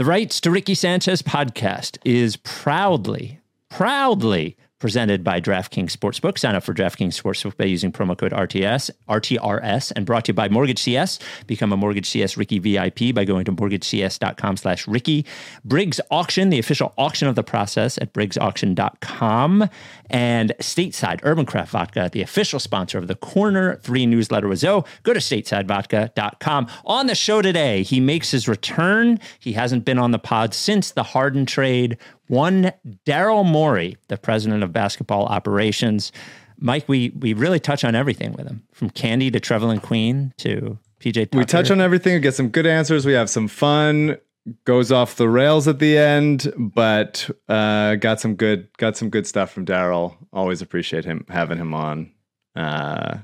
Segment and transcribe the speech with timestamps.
[0.00, 6.38] The Rights to Ricky Sanchez podcast is proudly, proudly presented by DraftKings Sportsbook.
[6.38, 10.34] Sign up for DraftKings Sportsbook by using promo code RTS, RTRS, and brought to you
[10.34, 11.20] by Mortgage CS.
[11.46, 15.24] Become a Mortgage CS Ricky VIP by going to mortgagecs.com slash Ricky.
[15.64, 19.68] Briggs Auction, the official auction of the process at briggsauction.com.
[20.08, 24.82] And Stateside Urban Craft Vodka, the official sponsor of the Corner 3 newsletter with Zoe.
[25.02, 26.66] Go to statesidevodka.com.
[26.84, 29.20] On the show today, he makes his return.
[29.38, 31.98] He hasn't been on the pod since the Harden trade.
[32.30, 32.70] One,
[33.04, 36.12] Daryl Morey, the president of basketball operations.
[36.58, 40.78] Mike, we we really touch on everything with him, from Candy to Trevelin Queen to
[41.00, 41.24] PJ.
[41.24, 41.38] Tucker.
[41.38, 42.14] We touch on everything.
[42.14, 43.04] We get some good answers.
[43.04, 44.16] We have some fun.
[44.64, 49.26] Goes off the rails at the end, but uh, got some good got some good
[49.26, 50.16] stuff from Daryl.
[50.32, 52.12] Always appreciate him having him on.
[52.54, 53.18] Uh,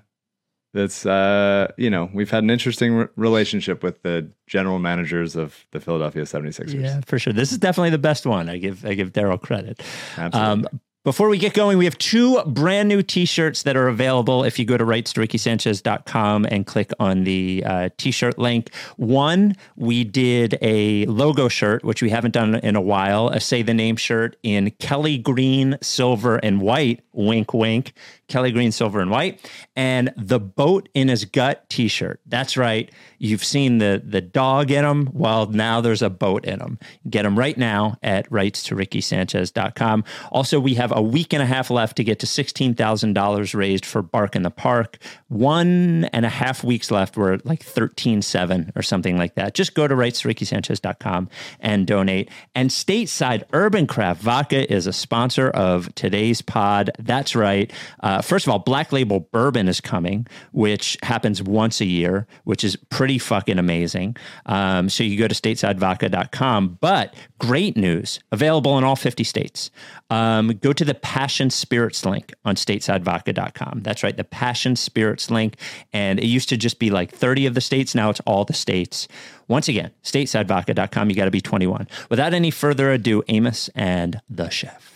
[0.74, 5.66] that's uh, you know we've had an interesting re- relationship with the general managers of
[5.70, 6.80] the Philadelphia 76ers.
[6.80, 7.32] Yeah, for sure.
[7.32, 8.48] This is definitely the best one.
[8.48, 9.82] I give I give Daryl credit.
[10.16, 10.68] Absolutely.
[10.68, 14.58] Um, before we get going, we have two brand new t-shirts that are available if
[14.58, 18.74] you go to rightstoRickySanchez.com and click on the uh, t-shirt link.
[18.96, 23.62] One, we did a logo shirt, which we haven't done in a while, a say
[23.62, 27.04] the name shirt in Kelly green, silver, and white.
[27.12, 27.94] Wink, wink.
[28.28, 32.20] Kelly green, silver, and white, and the boat in his gut T-shirt.
[32.26, 32.90] That's right.
[33.18, 35.10] You've seen the the dog in him.
[35.12, 36.78] Well, now there's a boat in him.
[37.08, 40.04] Get them right now at rights to RickySanchez.com.
[40.32, 43.54] Also, we have a week and a half left to get to sixteen thousand dollars
[43.54, 44.96] raised for Bark in the Park.
[45.28, 47.18] One and a half weeks left.
[47.18, 49.54] We're like thirteen seven or something like that.
[49.54, 51.28] Just go to rights to RickySanchez.com
[51.60, 52.30] and donate.
[52.54, 56.90] And stateside Urban Craft Vodka is a sponsor of today's pod.
[56.98, 57.70] That's right.
[58.00, 62.64] Uh, first of all, Black Label Bourbon is coming, which happens once a year, which
[62.64, 64.16] is pretty fucking amazing.
[64.46, 66.78] Um, so you go to statesidevodka.com.
[66.80, 69.70] But great news available in all 50 states.
[70.08, 73.80] Um, go to the Passion Spirits link on statesidevodka.com.
[73.82, 75.56] That's right, the Passion Spirits link.
[75.92, 77.94] And it used to just be like 30 of the states.
[77.94, 79.08] Now it's all the states.
[79.48, 81.10] Once again, statesidevodka.com.
[81.10, 81.88] You got to be 21.
[82.08, 84.95] Without any further ado, Amos and the chef.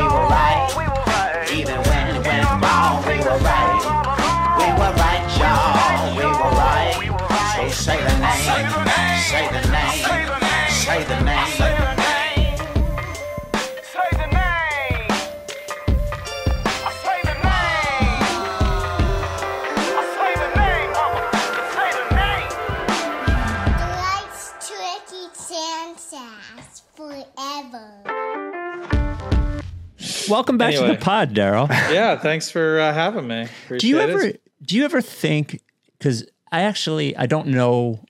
[30.31, 31.67] Welcome back to the pod, Daryl.
[31.91, 33.47] Yeah, thanks for uh, having me.
[33.77, 34.41] do you ever it.
[34.63, 35.61] do you ever think
[35.97, 38.03] because i actually i don't know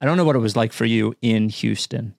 [0.00, 2.14] i don't know what it was like for you in houston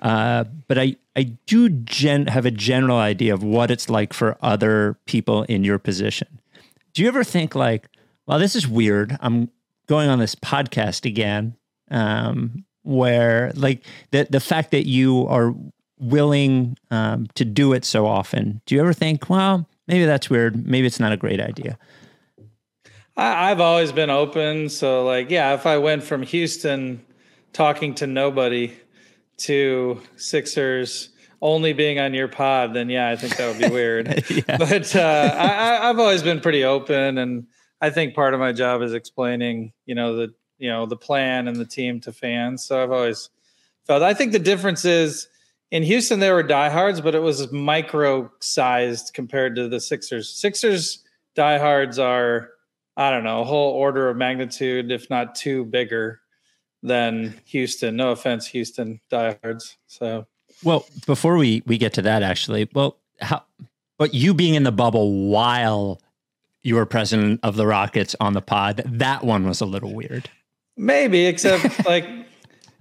[0.00, 4.36] uh, but i i do gen have a general idea of what it's like for
[4.42, 6.40] other people in your position
[6.94, 7.88] do you ever think like
[8.26, 9.50] well this is weird i'm
[9.86, 11.56] going on this podcast again
[11.90, 15.54] um, where like the the fact that you are
[15.98, 20.66] willing um, to do it so often do you ever think well maybe that's weird
[20.66, 21.78] maybe it's not a great idea
[23.16, 24.68] I, I've always been open.
[24.68, 27.04] So, like, yeah, if I went from Houston
[27.52, 28.76] talking to nobody
[29.38, 31.10] to Sixers
[31.42, 34.06] only being on your pod, then yeah, I think that would be weird.
[34.46, 37.46] But uh, I, I, I've always been pretty open, and
[37.80, 41.48] I think part of my job is explaining, you know, the you know the plan
[41.48, 42.64] and the team to fans.
[42.64, 43.30] So I've always
[43.86, 44.02] felt.
[44.02, 45.28] I think the difference is
[45.70, 50.28] in Houston there were diehards, but it was micro sized compared to the Sixers.
[50.28, 51.04] Sixers
[51.34, 52.50] diehards are
[52.96, 56.20] I don't know, a whole order of magnitude, if not two bigger
[56.82, 57.96] than Houston.
[57.96, 59.76] No offense, Houston diehards.
[59.86, 60.26] So
[60.62, 63.42] Well, before we we get to that, actually, well, how,
[63.98, 66.00] but you being in the bubble while
[66.62, 70.30] you were president of the Rockets on the pod, that one was a little weird.
[70.76, 72.06] maybe, except like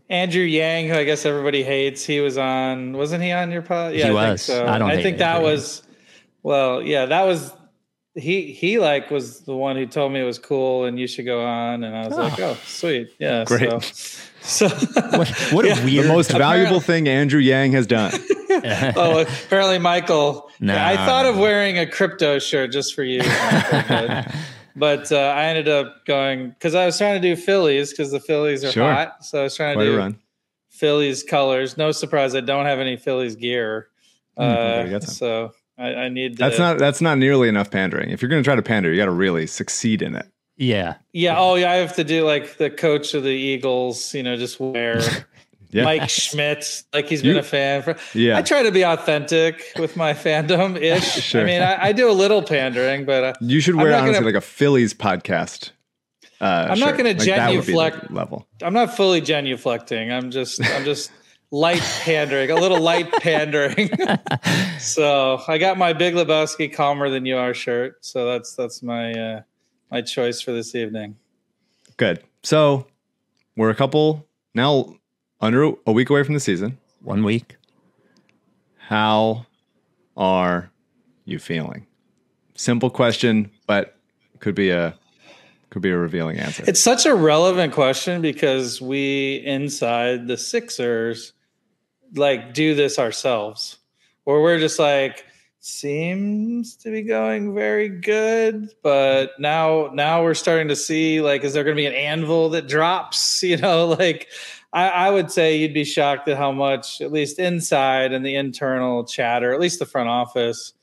[0.09, 2.93] Andrew Yang, who I guess everybody hates, he was on.
[2.93, 3.93] Wasn't he on your pod?
[3.93, 4.45] Yeah, He I was.
[4.45, 4.67] Think so.
[4.67, 5.81] I don't I hate think that Andrew was.
[6.43, 7.51] Well, yeah, that was
[8.13, 11.25] he he like was the one who told me it was cool and you should
[11.25, 12.55] go on, and I was like, ah.
[12.55, 13.69] oh, sweet, yeah, Great.
[13.83, 14.69] So, so
[15.17, 15.81] What, what Yeah.
[15.81, 16.05] a weird.
[16.05, 18.13] the most valuable thing Andrew Yang has done.
[18.95, 20.43] oh, apparently Michael.
[20.61, 20.87] Nah.
[20.87, 24.23] I thought of wearing a crypto shirt just for you, Michael,
[24.75, 28.11] but, but uh, I ended up going because I was trying to do Phillies because
[28.11, 28.91] the Phillies are Sure.
[28.91, 30.19] hot, so I was trying Quite to a do run.
[30.69, 31.77] Phillies colors.
[31.77, 33.87] No surprise, I don't have any Phillies gear,
[34.37, 36.33] better uh, so I, I need.
[36.33, 38.09] To, That's not that's not nearly enough pandering.
[38.09, 40.25] If you're going to try to pander, you got to really succeed in it.
[40.57, 40.95] yeah.
[41.13, 41.35] Yeah.
[41.37, 41.71] Oh, yeah.
[41.71, 44.13] I have to do like the coach of the Eagles.
[44.13, 44.99] You know, just wear
[45.71, 45.83] Yeah.
[45.83, 47.95] Mike Schmidt, like he's been You- a fan for.
[48.13, 48.37] Yeah.
[48.37, 51.03] I try to be authentic with my fandom ish.
[51.25, 51.41] Sure.
[51.41, 54.25] I mean, I, I do a little pandering, but uh, You should wear honestly gonna-
[54.25, 55.71] like a Phillies podcast.
[56.41, 58.11] Uh, I'm not gonna like, that would be the genuflect.
[58.11, 58.47] level.
[58.61, 60.11] I'm not fully genuflecting.
[60.11, 61.09] I'm just, I'm just
[61.49, 63.89] light pandering, a little light pandering.
[64.79, 68.03] so I got my Big Lebowski calmer than you are shirt.
[68.05, 69.41] So that's that's my uh,
[69.91, 71.15] my choice for this evening.
[71.97, 72.21] Good.
[72.43, 72.87] So
[73.55, 74.95] we're a couple now
[75.41, 76.77] under a week away from the season.
[77.01, 77.57] One week.
[78.77, 79.45] How
[80.15, 80.71] are
[81.25, 81.87] you feeling?
[82.55, 83.97] Simple question, but
[84.39, 84.97] could be a
[85.69, 86.63] could be a revealing answer.
[86.67, 91.33] It's such a relevant question because we inside the Sixers
[92.15, 93.77] like do this ourselves,
[94.23, 95.25] where we're just like
[95.59, 101.53] seems to be going very good, but now now we're starting to see like is
[101.53, 103.43] there going to be an anvil that drops?
[103.43, 104.27] You know, like
[104.75, 108.35] I, I would say you'd be shocked at how much, at least inside and the
[108.35, 110.73] internal chatter, at least the front office,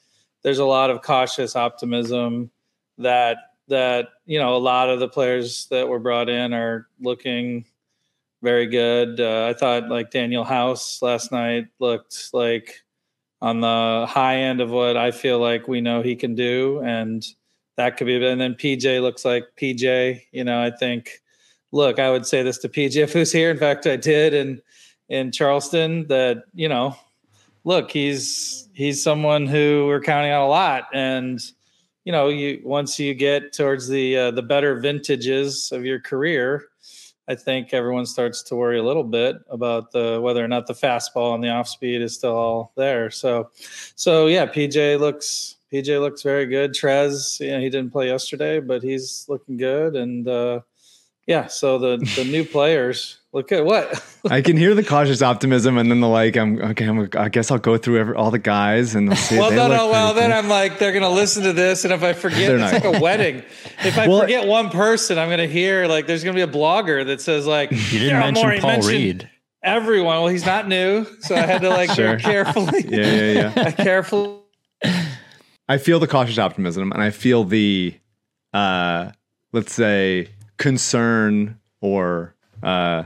[0.43, 2.51] there's a lot of cautious optimism
[2.99, 3.37] that
[3.69, 7.67] that you know a lot of the players that were brought in are looking
[8.43, 9.21] very good.
[9.21, 12.83] Uh, I thought like Danuel House last night looked like
[13.43, 17.25] on the high end of what I feel like we know he can do, and
[17.77, 18.17] that could be.
[18.27, 20.23] And then PJ looks like PJ.
[20.33, 21.22] You know, I think.
[21.73, 23.51] Look, I would say this to PJ if who's here.
[23.51, 24.63] In fact, I did in
[25.09, 26.07] in Charleston.
[26.09, 26.97] That you know,
[27.65, 31.41] look, he's he's someone who we're counting on a lot, and
[32.05, 36.69] you know, you once you get towards the uh, the better vintages of your career,
[37.29, 40.75] I think everyone starts to worry a little bit about the whether or not the
[40.75, 43.11] fastball and the off speed is still all there.
[43.11, 43.51] So,
[43.95, 46.73] so yeah, PJ looks PJ looks very good.
[46.73, 50.61] Trez, you know, he didn't play yesterday, but he's looking good, and uh,
[51.27, 54.05] yeah, so the the new players look at What?
[54.31, 56.37] I can hear the cautious optimism, and then the like.
[56.37, 56.87] I'm okay.
[56.87, 59.39] I'm, I guess I'll go through every, all the guys and see.
[59.39, 59.89] well, they no, no.
[59.91, 60.33] Well, then.
[60.33, 62.85] I'm like, they're gonna listen to this, and if I forget, They're it's not.
[62.85, 63.43] like a wedding.
[63.85, 67.07] If I Well- forget one person, I'm gonna hear like there's gonna be a blogger
[67.07, 69.29] that says like, You didn't mention Paul Reed.
[69.65, 70.17] Everyone.
[70.19, 72.19] Well, he's not new, so I had to like Sure.
[72.19, 72.85] carefully.
[72.89, 73.53] yeah, yeah, yeah.
[73.67, 74.39] I carefully.
[75.69, 77.95] I feel the cautious optimism, and I feel the,
[78.53, 79.13] uh,
[79.53, 83.05] let's say, concern or uh,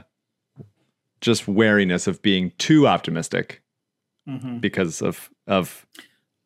[1.21, 3.63] just wariness of being too optimistic
[4.61, 5.87] because of of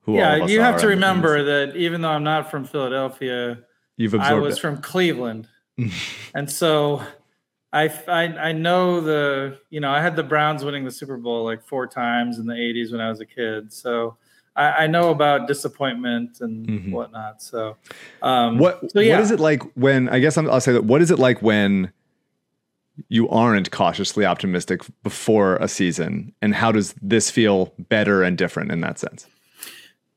[0.02, 0.12] who.
[0.12, 3.58] all Yeah, you have to remember that even though I'm not from Philadelphia,
[3.96, 4.60] you've I was it.
[4.60, 5.48] from Cleveland,
[6.34, 7.02] and so
[7.72, 11.44] I, I I know the you know I had the Browns winning the Super Bowl
[11.44, 14.16] like four times in the '80s when I was a kid, so
[14.56, 16.90] I, I know about disappointment and Mhm.
[16.92, 17.42] whatnot.
[17.42, 17.76] So
[18.22, 19.14] um, What So, yeah.
[19.16, 21.40] what is it like when I guess I'm, I'll say that what is it like
[21.42, 21.92] when
[23.08, 28.70] you aren't cautiously optimistic before a season and how does this feel better and different
[28.72, 29.26] in that sense?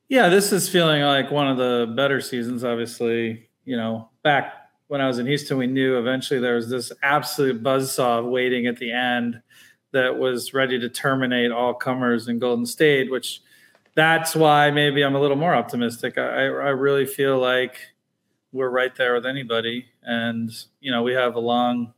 [0.09, 2.63] Yeah, this is feeling like one of the better seasons.
[2.63, 4.53] Obviously, you know, back
[4.87, 8.77] when I was in Houston, we knew eventually there was this absolute buzzsaw waiting at
[8.77, 9.41] the end
[9.91, 13.41] that was ready to terminate all comers in Golden State, which
[13.95, 16.17] that's why maybe I'm a little more optimistic.
[16.17, 17.77] I, I really feel like
[18.51, 19.85] we're right there with anybody.
[20.03, 21.93] And, you know, we have a long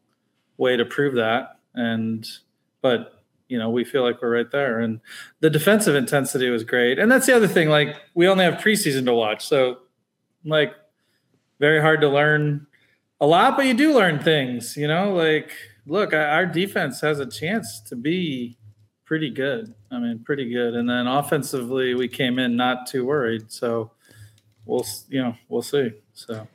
[0.57, 1.59] way to prove that.
[1.73, 2.27] And,
[2.81, 4.79] but, you know, we feel like we're right there.
[4.79, 5.01] And
[5.39, 6.97] the defensive intensity was great.
[6.97, 7.69] And that's the other thing.
[7.69, 9.45] Like, we only have preseason to watch.
[9.45, 9.79] So,
[10.43, 10.73] like,
[11.59, 12.67] very hard to learn
[13.21, 15.13] a lot, but you do learn things, you know?
[15.13, 15.51] Like,
[15.85, 18.57] look, our defense has a chance to be
[19.05, 19.73] pretty good.
[19.91, 20.73] I mean, pretty good.
[20.73, 23.51] And then offensively, we came in not too worried.
[23.51, 23.91] So,
[24.65, 25.93] we'll, you know, we'll see.
[26.13, 26.47] So,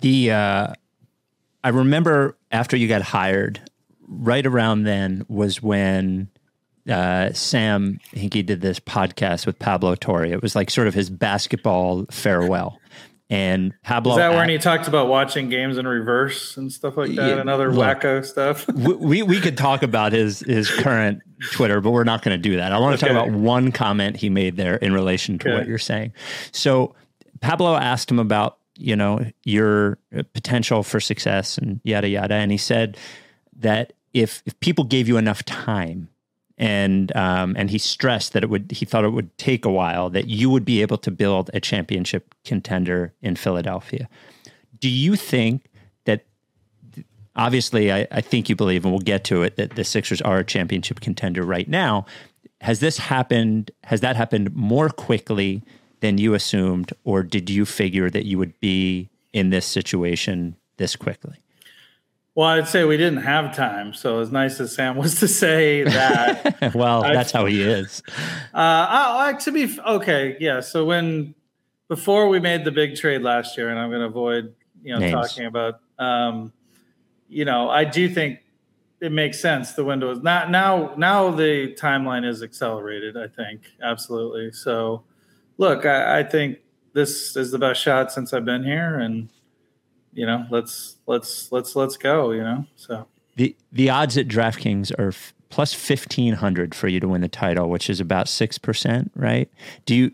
[0.00, 0.74] The uh,
[1.62, 3.60] I remember after you got hired,
[4.08, 6.28] right around then was when
[6.88, 10.24] uh, Sam Hinkie did this podcast with Pablo Torre.
[10.24, 12.80] It was like sort of his basketball farewell.
[13.30, 17.14] And Pablo, is that when he talked about watching games in reverse and stuff like
[17.14, 18.00] that Yeah, and other look.
[18.00, 18.66] wacko stuff?
[18.74, 21.22] we, we we could talk about his his current
[21.52, 22.72] Twitter, but we're not going to do that.
[22.72, 23.14] I want to Okay.
[23.14, 25.56] talk about one comment he made there in relation to Okay.
[25.58, 26.12] what you're saying.
[26.52, 26.94] So
[27.40, 29.96] Pablo asked him about you know your
[30.34, 32.98] potential for success and yada yada, and he said
[33.60, 36.08] that if if people gave you enough time
[36.60, 40.10] and um, and he stressed that it would he thought it would take a while
[40.10, 44.08] that you would be able to build a championship contender in Philadelphia.
[44.78, 45.70] Do you think
[46.04, 46.26] that
[47.34, 50.38] obviously I, I think you believe and we'll get to it that the Sixers are
[50.38, 52.04] a championship contender right now.
[52.60, 55.62] Has this happened has that happened more quickly
[56.00, 60.94] than you assumed or did you figure that you would be in this situation this
[60.94, 61.36] quickly?
[62.40, 63.92] Well, I'd say we didn't have time.
[63.92, 68.02] So as nice as Sam was to say that, well, I- that's how he is.
[68.08, 68.16] Uh,
[68.54, 70.60] I, I, to be okay, yeah.
[70.60, 71.34] So when
[71.88, 75.00] before we made the big trade last year, and I'm going to avoid you know
[75.00, 75.12] Names.
[75.12, 76.54] talking about, um,
[77.28, 78.38] you know, I do think
[79.02, 79.74] it makes sense.
[79.74, 80.94] The window is not now.
[80.96, 83.18] Now the timeline is accelerated.
[83.18, 84.52] I think absolutely.
[84.52, 85.04] So,
[85.58, 86.60] look, I, I think
[86.94, 89.28] this is the best shot since I've been here, and
[90.12, 92.30] you know, let's let's let's let's go.
[92.30, 93.06] You know, so.
[93.36, 97.28] The the odds at DraftKings are f- plus fifteen hundred for you to win the
[97.28, 99.48] title, which is about six percent, right?
[99.86, 100.12] Do you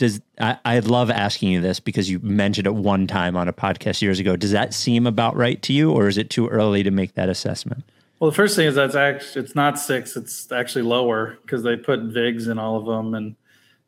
[0.00, 3.52] does I, I love asking you this because you mentioned it one time on a
[3.52, 4.34] podcast years ago.
[4.34, 7.28] Does that seem about right to you, or is it too early to make that
[7.28, 7.84] assessment?
[8.18, 11.76] Well, the first thing is that's actually it's not six; it's actually lower because they
[11.76, 13.36] put vigs in all of them, and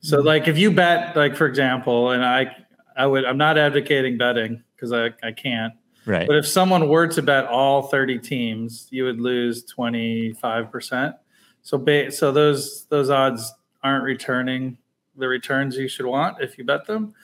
[0.00, 0.26] so mm-hmm.
[0.26, 2.56] like if you bet, like for example, and I,
[2.96, 5.72] I would, I'm not advocating betting because I, I can't.
[6.04, 6.26] Right.
[6.26, 11.14] But if someone were to bet all 30 teams, you would lose 25 percent.
[11.62, 13.52] So, ba- so those those odds
[13.84, 14.76] aren't returning
[15.16, 17.14] the returns you should want if you bet them.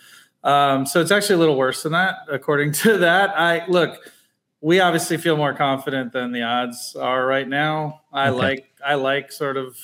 [0.44, 3.30] Um, so it's actually a little worse than that, according to that.
[3.36, 4.12] I look
[4.60, 8.02] we obviously feel more confident than the odds are right now.
[8.12, 8.38] I Okay.
[8.38, 9.76] like I like sort of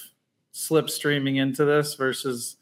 [0.52, 2.56] slipstreaming into this versus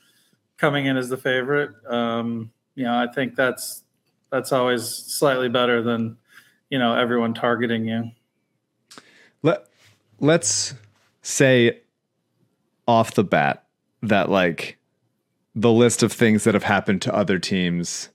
[0.57, 1.71] coming in as the favorite.
[1.87, 3.82] Um, you know, I think that's
[4.33, 6.17] that's always slightly better than
[6.71, 8.11] you know everyone targeting you.
[9.43, 9.67] Let
[10.19, 10.75] let's
[11.21, 11.79] say
[12.89, 13.67] off the bat
[14.03, 14.79] that like
[15.55, 18.09] the list of things that have happened to other teams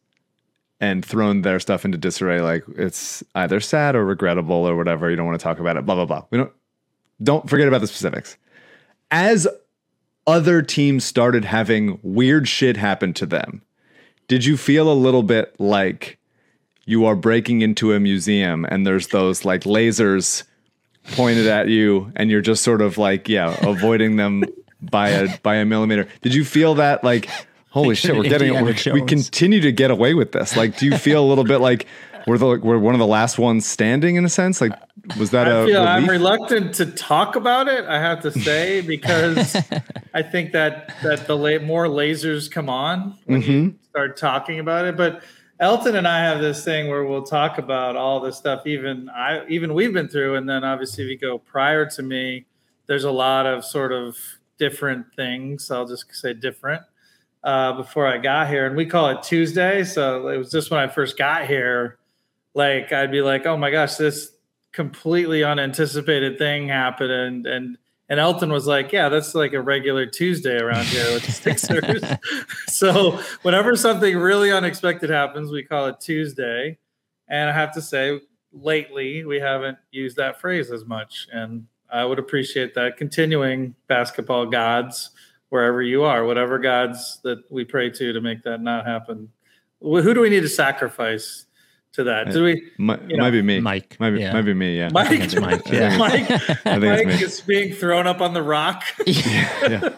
[0.82, 5.16] and thrown their stuff into disarray like it's either sad or regrettable or whatever you
[5.16, 6.52] don't want to talk about it blah blah blah we don't
[7.24, 8.38] don't forget about the specifics
[9.10, 9.48] as
[10.28, 13.62] other teams started having weird shit happen to them
[14.28, 16.18] did you feel a little bit like
[16.86, 20.44] you are breaking into a museum and there's those like lasers
[21.14, 24.44] pointed at you and you're just sort of like yeah avoiding them
[24.82, 26.08] by a by a millimeter?
[26.22, 27.30] Did you feel that like
[27.70, 30.56] holy shit we're getting Indiana we we continue to get away with this.
[30.56, 31.88] Like do you feel a little bit like
[32.28, 34.74] we're the we're one of the last ones standing in a sense like
[35.18, 37.86] was that I a feel I'm reluctant to talk about it.
[37.86, 39.56] I have to say because
[40.14, 44.86] I think that that the la- more lasers come on when you start talking about
[44.86, 44.98] it.
[44.98, 45.24] But
[45.60, 48.68] Elton and I have this thing where we'll talk about all this stuff.
[48.68, 52.46] Even I, even we've been through, and then obviously if you go prior to me,
[52.88, 54.18] there's a lot of sort of
[54.60, 55.72] different things.
[55.72, 56.84] I'll just say different
[57.44, 59.84] uh, before I got here, and we call it Tuesday.
[59.84, 61.98] So it was just when I first got here,
[62.58, 64.32] like I'd be like, oh my gosh, this
[64.74, 67.78] completely unanticipated thing happened, and and
[68.10, 72.04] and Elton was like, yeah, that's like a regular Tuesday around here with the Sixers.
[72.68, 76.78] so whenever something really unexpected happens, we call it Tuesday.
[77.28, 78.22] And I have to say,
[78.54, 84.48] lately we haven't used that phrase as much, and I would appreciate that continuing basketball
[84.48, 85.12] gods
[85.50, 89.30] wherever you are, whatever gods that we pray to to make that not happen.
[89.80, 91.47] Who do we need to sacrifice
[91.98, 92.32] to that?
[92.32, 92.72] Do we?
[92.78, 94.32] might, you know, might be me Mike, might be, yeah.
[94.34, 95.98] might be me yeah Mike, it's Mike, yeah.
[96.00, 98.84] Mike, it's Mike is being thrown up on the rock.
[99.06, 99.94] yeah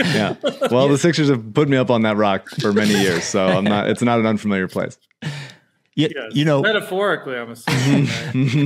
[0.00, 0.34] yeah
[0.70, 3.64] well the sixers have put me up on that rock for many years so i'm
[3.64, 4.98] not it's not an unfamiliar place
[5.94, 6.34] You, Yes.
[6.34, 8.06] you know, metaphorically, I'm assuming.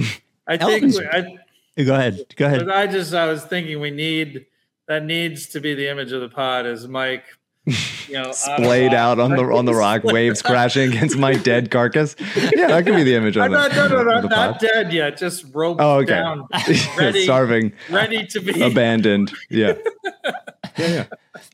[0.01, 0.21] right?
[0.47, 2.65] I think we- I, go ahead, go ahead.
[2.67, 4.47] but I just I was thinking we need
[4.87, 7.25] that needs to be the image of the pod is Mike,
[7.67, 8.95] you know, splayed rock.
[9.01, 12.15] out on the on the rock waves crashing against my dead carcass
[12.55, 14.61] yeah that could be the image I'm the, not, no, no, no, of the not
[14.61, 15.17] dead yet.
[15.17, 16.15] Just roped Oh, okay.
[16.15, 16.47] down,
[16.97, 18.63] ready, starving ready to be.
[18.63, 19.75] abandoned yeah
[20.79, 21.07] yeah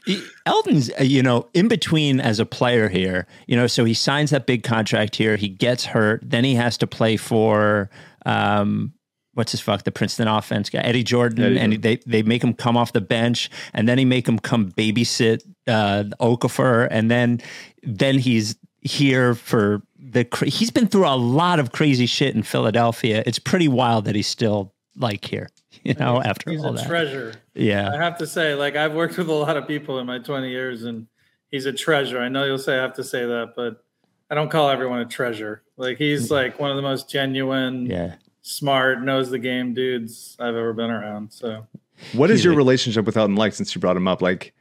[0.06, 3.94] yeah Elton's, uh, you know, in between as a player here, you know, so he
[3.94, 5.36] signs that big contract here.
[5.36, 6.20] He gets hurt.
[6.24, 7.88] Then he has to play for,
[8.26, 8.92] um,
[9.34, 11.42] what's his fuck, the Princeton offense guy, Eddie Jordan.
[11.44, 14.38] Eddie and they, they make him come off the bench and then he make him
[14.38, 16.88] come babysit uh, Okafor.
[16.90, 17.40] And then,
[17.82, 22.42] then he's here for the, cra- he's been through a lot of crazy shit in
[22.42, 23.22] Philadelphia.
[23.24, 25.48] It's pretty wild that he's still like here,
[25.84, 26.86] you know, after He's all a that.
[26.86, 27.34] treasure.
[27.54, 27.90] yeah.
[27.92, 30.50] I have to say, like I've worked with a lot of people in my 20
[30.50, 31.06] years, and
[31.48, 32.18] he's a treasure.
[32.20, 33.82] I know you'll say I have to say that, but
[34.30, 35.62] I don't call everyone a treasure.
[35.78, 38.16] Like he's like one of the most genuine, Yeah.
[38.42, 41.32] Smart, knows the game dudes I've ever been around.
[41.32, 41.66] So
[42.12, 44.20] What is your relationship with Elton like since you brought him up?
[44.20, 44.52] Like,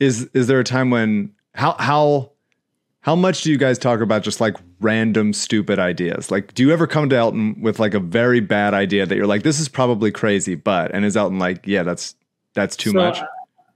[0.00, 2.30] is is there a time when how how
[3.00, 6.30] how much do you guys talk about just like random stupid ideas?
[6.30, 9.26] Like, do you ever come to Elton with like a very bad idea that you're
[9.26, 12.14] like, this is probably crazy, but and is Elton like, yeah, that's
[12.54, 13.18] that's too So, much?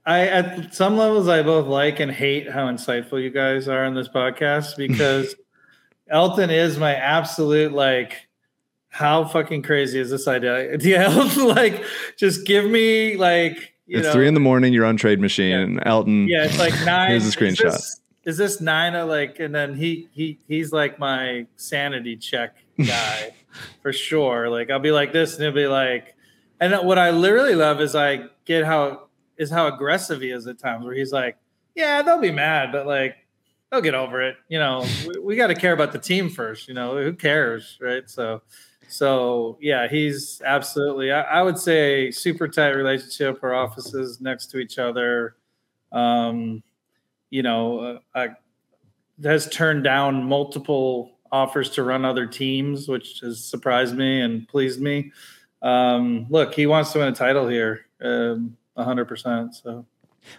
[0.05, 3.93] I at some levels I both like and hate how insightful you guys are on
[3.93, 5.35] this podcast because
[6.09, 8.28] Elton is my absolute like
[8.99, 10.77] how fucking crazy is this idea?
[10.81, 11.83] Yeah, like
[12.17, 14.73] just give me like you It's know three in the morning.
[14.73, 15.81] You're on Trade Machine, Yeah.
[15.85, 16.27] Elton.
[16.27, 17.11] yeah, it's like nine.
[17.11, 17.71] Here's a is screenshot.
[17.71, 18.93] this- Is this nine?
[18.95, 23.33] Or like, and then he he he's like my sanity check guy
[23.81, 24.49] for sure.
[24.49, 26.13] Like I'll be like this, and he'll be like,
[26.59, 30.59] and what I literally love is I get how is how aggressive he is at
[30.59, 31.37] times, where he's like,
[31.73, 33.15] yeah, they'll be mad, but like
[33.71, 34.35] they'll get over it.
[34.49, 36.67] You know, we, we got to care about the team first.
[36.67, 38.07] You know, who cares, right?
[38.09, 38.41] So.
[38.89, 41.11] So yeah, he's absolutely.
[41.11, 43.39] I, I would say super tight relationship.
[43.43, 45.35] Our offices next to each other.
[45.91, 46.63] Um,
[47.29, 48.29] you know, uh, I,
[49.23, 54.81] has turned down multiple offers to run other teams, which has surprised me and pleased
[54.81, 55.11] me.
[55.61, 59.55] Um, look, he wants to win a title here, um, hundred percent.
[59.55, 59.85] So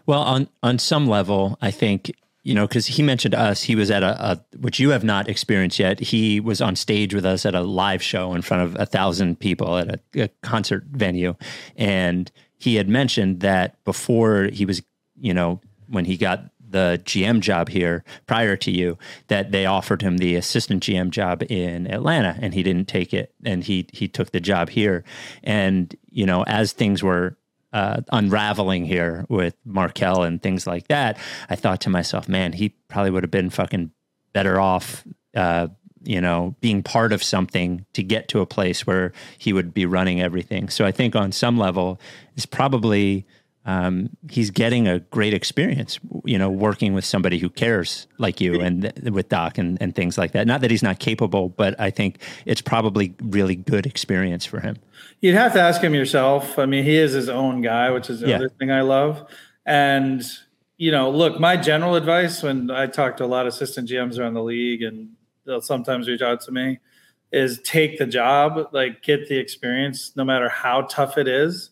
[0.06, 3.62] Well, on on some level, I think you know because he mentioned us.
[3.62, 6.00] He was at a, a which you have not experienced yet.
[6.00, 9.40] He was on stage with us at a live show in front of a thousand
[9.40, 11.34] people at a, a concert venue,
[11.76, 14.82] and he had mentioned that before he was,
[15.18, 20.02] you know, when he got the GM job here prior to you, that they offered
[20.02, 24.08] him the assistant GM job in Atlanta, and he didn't take it, and he he
[24.08, 25.04] took the job here,
[25.42, 27.36] and you know as things were
[27.72, 32.70] uh, unraveling here with Markelle and things like that, I thought to myself, man, he
[32.88, 33.90] probably would have been fucking
[34.32, 35.68] better off, uh,
[36.02, 39.86] you know, being part of something to get to a place where he would be
[39.86, 40.68] running everything.
[40.68, 42.00] So I think on some level,
[42.36, 43.26] it's probably
[43.70, 48.60] um, he's getting a great experience, you know, working with somebody who cares like you
[48.60, 50.46] and th- with Doc and, and things like that.
[50.46, 54.76] Not that he's not capable, but I think it's probably really good experience for him.
[55.20, 56.58] You'd have to ask him yourself.
[56.58, 58.36] I mean, he is his own guy, which is the Yeah.
[58.36, 59.24] other thing I love.
[59.64, 60.22] And
[60.76, 64.18] you know, look, my general advice when I talk to a lot of assistant GMs
[64.18, 65.10] around the league, and
[65.44, 66.78] they'll sometimes reach out to me,
[67.30, 71.69] is take the job, like get the experience, no matter how tough it is.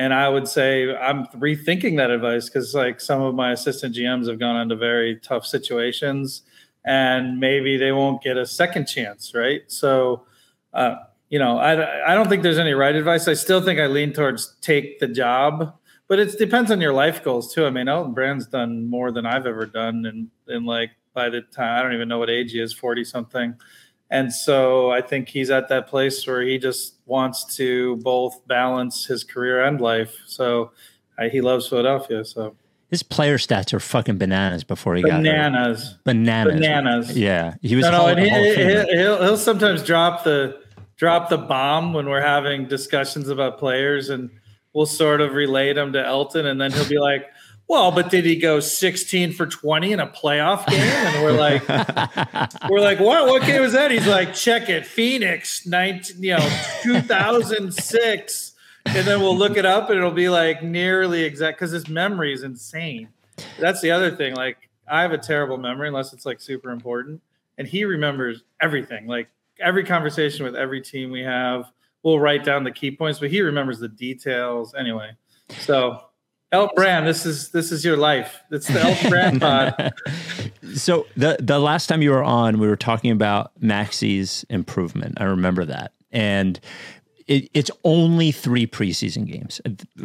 [0.00, 4.28] And I would say I'm rethinking that advice because like some of my assistant GMs
[4.28, 6.42] have gone into very tough situations,
[6.86, 9.62] and maybe they won't get a second chance, right?
[9.68, 10.24] So.
[10.72, 10.94] Uh,
[11.30, 13.28] you know, I, I don't think there's any right advice.
[13.28, 15.74] I still think I lean towards take the job,
[16.08, 17.66] but it depends on your life goals too.
[17.66, 21.42] I mean, Elton Brand's done more than I've ever done, and and like by the
[21.42, 23.54] time I don't even know what age he is, forty something,
[24.10, 29.06] and so I think he's at that place where he just wants to both balance
[29.06, 30.16] his career and life.
[30.26, 30.72] So
[31.18, 32.24] I, he loves Philadelphia.
[32.24, 32.56] So
[32.90, 36.54] His player stats are fucking bananas before he got bananas, Bananas.
[36.54, 37.18] bananas.
[37.18, 37.54] Yeah.
[37.62, 38.86] He was No, no, and he, Hall of Famer.
[38.86, 40.60] he'll, he'll he'll sometimes drop the
[40.96, 44.28] drop the bomb when we're having discussions about players, and
[44.72, 47.26] we'll sort of relate them to Elton, and then he'll be like,
[47.70, 51.66] "Well, but did he go 16 for 20 in a playoff game?" And we're like,
[52.70, 53.26] "We're like, what?
[53.26, 58.52] What game was that?" He's like, "Check it, Phoenix, 19, you know, 2006."
[58.86, 62.32] And then we'll look it up, and it'll be like nearly exact because his memory
[62.32, 63.08] is insane.
[63.58, 64.34] That's the other thing.
[64.34, 67.22] Like, I have a terrible memory unless it's like super important
[67.60, 69.28] and he remembers everything like
[69.60, 71.70] every conversation with every team we have
[72.02, 75.10] we'll write down the key points but he remembers the details anyway
[75.58, 76.00] so
[76.52, 78.42] El Brand, this is this is your life.
[78.50, 79.92] It's the El Brand pod.
[80.74, 85.18] So the the last time you were on, we were talking about Maxey's improvement.
[85.20, 86.58] I remember that, and
[87.28, 89.60] it, it's only three preseason games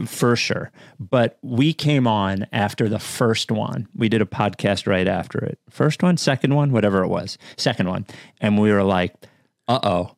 [0.05, 0.71] for sure.
[0.99, 3.87] But we came on after the first one.
[3.95, 5.57] We did a podcast right after it.
[5.71, 8.05] First one, second one, whatever it was, second one,
[8.39, 9.15] and we were like,
[9.67, 10.15] "Uh oh,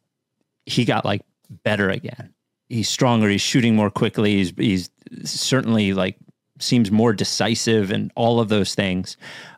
[0.66, 1.22] he got like
[1.64, 2.34] better again.
[2.70, 3.30] He's stronger.
[3.30, 4.36] He's shooting more quickly.
[4.38, 4.90] He's he's
[5.24, 6.18] certainly like
[6.60, 9.18] seems more decisive and all of those things."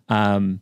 [0.09, 0.61] Um,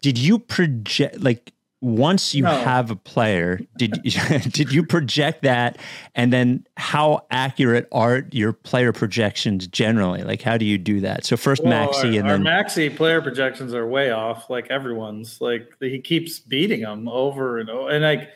[0.00, 2.50] did you project like once you No.
[2.50, 3.92] have a player did
[4.50, 5.78] did you project that
[6.16, 11.24] and then how accurate are your player projections generally like how do you do that
[11.24, 14.66] so first Well, maxey our, and our then Maxey player projections are way off, like
[14.70, 15.40] everyone's.
[15.40, 17.90] Like he keeps beating them over and over.
[17.90, 18.30] And like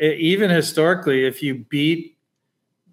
[0.00, 2.16] e- even historically, if you beat,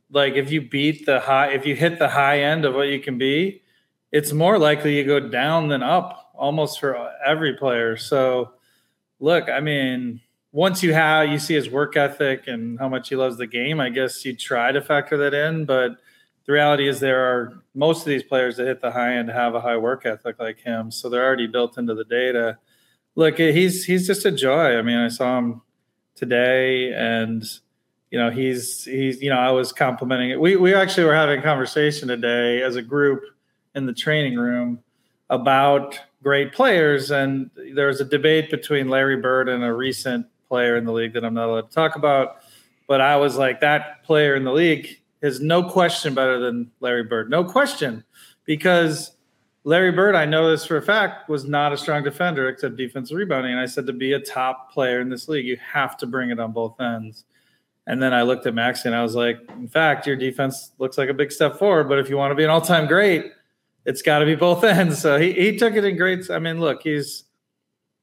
[0.10, 3.00] like if you beat the high, if you hit the high end of what you
[3.00, 3.62] can be,
[4.12, 7.96] it's more likely you go down than up, almost for every player.
[7.98, 8.52] So
[9.20, 10.20] look, I mean,
[10.52, 13.80] once you have you see his work ethic and how much he loves the game,
[13.80, 15.66] I guess you try to factor that in.
[15.66, 15.98] But
[16.46, 19.56] the reality is, there are most of these players that hit the high end have
[19.56, 22.58] a high work ethic like him, so they're already built into the data.
[23.16, 24.78] Look, he's he's just a joy.
[24.78, 25.62] I mean, I saw him
[26.22, 27.44] today, and
[28.12, 30.40] you know, he's he's you know, I was complimenting it.
[30.40, 33.24] We we actually were having a conversation today as a group
[33.76, 34.80] in the training room
[35.30, 40.78] about great players, and there was a debate between Larry Bird and a recent player
[40.78, 42.38] in the league that I'm not allowed to talk about.
[42.88, 47.04] But I was like, that player in the league is no question better than Larry
[47.04, 48.04] Bird, no question,
[48.46, 49.16] because
[49.64, 53.16] Larry Bird, I know this for a fact, was not a strong defender except defensive
[53.16, 53.52] rebounding.
[53.52, 56.32] And I said to be a top player in this league, you have to bring
[56.32, 57.26] it on both ends.
[57.86, 60.98] And then I looked at Maxey and I was like, in fact, your defense looks
[60.98, 63.32] like a big step forward, but if you want to be an all time great,
[63.86, 65.00] it's got to be both ends.
[65.00, 66.30] So he, he took it in great.
[66.32, 67.26] I mean, look, he's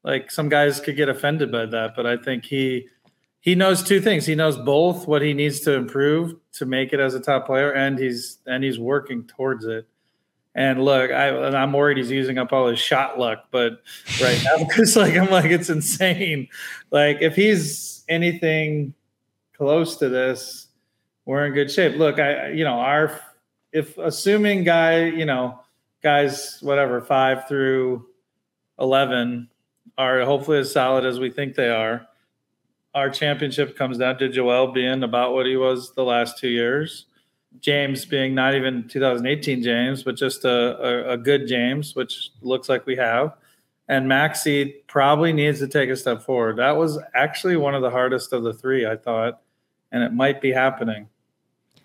[0.04, 2.86] like some guys could get offended by that, but I think he
[3.40, 4.26] he knows two things.
[4.26, 7.72] He knows both what he needs to improve to make it as a top player,
[7.72, 9.86] and he's and he's working towards it.
[10.58, 13.80] And look, I, I'm worried he's using up all his shot luck, but
[14.20, 16.48] right now because like I'm like it's insane.
[16.90, 18.92] Like if he's anything
[19.56, 20.66] close to this,
[21.26, 21.94] we're in good shape.
[21.94, 23.20] Look, I you know our
[23.72, 25.60] if assuming guy you know
[26.02, 28.08] guys whatever five through
[28.80, 29.48] eleven
[29.96, 32.04] are hopefully as solid as we think they are.
[32.96, 37.06] Our championship comes down to Joel being about what he was the last two years.
[37.60, 42.68] James being not even 2018 James, but just a, a, a good James, which looks
[42.68, 43.34] like we have.
[43.88, 46.56] And Maxey probably needs to take a step forward.
[46.56, 49.40] That was actually one of the hardest of the three, I thought,
[49.92, 51.08] and it might be happening.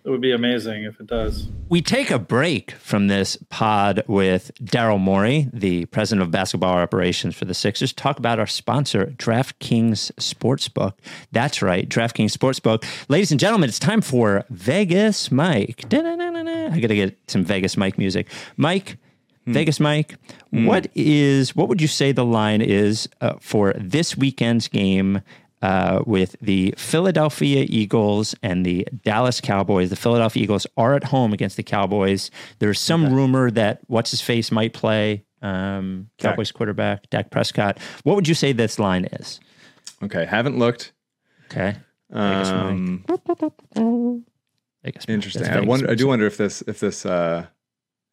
[0.06, 1.48] It would be amazing if it does.
[1.70, 7.36] We take a break from this pod with Daryl Morey, the president of basketball operations
[7.36, 10.94] for the Sixers, talk about our sponsor, DraftKings Sportsbook.
[11.32, 12.84] That's right, DraftKings Sportsbook.
[13.08, 15.88] Ladies and gentlemen, it's time for Vegas Mike.
[15.88, 16.74] Da-na-na-na-na.
[16.74, 18.28] I got to get some Vegas Mike music.
[18.58, 18.98] Mike,
[19.46, 20.16] Vegas Mike,
[20.52, 25.22] what is what would you say the line is uh, for this weekend's game
[25.63, 29.89] uh, with the Philadelphia Eagles and the Dallas Cowboys.
[29.89, 32.30] The Philadelphia Eagles are at home against the Cowboys.
[32.60, 37.80] There's some rumor that what's his face might play um, Cowboys quarterback Dak Prescott.
[38.04, 39.39] What would you say this line is?
[40.04, 40.91] Okay, haven't looked.
[41.45, 41.78] Okay.
[42.12, 43.06] Um,
[44.84, 45.47] Vegas interesting.
[45.47, 45.89] I wonder.
[45.89, 47.45] I do wonder if this if this uh,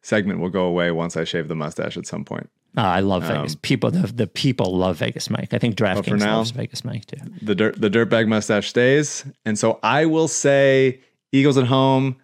[0.01, 2.49] segment will go away once I shave the mustache at some point.
[2.77, 3.55] Ah, I love Vegas.
[3.61, 5.53] People, the, the people love Vegas Mike.
[5.53, 7.17] I think DraftKings now- loves Vegas Mike too.
[7.41, 12.15] The dirt the dirtbag mustache stays, and so I will say Eagles at home.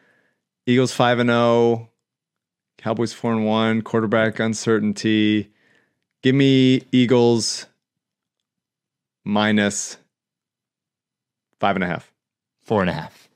[0.66, 1.90] Eagles five and zero.
[2.78, 3.82] Cowboys four and one.
[3.82, 5.52] Quarterback uncertainty.
[6.24, 7.66] Give me Eagles
[9.26, 9.98] minus
[11.60, 12.12] five and a half.
[12.64, 13.27] Four and a half.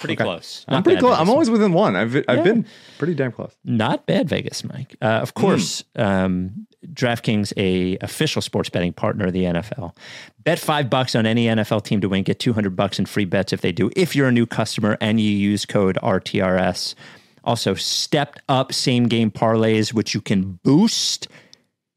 [0.00, 0.24] Pretty Okay.
[0.24, 0.64] close.
[0.66, 1.10] I'm pretty close.
[1.12, 1.94] Vegas I'm always within one.
[1.94, 2.42] I've I've Yeah.
[2.42, 2.66] been
[2.98, 3.52] pretty damn close.
[3.64, 4.96] Not bad, Vegas, Mike.
[5.00, 9.94] Uh, of course, um, DraftKings, a official sports betting partner of the NFL.
[10.42, 12.22] Bet five bucks on any NFL team to win.
[12.24, 13.90] Get two hundred bucks in free bets if they do.
[13.94, 16.94] If you're a new customer and you use code RTRS.
[17.42, 21.26] Also, stepped up same game parlays, which you can boost.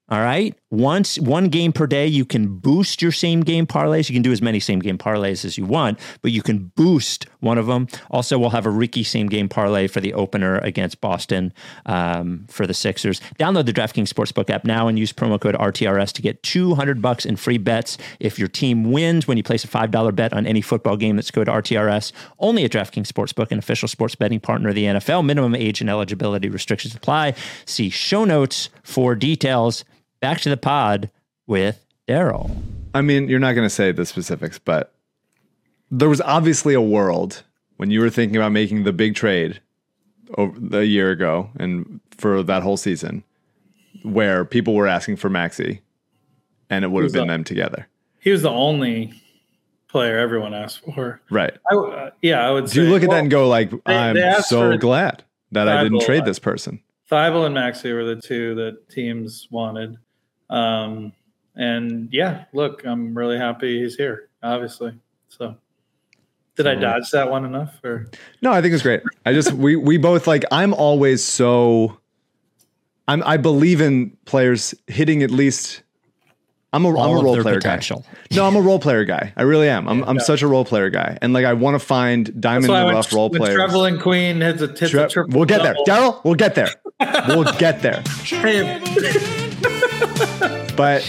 [0.09, 0.55] All right.
[0.73, 4.09] Once one game per day, you can boost your same game parlays.
[4.09, 7.27] You can do as many same game parlays as you want, but you can boost
[7.41, 7.87] one of them.
[8.09, 11.53] Also, we'll have a Ricky same game parlay for the opener against Boston
[11.85, 13.21] um, for the Sixers.
[13.37, 17.23] Download the DraftKings Sportsbook app now and use promo code RTRS to get 200 bucks
[17.23, 20.61] in free bets if your team wins when you place a $5 bet on any
[20.61, 21.17] football game.
[21.17, 22.11] That's code RTRS.
[22.39, 25.23] Only at DraftKings Sportsbook, an official sports betting partner of the NFL.
[25.23, 27.35] Minimum age and eligibility restrictions apply.
[27.67, 29.85] See show notes for details.
[30.23, 31.11] Back to the pod
[31.47, 32.49] with Daryl.
[32.93, 34.93] I mean, you're not going to say the specifics, but
[35.91, 37.43] there was obviously a world
[37.75, 39.59] when you were thinking about making the big trade
[40.37, 43.25] over a year ago and for that whole season
[44.03, 45.81] where people were asking for Maxey
[46.69, 47.33] and it would have been that?
[47.33, 47.89] them together.
[48.21, 49.11] He was the only
[49.89, 51.19] player everyone asked for.
[51.29, 51.53] Right.
[51.69, 52.75] I, w- uh, yeah, I would say.
[52.75, 56.03] Do you look at that and go like, I'm they so glad that I didn't
[56.03, 56.81] trade this person.
[57.11, 59.97] Thybulle and Maxey were the two that teams wanted.
[60.53, 61.13] Um,
[61.55, 64.93] and yeah, look, I'm really happy he's here, obviously.
[65.29, 65.55] So
[66.55, 68.07] did I dodge that one enough or
[68.41, 69.01] No, I think it's great.
[69.25, 71.97] I just we we both like I'm always so
[73.07, 75.81] I'm I believe in players hitting at least
[76.71, 78.03] I'm a am a role player potential.
[78.31, 78.35] guy.
[78.35, 79.33] No, I'm a role player guy.
[79.35, 79.87] I really am.
[79.87, 81.17] I'm I'm such a role player guy.
[81.21, 83.59] And like I want to find diamond in why the when, rough role when players.
[83.59, 85.75] Trevelin Queen hits a, hits Tre- a triple we'll get there.
[85.87, 86.69] Daryl, we'll get there.
[87.27, 88.03] We'll get there.
[90.75, 91.03] But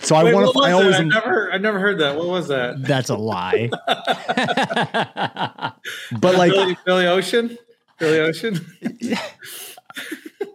[0.00, 0.60] so I want to.
[0.60, 0.96] I always.
[0.96, 2.16] I never, I never heard that.
[2.16, 2.82] What was that?
[2.82, 3.70] That's a lie.
[6.20, 7.56] But like Billy, Billy Ocean,
[7.98, 8.54] Billy Ocean.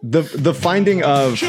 [0.04, 1.40] the the finding of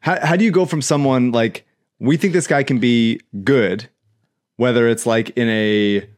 [0.00, 1.66] how, how do you go from someone like
[1.98, 3.88] we think this guy can be good
[4.56, 6.08] whether it's like in a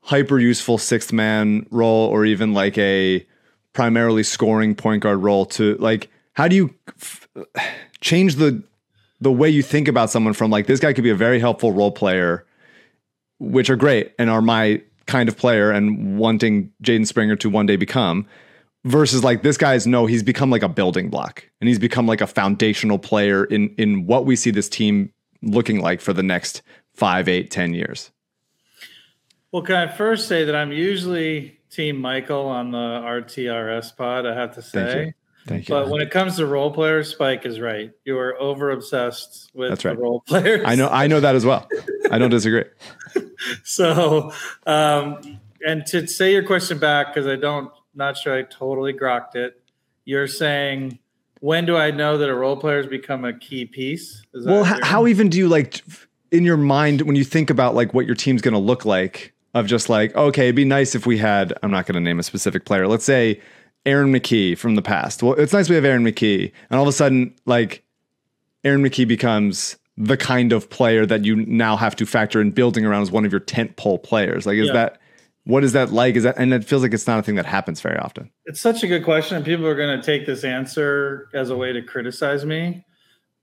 [0.00, 3.24] hyper useful sixth man role or even like a
[3.72, 7.28] primarily scoring point guard role to like how do you f-
[8.00, 8.62] change the
[9.20, 11.72] the way you think about someone from like this guy could be a very helpful
[11.72, 12.44] role player
[13.38, 17.66] which are great and are my kind of player and wanting Jaden Springer to one
[17.66, 18.26] day become
[18.84, 22.20] versus like this guy's no he's become like a building block and he's become like
[22.20, 26.62] a foundational player in in what we see this team looking like for the next
[26.94, 28.10] five eight ten years
[29.52, 34.26] Well, can I first say that I'm usually Team Michael on the RTRS pod?
[34.26, 35.14] I have to say.
[35.46, 37.92] Thank you But when it comes to role players, Spike is right.
[38.04, 39.96] You are over obsessed with That's right.
[39.96, 40.62] the role players.
[40.66, 41.68] i know i know that as well
[42.10, 42.64] i don't disagree
[43.64, 44.32] So,
[44.66, 49.36] um, and to say your question back, because I don't, not sure I totally grokked
[49.36, 49.60] it.
[50.04, 50.98] You're saying,
[51.40, 54.22] when do I know that a role player has become a key piece?
[54.32, 55.82] Is that well how even do you like
[56.30, 59.32] in your mind when you think about like what your team's going to look like
[59.54, 62.18] of just like okay it'd be nice if we had i'm not going to name
[62.18, 63.40] a specific player let's say
[63.86, 66.88] aaron mckie from the past well it's nice we have aaron mckie and all of
[66.88, 67.82] a sudden like
[68.64, 72.84] aaron mckie becomes the kind of player that you now have to factor in building
[72.84, 74.72] around as one of your tent pole players like is Yeah.
[74.74, 74.98] that
[75.44, 77.46] what is that like is that and it feels like it's not a thing that
[77.46, 79.36] happens very often It's such a good question.
[79.36, 82.84] and People are going to take this answer as a way to criticize me,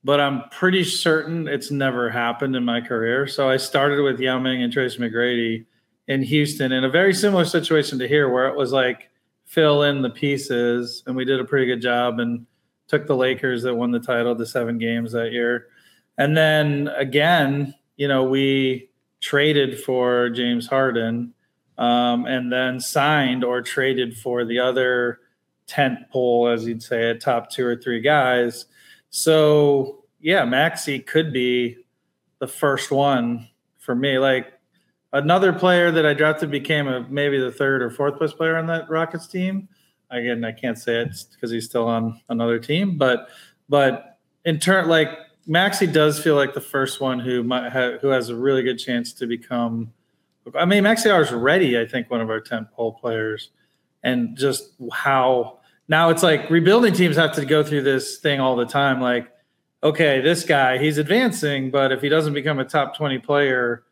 [0.03, 3.25] but I'm pretty certain it's never happened in my career.
[3.25, 5.65] So I started with Yao Ming and Tracy McGrady
[6.09, 9.09] in Houston in a very similar situation to here, where it was like
[9.53, 12.43] fill in the pieces, and we did a pretty good job and
[12.87, 15.67] took the Lakers that won the title to seven games that year.
[16.17, 18.89] And then again, you know, we
[19.21, 21.35] traded for James Harden
[21.77, 25.19] um, and then signed or traded for the other
[25.67, 28.65] tent pole, as you'd say, a top two or three guys.
[29.11, 31.77] So yeah, Maxey could be
[32.39, 34.17] the first one for me.
[34.17, 34.53] Like
[35.13, 38.65] another player that I drafted became a maybe the third or fourth best player on
[38.67, 39.69] that Rockets team.
[40.09, 43.29] Again, I can't say it because he's still on another team, but
[43.69, 45.09] but in turn, like
[45.47, 49.13] Maxey does feel like the first one who might who has a really good chance
[49.13, 49.93] to become.
[50.55, 51.79] I mean, Maxey is ready.
[51.79, 53.51] I think one of our tent pole players,
[54.03, 58.55] and just how now it's like rebuilding teams have to go through this thing all
[58.55, 58.99] the time.
[58.99, 59.31] Like,
[59.83, 63.83] okay, this guy he's advancing, but if he doesn't become a top twenty player,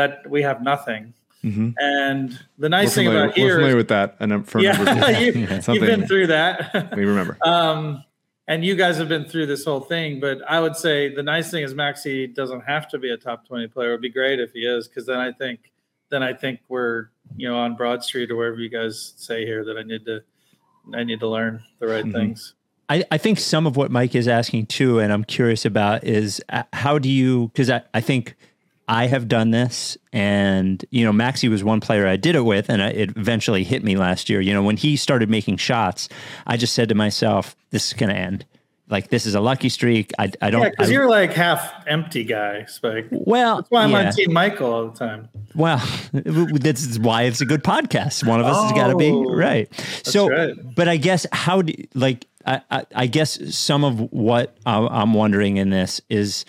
[0.00, 1.12] that we have nothing.
[1.44, 1.74] Mhm.
[1.78, 4.58] And the we're nice thing familiar, about we're familiar is, with that and I'm for
[4.58, 6.92] a number of yeah, you, Yeah, you've something been through that.
[6.96, 8.04] we remember um,
[8.46, 10.20] and you guys have been through this whole thing.
[10.20, 13.46] But I would say the nice thing is Maxey doesn't have to be a top
[13.46, 13.90] twenty player.
[13.90, 15.70] It would be great if he is, because then I think
[16.10, 19.64] then I think we're you know on Broad Street or wherever you guys say here
[19.64, 20.20] that I need to
[20.94, 22.12] I need to learn the right Mhm.
[22.12, 22.54] things.
[22.90, 26.42] I, I think some of what Mike is asking too, and I'm curious about, is
[26.48, 28.34] uh, how do you, because I, I think
[28.90, 32.68] I have done this, and, you know, Maxey was one player I did it with,
[32.68, 34.40] and I, it eventually hit me last year.
[34.40, 36.08] You know, when he started making shots,
[36.44, 38.44] I just said to myself, this is going to end.
[38.88, 40.10] Like, this is a lucky streak.
[40.18, 43.06] I, I don't, Yeah, because I- you're like half empty guy, Spike.
[43.12, 44.06] well, That's why I'm yeah.
[44.08, 45.28] on Team Michael all the time.
[45.54, 45.78] Well,
[46.12, 48.26] this is why it's a good podcast.
[48.26, 49.72] One of us has got to be Oh, right.
[50.02, 50.52] so, right.
[50.74, 55.58] but I guess how do like I, I, I guess some of what I'm wondering
[55.58, 56.44] in this is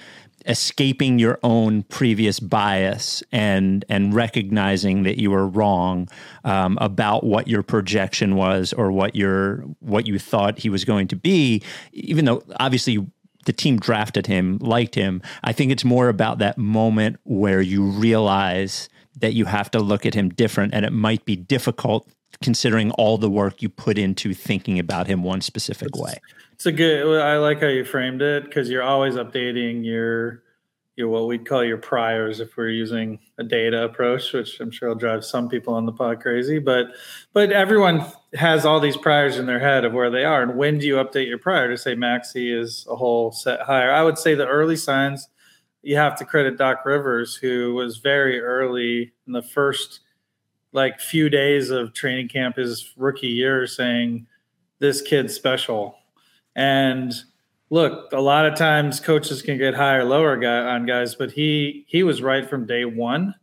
[0.45, 6.09] escaping your own previous bias and and recognizing that you were wrong
[6.43, 11.07] um, about what your projection was or what your what you thought he was going
[11.07, 13.05] to be, even though obviously
[13.45, 15.21] the team drafted him, liked him.
[15.43, 18.87] I think it's more about that moment where you realize
[19.19, 22.07] that you have to look at him different and it might be difficult
[22.41, 26.15] considering all the work you put into thinking about him one specific way.
[26.61, 27.19] It's a good.
[27.19, 30.43] I like how you framed it because you're always updating your
[30.95, 34.89] your what we'd call your priors if we're using a data approach, which I'm sure
[34.89, 36.59] will drive some people on the pod crazy.
[36.59, 36.89] But
[37.33, 40.77] but everyone has all these priors in their head of where they are, and when
[40.77, 43.91] do you update your prior to say Maxey is a whole set higher?
[43.91, 45.29] I would say the early signs
[45.81, 50.01] you have to credit Doc Rivers, who was very early in the first
[50.73, 54.27] like few days of training camp his rookie year, saying
[54.77, 55.97] this kid's special.
[56.55, 57.13] And
[57.69, 61.31] look, a lot of times coaches can get high or lower guy on guys, but
[61.31, 63.35] he he was right from day one,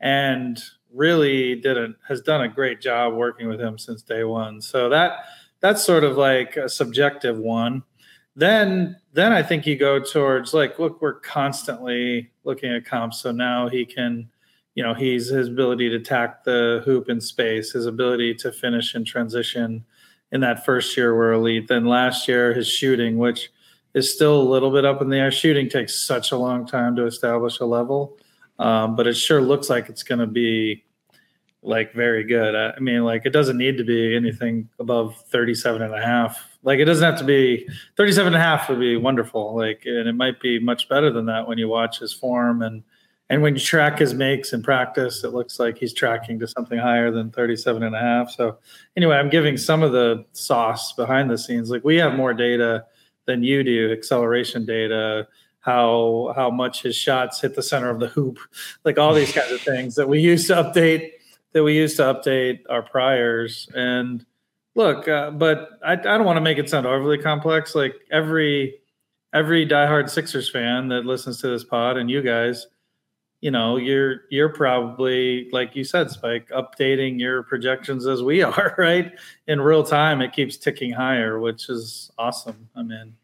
[0.00, 4.62] and really did a, has done a great job working with him since day one.
[4.62, 5.26] So that
[5.60, 7.82] that's sort of like a subjective one.
[8.36, 13.20] then then I think you go towards like, look, we're constantly looking at comps.
[13.20, 14.28] So now he can,
[14.74, 18.94] you know, he's his ability to tack the hoop in space, his ability to finish
[18.94, 19.84] in transition
[20.36, 21.66] in that first year were elite.
[21.66, 23.50] Then last year, his shooting, which
[23.94, 25.32] is still a little bit up in the air.
[25.32, 28.18] Shooting takes such a long time to establish a level,
[28.60, 30.84] um, but it sure looks like it's going to be
[31.62, 32.54] like very good.
[32.54, 36.38] I mean, like it doesn't need to be anything above 37 and a half.
[36.62, 39.56] Like it doesn't have to be 37 and a half would be wonderful.
[39.56, 42.84] Like, and it might be much better than that when you watch his form and,
[43.28, 46.78] and when you track his makes in practice, it looks like he's tracking to something
[46.78, 48.30] higher than 37 and a half.
[48.30, 48.58] So
[48.96, 51.70] anyway, I'm giving some of the sauce behind the scenes.
[51.70, 52.84] Like we have more data
[53.24, 55.26] than you do, acceleration data,
[55.60, 58.38] how how much his shots hit the center of the hoop,
[58.84, 61.10] like all these kinds of things that we used to update
[61.52, 63.68] that we used to update our priors.
[63.74, 64.24] And
[64.76, 67.74] look, uh, but I, I don't want to make it sound overly complex.
[67.74, 68.78] Like every
[69.32, 72.68] every diehard Sixers fan that listens to this pod and you guys,
[73.40, 78.74] you know, you're you're probably like you said, Spike, updating your projections as we are,
[78.78, 79.12] right?
[79.46, 82.68] In real time, it keeps ticking higher, which is awesome.
[82.74, 83.14] I mean,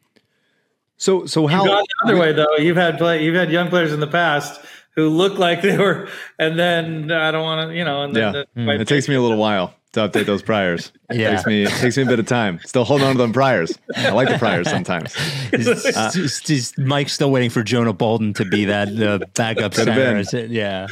[0.96, 2.57] So so how the other way though.
[2.59, 4.61] You've had play, you've had young players in the past
[4.96, 8.22] who look like they were, and then I don't want to, you know, and then
[8.35, 8.42] Yeah.
[8.55, 10.90] that might it takes me a little while to update those priors.
[11.11, 11.31] It Yeah.
[11.31, 12.61] takes me it takes me a bit of time.
[12.64, 13.78] Still holding on to them priors.
[13.96, 15.14] I like the priors sometimes.
[15.52, 15.83] It's
[16.14, 19.94] just- just- Mike's still waiting for Jonah Bolden to be that uh, backup Could center.
[19.94, 20.16] been.
[20.18, 20.87] Is it- Yeah.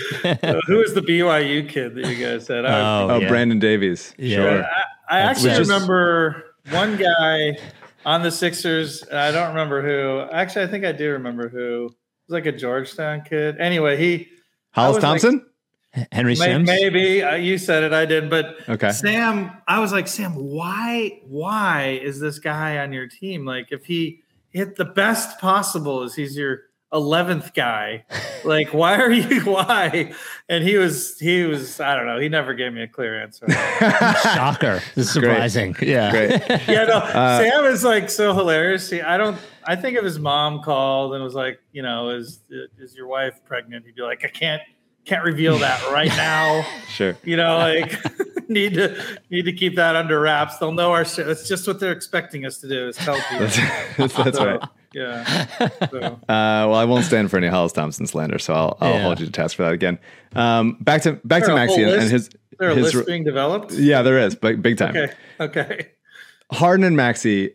[0.66, 2.64] Who was the BYU kid that you guys said?
[2.66, 3.28] Oh, Oh, yeah.
[3.28, 4.14] Brandon Davies.
[4.18, 4.36] Yeah.
[4.36, 4.64] Sure.
[5.08, 7.56] I actually Which is- remember one guy
[8.06, 9.02] on the Sixers.
[9.02, 10.30] and I don't remember who.
[10.30, 11.90] Actually, I think I do remember who.
[12.31, 13.57] It was like a Georgetown kid.
[13.59, 14.29] Anyway, he
[14.71, 15.47] Hollis was like- Thompson?
[16.12, 16.69] Henry may, Sims.
[16.69, 17.93] maybe uh, you said it.
[17.93, 18.93] I did, but Okay.
[18.93, 23.45] Sam, I was like, Sam, why, why is this guy on your team?
[23.45, 26.61] Like, if he hit the best possible, is he's your
[26.93, 28.05] eleventh guy?
[28.43, 29.40] Like, why are you?
[29.45, 30.14] Why?
[30.49, 31.79] And he was, he was.
[31.79, 32.19] I don't know.
[32.19, 33.47] He never gave me a clear answer.
[34.23, 34.81] Shocker.
[34.95, 35.77] This is surprising.
[35.83, 36.11] Yeah.
[36.11, 36.31] Great.
[36.66, 36.95] yeah, no.
[36.95, 38.88] Uh, Sam is like so hilarious.
[38.88, 39.37] See, I don't.
[39.64, 42.40] I think if his mom called and was like, you know, is
[42.79, 43.85] is your wife pregnant?
[43.87, 44.62] He'd be like, I can't
[45.05, 46.64] can't reveal that right now.
[46.90, 47.16] Sure.
[47.23, 47.96] You know, like
[48.49, 50.59] need to need to keep that under wraps.
[50.59, 51.29] They'll know our shit.
[51.29, 53.46] It's just what they're expecting us to do is tell people.
[53.46, 54.68] That's, that's, that's So, right.
[54.92, 55.46] Yeah.
[55.88, 59.03] So, Uh, well, I won't stand for any Hollis Thompson slander, so I'll, I'll Yeah.
[59.05, 59.99] hold you to task for that again.
[60.35, 62.75] Um, back to back to Is there a Maxey and, and his is there a
[62.75, 63.73] his list being developed?
[63.73, 64.96] yeah, there is, but big time.
[64.96, 65.12] Okay.
[65.38, 65.88] Okay.
[66.53, 67.55] Harden and Maxey,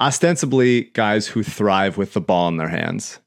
[0.00, 3.20] ostensibly guys who thrive with the ball in their hands.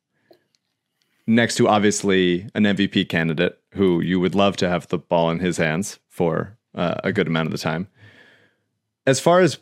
[1.25, 5.39] Next to obviously an MVP candidate who you would love to have the ball in
[5.39, 7.87] his hands for uh, a good amount of the time.
[9.05, 9.59] As far as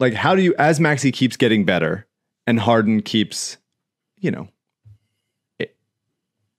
[0.00, 2.06] like, how do you, as Maxey keeps getting better
[2.46, 3.58] and Harden keeps,
[4.18, 4.48] you know,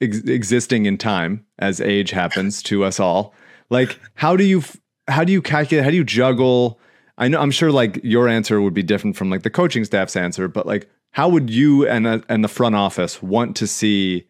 [0.02, 3.34] ex- existing in time as age happens to us all,
[3.70, 4.64] like, how do you,
[5.08, 6.80] how do you calculate, how do you juggle?
[7.20, 10.16] I know I'm sure like your answer would be different from like the coaching staff's
[10.16, 14.26] answer, but like how would you and uh, and the front office want to see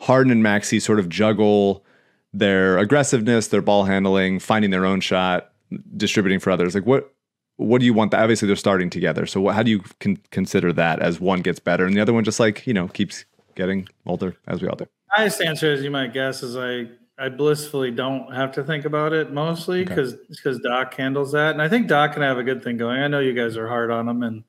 [0.00, 1.84] Harden and Maxey sort of juggle
[2.32, 5.52] their aggressiveness, their ball handling, finding their own shot,
[5.96, 6.74] distributing for others?
[6.74, 7.12] Like what
[7.56, 8.10] what do you want?
[8.10, 9.26] That obviously they're starting together.
[9.26, 12.14] So what, how do you con- consider that as one gets better and the other
[12.14, 14.86] one just like you know keeps getting older as we all do?
[15.16, 16.88] honest answer, as you might guess, is I
[17.20, 21.60] I blissfully don't have to think about it mostly because because Doc handles that, and
[21.60, 22.98] I think Doc can have a good thing going.
[22.98, 24.42] I know you guys are hard on him, and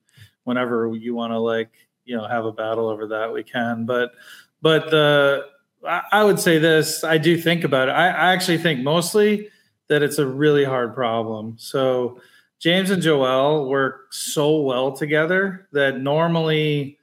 [0.45, 1.69] whenever you want to like
[2.05, 3.85] you know have a battle over that, we can.
[3.85, 4.13] But
[4.61, 5.47] but the
[5.85, 7.91] I, I would say this: I do think about it.
[7.91, 9.49] I, I actually think mostly
[9.89, 11.55] that it's a really hard problem.
[11.57, 12.21] So
[12.59, 16.99] James and Joel work so well together that normally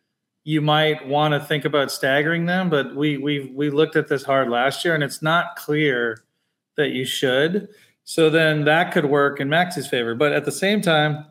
[0.49, 4.23] you might want to think about staggering them, but we we we looked at this
[4.23, 6.25] hard last year, and it's not clear
[6.79, 7.69] that you should.
[8.05, 11.27] So then that could work in Max's favor, but at the same time,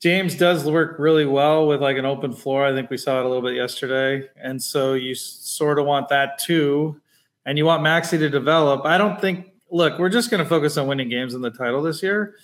[0.00, 2.64] James does work really well with like an open floor.
[2.64, 6.08] I think we saw it a little bit yesterday, and so you sort of want
[6.08, 6.98] that too,
[7.44, 8.86] and you want Maxey to develop.
[8.86, 9.48] I don't think.
[9.70, 12.36] Look, we're just going to focus on winning games in the title this year,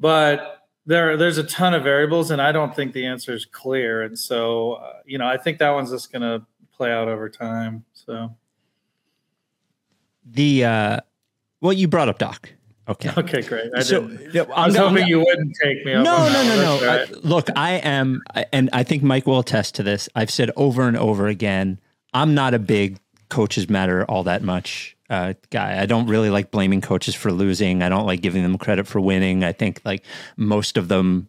[0.00, 4.02] but there there's a ton of variables and i don't think the answer is clear
[4.02, 6.44] and so uh, you know i think that one's just going to
[6.76, 8.34] play out over time so
[10.26, 11.00] The uh,
[11.60, 12.50] well, you brought up Doc.
[12.86, 13.10] Okay.
[13.16, 15.92] okay great i, So, didn't, yeah, I was I'm- hoping I'm- you wouldn't take me
[15.94, 16.72] No, no, no, no.
[16.74, 18.20] All I- look, I am,
[18.52, 20.08] and I think Mike will attest to this.
[20.14, 21.78] I've said over and over again,
[22.12, 22.98] I'm not a big
[23.30, 25.80] coaches matter all that much uh, guy.
[25.80, 27.82] I don't really like blaming coaches for losing.
[27.82, 29.44] I don't like giving them credit for winning.
[29.44, 30.04] I think like
[30.36, 31.28] most of them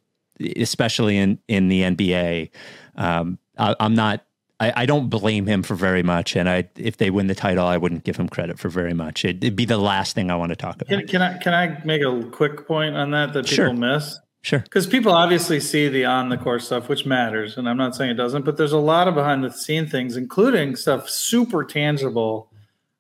[0.57, 2.51] especially in in the NBA.
[2.95, 4.26] Um, I, I'm not.
[4.57, 7.65] I, I don't blame him for very much, and I if they win the title,
[7.65, 9.26] I wouldn't give him credit for very much.
[9.26, 10.88] It'd, it'd be the last thing I want to talk about.
[10.88, 13.73] Can, can I can I make a quick point on that that people Sure.
[13.73, 14.17] miss?
[14.41, 14.59] Sure.
[14.59, 18.11] Because people obviously see the on the course stuff, which matters, and I'm not saying
[18.11, 22.51] it doesn't, but there's a lot of behind the scene things, including stuff super tangible,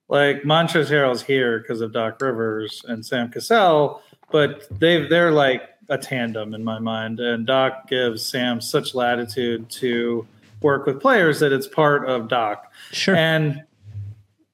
[0.07, 4.01] like Montrezl Harrell's here because of Doc Rivers and Sam Cassell,
[4.31, 9.69] but they they're like a tandem in my mind, and Doc gives Sam such latitude
[9.69, 10.27] to
[10.61, 12.71] work with players that it's part of Doc.
[12.91, 13.15] Sure.
[13.15, 13.63] And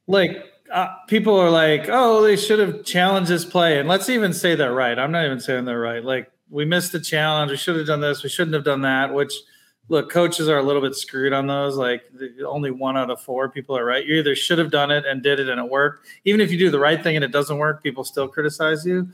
[0.08, 3.80] like uh, people are like, oh, they should have challenged this play.
[3.80, 4.98] And let's even say they're right.
[4.98, 6.04] I'm not even saying they're right.
[6.04, 7.52] Like we missed the challenge.
[7.52, 8.24] We should have done this.
[8.24, 9.14] We shouldn't have done that.
[9.14, 9.34] Which,
[9.90, 11.76] look, coaches are a little bit screwed on those.
[11.76, 14.06] Like the, only one out of four people are right.
[14.06, 16.08] You either should have done it and did it and it worked.
[16.26, 19.10] Even if you do the right thing and it doesn't work, people still criticize you.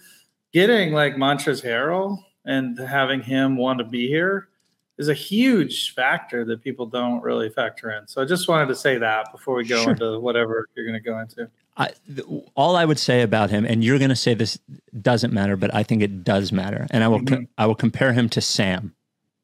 [0.53, 4.49] Getting like Montrezl Harrell and having him want to be here
[4.97, 8.07] is a huge factor that people don't really factor in.
[8.07, 9.91] So I just wanted to say that before we go Sure.
[9.91, 11.49] into whatever you're going to go into.
[11.79, 14.57] I, th- all I would say about him, and you're going to say this
[14.99, 18.13] doesn't matter, but I think it does matter, and I will co- I will compare
[18.13, 18.95] him to Sam,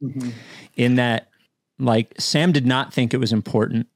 [0.04, 0.30] Mm-hmm.
[0.76, 1.30] in that,
[1.80, 3.88] like Sam did not think it was important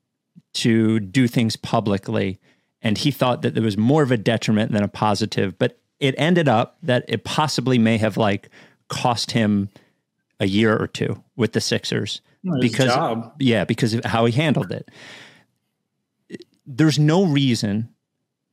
[0.53, 2.39] to do things publicly,
[2.81, 5.57] and he thought that there was more of a detriment than a positive.
[5.59, 8.49] But it ended up that it possibly may have like
[8.87, 9.69] cost him
[10.39, 12.21] a year or two with the Sixers
[12.59, 13.33] because job.
[13.39, 14.89] yeah, because of how he handled it.
[16.65, 17.89] There's no reason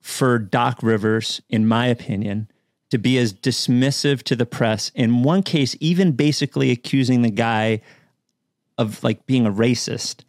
[0.01, 2.49] for Doc Rivers, in my opinion,
[2.95, 4.93] to be as dismissive to the press.
[4.95, 7.81] In one case, even basically accusing the guy
[8.79, 10.21] of like being a racist,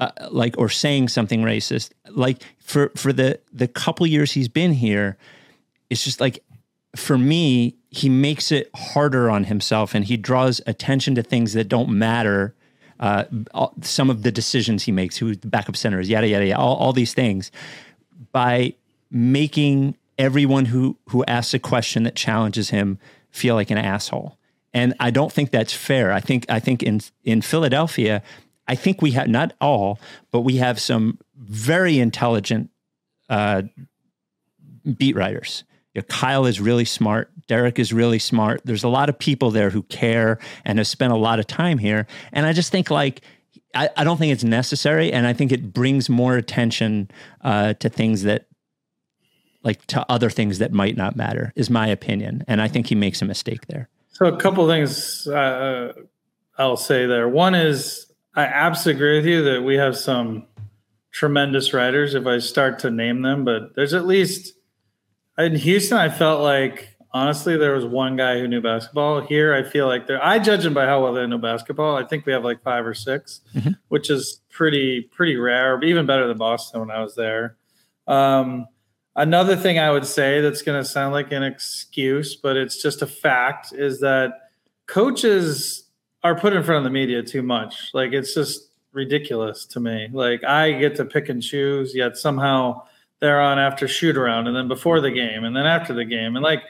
[0.00, 1.90] uh, like or saying something racist.
[2.08, 5.18] Like for for the the couple years he's been here,
[5.88, 6.42] it's just like
[6.96, 11.68] for me, he makes it harder on himself and he draws attention to things that
[11.68, 12.56] don't matter.
[12.98, 13.24] Uh,
[13.82, 16.74] some of the decisions he makes, who the backup center is, yada yada yada, all,
[16.74, 17.52] all these things,
[18.32, 18.74] by
[19.12, 22.98] making everyone who who asks a question that challenges him
[23.30, 24.38] feel like an asshole.
[24.72, 26.12] And I don't think that's fair.
[26.12, 28.22] I think I think in in Philadelphia,
[28.68, 29.98] I think we have not all,
[30.30, 32.70] but we have some very intelligent
[33.28, 33.62] uh,
[34.96, 35.64] beat writers.
[35.94, 37.30] You know, Kyle is really smart.
[37.48, 38.60] Derek is really smart.
[38.64, 41.78] There's a lot of people there who care and have spent a lot of time
[41.78, 42.06] here.
[42.32, 43.22] And I just think like
[43.74, 47.10] I, I don't think it's necessary, and I think it brings more attention
[47.40, 48.46] uh, to things that
[49.62, 51.52] like to other things that might not matter.
[51.56, 53.88] Is my opinion, and I think he makes a mistake there.
[54.08, 55.92] So a couple things uh,
[56.58, 57.28] I'll say there.
[57.28, 60.46] One is I absolutely agree with you that we have some
[61.10, 62.14] tremendous writers.
[62.14, 64.54] If I start to name them, but there's at least
[65.38, 69.20] in Houston, I felt like honestly there was one guy who knew basketball.
[69.20, 70.22] Here, I feel like there.
[70.24, 71.96] I judge them by how well they know basketball.
[71.96, 73.40] I think we have like five or 6
[73.88, 77.56] which is pretty pretty rare, even better than Boston when I was there.
[78.06, 78.66] Um,
[79.20, 83.02] Another thing I would say that's going to sound like an excuse, but it's just
[83.02, 84.50] a fact, is that
[84.86, 85.84] coaches
[86.22, 87.90] are put in front of the media too much.
[87.92, 90.08] Like it's just ridiculous to me.
[90.10, 92.84] Like I get to pick and choose, yet somehow
[93.18, 96.34] they're on after shoot around and then before the game and then after the game.
[96.34, 96.62] And like,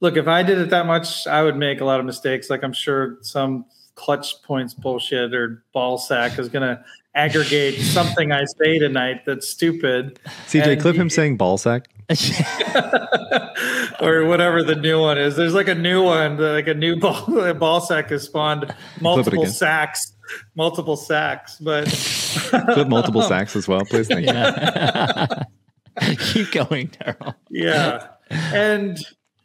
[0.00, 2.48] look, if I did it that much, I would make a lot of mistakes.
[2.48, 6.82] Like I'm sure some clutch points bullshit or ball sack is going to
[7.14, 10.18] aggregate something I say tonight that's stupid.
[10.48, 11.88] CJ, And clip you- him saying ball sack.
[14.00, 15.36] or whatever the new one is.
[15.36, 19.46] There's like a new one, like a new ball a ball sack has spawned multiple
[19.46, 20.12] sacks,
[20.56, 21.56] multiple sacks.
[21.60, 21.86] But
[22.72, 24.08] Clip multiple sacks as well, please.
[24.08, 24.32] Thank you.
[26.18, 27.34] Keep going, Daryl.
[27.50, 28.98] yeah, and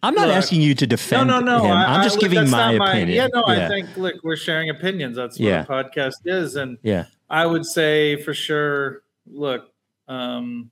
[0.04, 0.38] I'm not Look.
[0.38, 1.66] asking you to defend no, no.
[1.66, 1.72] him.
[1.72, 3.10] I, I'm I- just look, giving my not opinion.
[3.16, 3.66] Yeah, no, yeah.
[3.66, 5.18] I think look, we're sharing opinions.
[5.18, 5.62] That's what Yeah.
[5.64, 7.06] a podcast is, and yeah.
[7.30, 9.02] I would say for sure.
[9.28, 9.72] Look,
[10.08, 10.72] um,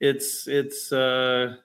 [0.00, 1.56] it's it's uh,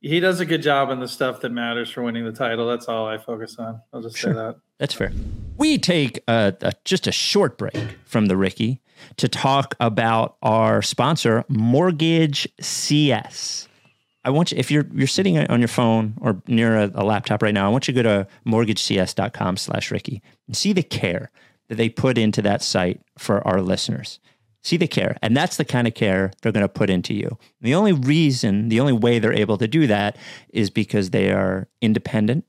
[0.00, 2.66] he does a good job in the stuff that matters for winning the title.
[2.68, 3.80] That's all I focus on.
[3.92, 4.32] I'll just Sure.
[4.32, 4.56] say that.
[4.78, 5.12] That's fair.
[5.56, 8.80] We take a, a, just a short break from the Ricky
[9.18, 13.68] to talk about our sponsor, Mortgage CS.
[14.24, 17.42] I want you, if you're you're sitting on your phone or near a, a laptop
[17.42, 21.30] right now, I want you to go to mortgagecs.com slash Ricky and see the care
[21.72, 24.20] that they put into that site for our listeners.
[24.62, 25.16] See the care.
[25.22, 27.38] And that's the kind of care they're going to put into you.
[27.62, 30.18] The only reason, the only way they're able to do that
[30.50, 32.44] is because they are independent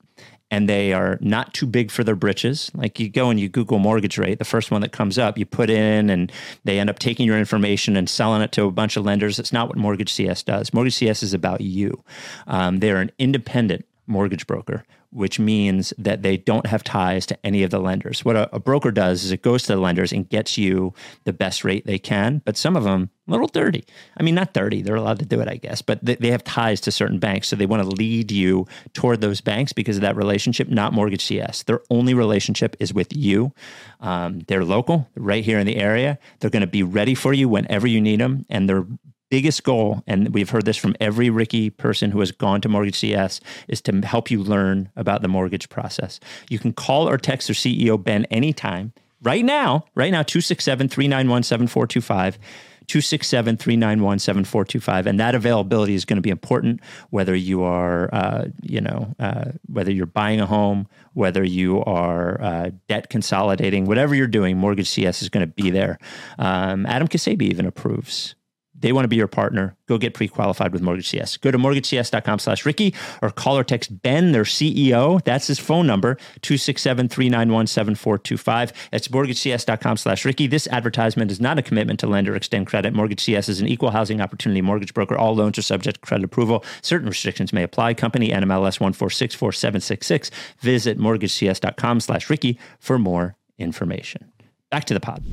[0.52, 2.70] and they are not too big for their britches.
[2.76, 5.46] Like you go and you Google mortgage rate, the first one that comes up, you
[5.46, 6.30] put in, and
[6.66, 9.40] they end up taking your information and selling it to a bunch of lenders.
[9.40, 10.74] It's not what Mortgage CS does.
[10.74, 12.04] Mortgage CS is about you.
[12.46, 14.84] Um, they're an independent mortgage broker,
[15.14, 18.26] which means that they don't have ties to any of the lenders.
[18.26, 20.94] What a, a, broker does is it goes to the lenders and gets you
[21.24, 23.86] the best rate they can, but some of them a little dirty.
[24.18, 26.44] I mean, not dirty, they're allowed to do it, I guess, but they, they have
[26.44, 27.48] ties to certain banks.
[27.48, 31.24] So they want to lead you toward those banks because of that relationship, not Mortgage
[31.24, 31.64] CS.
[31.64, 33.54] Their only relationship is with you.
[34.02, 36.20] Um, they're local, right here in the area.
[36.40, 38.86] They're going to be ready for you whenever you need them, and they're
[39.34, 43.00] biggest goal, and we've heard this from every Ricky person who has gone to Mortgage
[43.00, 46.20] CS, is to help you learn about the mortgage process.
[46.52, 48.94] You can call or text their CEO, Ben, anytime.
[49.24, 52.38] Right now, right now, 267 391 7425.
[52.86, 55.08] 267 391 7425.
[55.08, 59.46] And that availability is going to be important whether you are, uh, you know, uh,
[59.66, 64.90] whether you're buying a home, whether you are uh, debt consolidating, whatever you're doing, Mortgage
[64.90, 65.98] CS is going to be there.
[66.38, 68.36] Um, Adam Kasabi even approves
[68.84, 69.78] they want to be your partner.
[69.88, 71.38] Go get pre-qualified with Mortgage CS.
[71.38, 75.24] Go to mortgagecs.com slash Ricky or call or text Ben, their CEO.
[75.24, 78.74] That's his phone number, 267-391-7425.
[78.92, 80.48] That's mortgagecs.com slash Ricky.
[80.48, 82.94] This advertisement is not a commitment to lend or extend credit.
[82.94, 85.18] Mortgage CS is an equal housing opportunity mortgage broker.
[85.18, 86.66] All loans are subject to credit approval.
[86.82, 87.94] Certain restrictions may apply.
[87.94, 90.30] Company NMLS 1464766.
[90.60, 94.30] Visit mortgagecs.com slash Ricky for more information.
[94.70, 95.24] Back to the pod.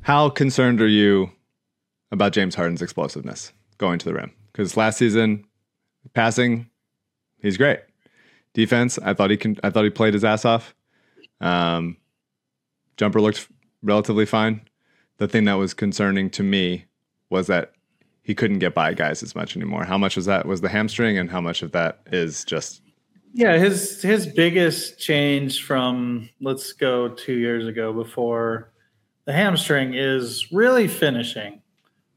[0.00, 1.32] How concerned are you
[2.14, 5.44] about James Harden's explosiveness going to the rim because last season,
[6.14, 6.70] passing,
[7.40, 7.80] he's great.
[8.54, 9.56] Defense, I thought he can.
[9.62, 10.74] I thought he played his ass off.
[11.40, 11.96] Um,
[12.96, 13.48] jumper looked
[13.82, 14.62] relatively fine.
[15.18, 16.84] The thing that was concerning to me
[17.30, 17.72] was that
[18.22, 19.84] he couldn't get by guys as much anymore.
[19.84, 22.80] How much was that was the hamstring, and how much of that is just
[23.32, 28.72] yeah, his his biggest change from let's go two years ago before
[29.24, 31.60] the hamstring is really finishing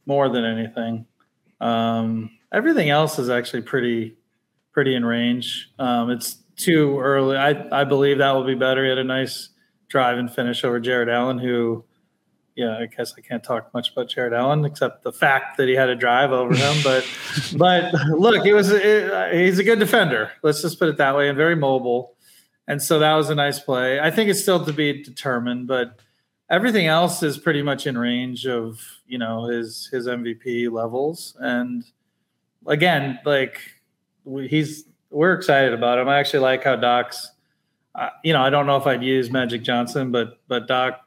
[0.08, 1.06] more than anything.
[1.60, 4.16] Um, everything else is actually pretty
[4.72, 5.72] pretty in range.
[5.78, 7.38] Um, it's too early.
[7.38, 8.84] I I believe that will be better.
[8.84, 9.50] He had a nice
[9.90, 11.86] drive and finish over Jarrett Allen, who,
[12.56, 15.76] yeah, I guess I can't talk much about Jarrett Allen except the fact that he
[15.76, 16.78] had a drive over him.
[16.84, 17.06] But
[17.58, 20.32] but look, he was it, he's a good defender.
[20.42, 22.16] Let's just put it that way, and very mobile.
[22.70, 24.00] And so that was a nice play.
[24.00, 26.00] I think it's still to be determined, but
[26.50, 31.36] everything else is pretty much in range of you know his his MVP levels.
[31.40, 31.84] And
[32.66, 33.60] again, like
[34.24, 36.08] we, he's we're excited about him.
[36.08, 37.32] I actually like how Doc's.
[37.96, 41.02] Uh, you know, I don't know if I'd use Magic Johnson, but but Doc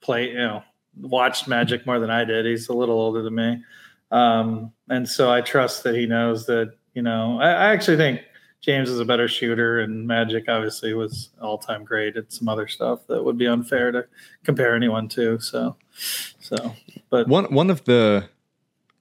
[0.00, 0.62] play you know
[0.98, 2.46] watched Magic more than I did.
[2.46, 3.62] He's a little older than me,
[4.10, 6.72] um, and so I trust that he knows that.
[6.94, 8.22] You know, I, I actually think
[8.60, 12.66] James is a better shooter, and Magic obviously was all time great at some other
[12.66, 14.06] stuff that would be unfair to
[14.44, 15.38] compare anyone to.
[15.38, 15.76] So,
[16.40, 16.74] so,
[17.10, 18.28] but one one of the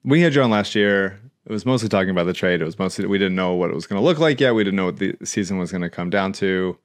[0.04, 1.20] we had you on last year.
[1.46, 2.62] It was mostly talking about the trade.
[2.62, 4.56] It was mostly we didn't know what it was going to look like yet.
[4.56, 6.78] We didn't know what the season was going to come down to.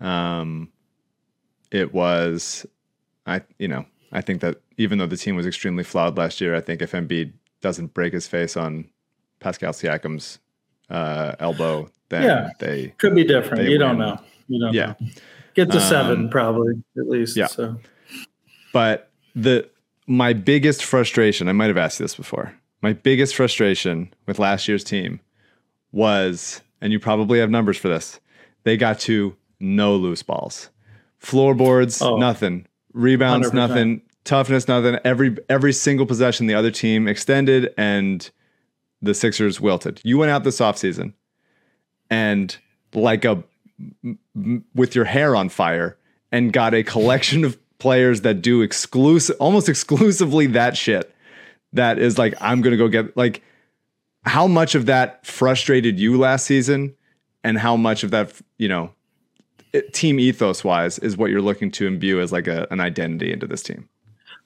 [0.00, 0.70] Um,
[1.70, 2.64] it was,
[3.26, 6.54] I you know I think that even though the team was extremely flawed last year,
[6.54, 8.88] I think if Embiid doesn't break his face on
[9.40, 10.38] Pascal Siakam's
[10.88, 12.50] uh, elbow, then Yeah.
[12.58, 13.68] they could be different.
[13.68, 14.18] You don't know.
[14.48, 14.94] You don't yeah.
[15.00, 15.06] know.
[15.54, 17.36] Get to seven Um, probably at least.
[17.36, 17.46] yeah.
[17.46, 17.76] So
[18.72, 19.68] But the
[20.06, 22.54] my biggest frustration, I might have asked you this before.
[22.80, 25.20] My biggest frustration with last year's team
[25.92, 28.20] was, and you probably have numbers for this,
[28.64, 30.70] they got to no loose balls.
[31.18, 32.16] Floorboards, Oh.
[32.16, 32.66] nothing.
[32.92, 33.54] Rebounds, 100%.
[33.54, 34.02] nothing.
[34.24, 34.98] Toughness, nothing.
[35.04, 38.30] Every every single possession the other team extended and
[39.00, 40.00] the Sixers wilted.
[40.04, 41.14] You went out this offseason
[42.10, 42.56] and
[42.94, 43.42] like a
[44.04, 45.96] m- with your hair on fire
[46.32, 51.14] and got a collection of players that do exclusive almost exclusively that shit
[51.72, 53.42] that is like I'm going to go get like
[54.24, 56.94] how much of that frustrated you last season
[57.44, 58.90] and how much of that you know
[59.92, 63.46] team ethos wise is what you're looking to imbue as like a, an identity into
[63.46, 63.88] this team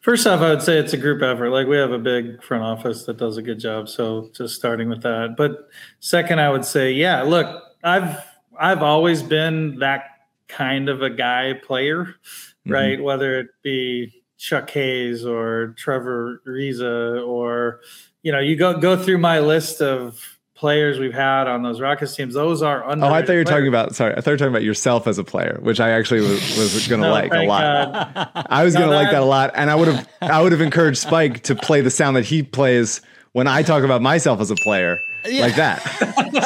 [0.02, 1.50] First off, I would say it's a group effort.
[1.50, 3.88] Like we have a big front office that does a good job.
[3.88, 5.36] So just starting with that.
[5.36, 5.68] But
[6.00, 8.18] second, I would say, yeah, look, I've
[8.58, 10.04] I've always been that
[10.48, 12.72] kind of a guy player, mm-hmm.
[12.72, 13.02] right?
[13.02, 17.80] Whether it be Chuck Hayes or Trevor Ariza or
[18.24, 20.20] you know, you go go through my list of
[20.62, 22.34] players we've had on those Rockets teams.
[22.34, 23.04] Those are under.
[23.04, 25.08] oh i thought you were talking about sorry i thought you were talking about yourself
[25.08, 28.46] as a player which i actually was, was going to No, like a lot God.
[28.48, 30.52] I was No, gonna like that- that a lot, and I would have I would
[30.52, 33.00] have encouraged Spike to play the sound that he plays
[33.32, 35.78] when I talk about myself as a player, like that.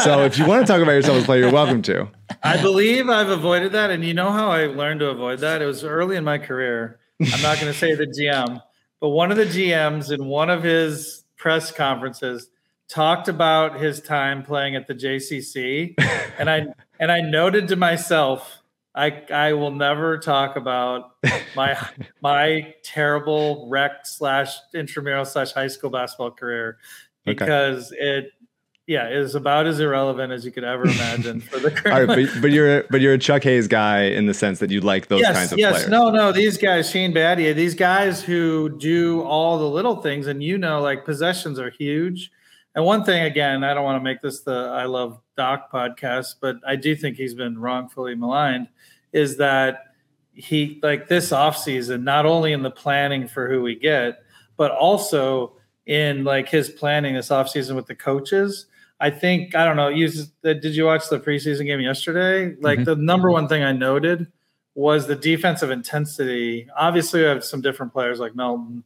[0.02, 2.08] so if you want to talk about yourself as a player, you're welcome to.
[2.42, 3.90] I believe I've avoided that.
[3.90, 5.60] And you know how I learned to avoid that?
[5.60, 7.00] It was early in my career.
[7.20, 8.62] I'm not going to say the GM,
[9.00, 12.48] but one of the GMs in one of his press conferences
[12.88, 15.94] talked about his time playing at the JCC.
[16.38, 16.66] And I,
[17.00, 18.58] and I noted to myself,
[18.94, 21.12] I I will never talk about
[21.56, 21.78] my
[22.20, 26.76] my terrible rec slash intramural slash high school basketball career
[27.26, 27.32] Okay.
[27.32, 28.32] because it
[28.86, 32.42] yeah is about as irrelevant as you could ever imagine for the All right, but,
[32.42, 35.20] but you're but you're a Chuck Hayes guy in the sense that you like those
[35.20, 35.88] yes, kinds of yes, players.
[35.88, 36.32] no, no.
[36.32, 40.80] These guys, Shane Battier, these guys who do all the little things, and you know,
[40.80, 42.30] like possessions are huge.
[42.76, 46.36] And one thing, again, I don't want to make this the I love Doc podcast,
[46.40, 48.68] but I do think he's been wrongfully maligned.
[49.12, 49.94] Is that
[50.34, 54.18] he like this offseason, not only in the planning for who we get,
[54.58, 55.56] but also
[55.86, 58.66] in like his planning this offseason with the coaches.
[59.00, 59.88] I think I don't know.
[59.88, 60.08] You
[60.44, 62.50] uh, did you watch the preseason game yesterday?
[62.50, 62.62] Mm-hmm.
[62.62, 64.26] Like the number one thing I noted
[64.74, 66.68] was the defensive intensity.
[66.76, 68.84] Obviously, we have some different players like Melton,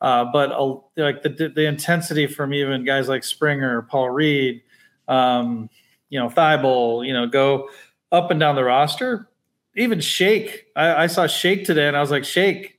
[0.00, 4.62] uh, but uh, like the the intensity from even guys like Springer, Paul Reed,
[5.08, 5.68] um,
[6.08, 7.68] you know, Thybulle, you know, go
[8.10, 9.28] up and down the roster.
[9.76, 12.78] Even Shake, I, I saw Shake today, and I was like, Shake,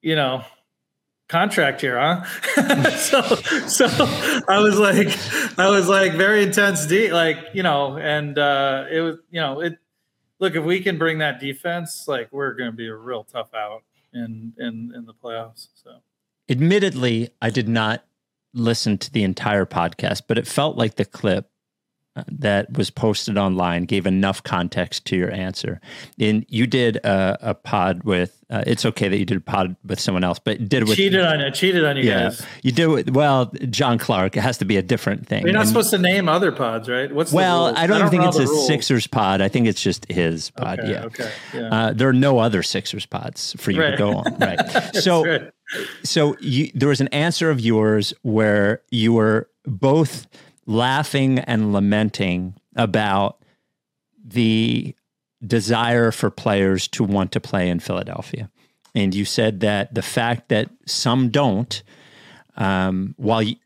[0.00, 0.44] you know,
[1.28, 2.24] contract here, huh?
[2.90, 3.22] so,
[3.66, 3.86] so
[4.48, 5.08] I was like,
[5.58, 9.78] I was like very intense, like you know, and uh, it was, you know, it.
[10.40, 13.54] Look, if we can bring that defense, like we're going to be a real tough
[13.54, 13.82] out
[14.12, 15.68] in in in the playoffs.
[15.74, 16.00] So
[16.48, 18.04] Admittedly, I did not
[18.52, 21.50] listen to the entire podcast, but it felt like the clip
[22.16, 25.80] uh, that was posted online gave enough context to your answer.
[26.20, 28.38] And you did a, a pod with.
[28.48, 30.96] Uh, it's okay that you did a pod with someone else, but did it with
[30.96, 32.46] cheated on you, cheated on you Yeah, guys.
[32.62, 33.46] you do it well.
[33.68, 34.36] John Clark.
[34.36, 35.42] It has to be a different thing.
[35.42, 37.12] You're not And- supposed to name other pods, right?
[37.12, 37.76] What's the well?
[37.76, 38.68] I don't, even think it's a rules.
[38.68, 39.40] Sixers pod.
[39.40, 40.78] I think it's just his pod.
[40.78, 41.04] Okay, yeah.
[41.06, 41.60] okay, yeah.
[41.62, 44.38] Uh, there are no other Sixers pods for you to go on.
[44.38, 44.94] Right.
[44.94, 45.50] so, right.
[46.02, 50.26] So you, there was an answer of yours where you were both
[50.66, 53.42] laughing and lamenting about
[54.24, 54.94] the
[55.46, 58.50] desire for players to want to play in Philadelphia.
[58.94, 61.82] And you said that the fact that some don't,
[62.56, 63.56] um, while you,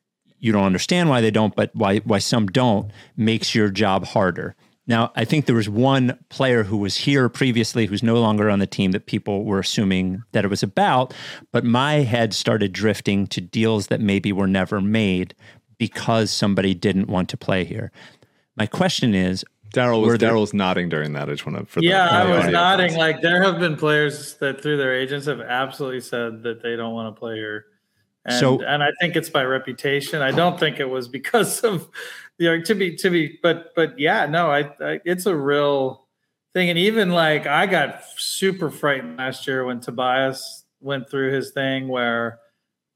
[0.41, 4.55] you don't understand why they don't, but why why some don't, makes your job harder.
[4.89, 8.59] Now, I think there was one player who was here previously who's no longer on
[8.59, 11.13] the team that people were assuming that it was about,
[11.53, 15.35] but my head started drifting to deals that maybe were never made
[15.77, 17.93] because somebody didn't want to play here.
[18.57, 21.29] My question is, Daryl Were was there- Daryl was nodding during that.
[21.29, 21.67] I just want to.
[21.67, 22.51] For Yeah, for I the was audio.
[22.53, 22.97] nodding.
[22.97, 26.95] Like there have been players that through their agents have absolutely said that they don't
[26.95, 27.67] want to play here.
[28.25, 30.23] And, So- and I think it's by reputation.
[30.23, 31.87] I don't think it was because of
[32.39, 36.07] you know to be to be but but yeah, no, I, I it's a real
[36.55, 36.71] thing.
[36.71, 41.89] And even like I got super frightened last year when Tobias went through his thing
[41.89, 42.39] where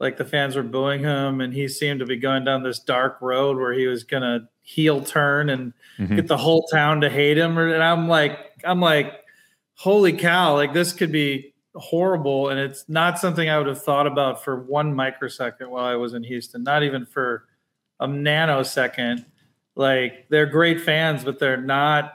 [0.01, 3.18] like the fans were booing him and he seemed to be going down this dark
[3.20, 6.16] road where he was gonna heel turn and Mhm.
[6.16, 9.12] get the whole town to hate him and i'm like i'm like
[9.74, 14.07] holy cow like this could be horrible and it's not something i would have thought
[14.07, 17.45] about for one microsecond while i was in houston not even for
[18.01, 19.24] a nanosecond
[19.75, 22.14] like they're great fans but they're not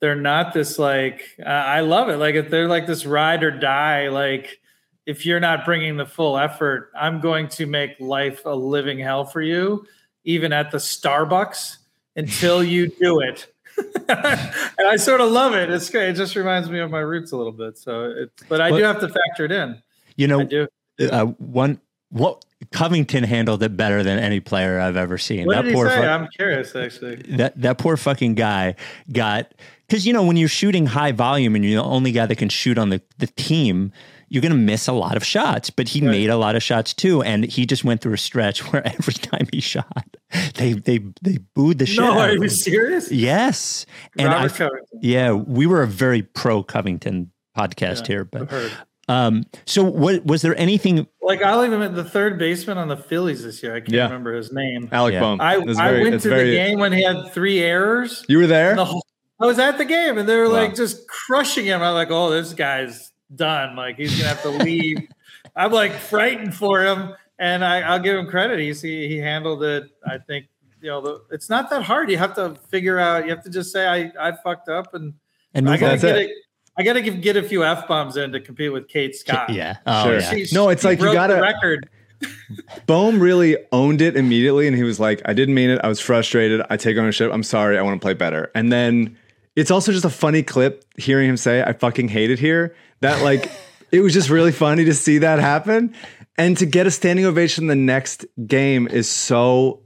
[0.00, 2.16] they're not this like uh, i love it.
[2.16, 4.60] Like if they're like this ride or die like
[5.04, 9.24] if you're not bringing the full effort i'm going to make life a living hell
[9.24, 9.86] for you
[10.24, 11.76] even at the starbucks
[12.16, 13.46] until you do it.
[14.08, 15.70] And i sort of love it.
[15.70, 16.08] It's great.
[16.08, 17.76] It just reminds me of my roots a little bit.
[17.76, 19.82] So it's but i do have to factor it in.
[20.16, 20.68] You i know, do.
[21.00, 21.78] uh, one
[22.08, 25.46] what Covington handled it better than any player I've ever seen.
[25.46, 28.74] what that did he poor say fu- i'm curious actually that that poor fucking guy
[29.12, 29.52] got
[29.88, 32.48] because you know when you're shooting high volume and you're the only guy that can
[32.48, 33.92] shoot on the, the team
[34.28, 36.10] you're going to miss a lot of shots but he Right.
[36.10, 39.14] made a lot of shots too and he just went through a stretch where every
[39.14, 40.16] time he shot
[40.56, 43.86] they they they booed the shit no are you serious yes
[44.18, 44.98] and I, Robert Covington.
[45.02, 48.72] yeah we were a very pro covington podcast Yeah, here I've but heard.
[49.08, 52.96] Um so what was there anything like i'll even admit the third baseman on the
[52.96, 54.04] phillies this year i can't Yeah.
[54.04, 55.20] remember his name Alec Yeah.
[55.20, 55.40] Bohm.
[55.40, 58.24] I, It's I very- went to very- the game when he had three errors.
[58.28, 58.74] You were there.
[58.74, 59.06] The whole-
[59.40, 60.54] I was at the game and they were Wow.
[60.62, 61.82] like just crushing him.
[61.82, 63.76] I'm like, oh, this guy's done.
[63.76, 64.98] Like he's gonna have to leave.
[65.56, 68.58] I'm like frightened for him, and I, I'll give him credit.
[68.58, 69.84] He's he, he handled it.
[70.06, 70.46] I think
[70.80, 72.10] you know the, it's not that hard.
[72.10, 73.24] You have to figure out.
[73.24, 75.14] You have to just say I I fucked up and
[75.54, 75.98] and I move gotta on?
[75.98, 76.30] That's get it.
[76.30, 76.34] a,
[76.78, 79.50] I gotta give, get a few f bombs in to compete with Kate Scott.
[79.50, 80.18] yeah oh Sure.
[80.20, 81.88] yeah She- No, it's like you gotta- the record.
[82.86, 85.80] Bohm really owned it immediately, and he was like, "I didn't mean it.
[85.84, 86.62] I was frustrated.
[86.70, 87.30] I take ownership.
[87.32, 87.76] I'm sorry.
[87.78, 89.16] I want to play better." And then
[89.54, 93.22] it's also just a funny clip hearing him say, "I fucking hate it here." That
[93.22, 93.50] like
[93.92, 95.94] it was just really funny to see that happen,
[96.38, 99.82] and to get a standing ovation the next game is so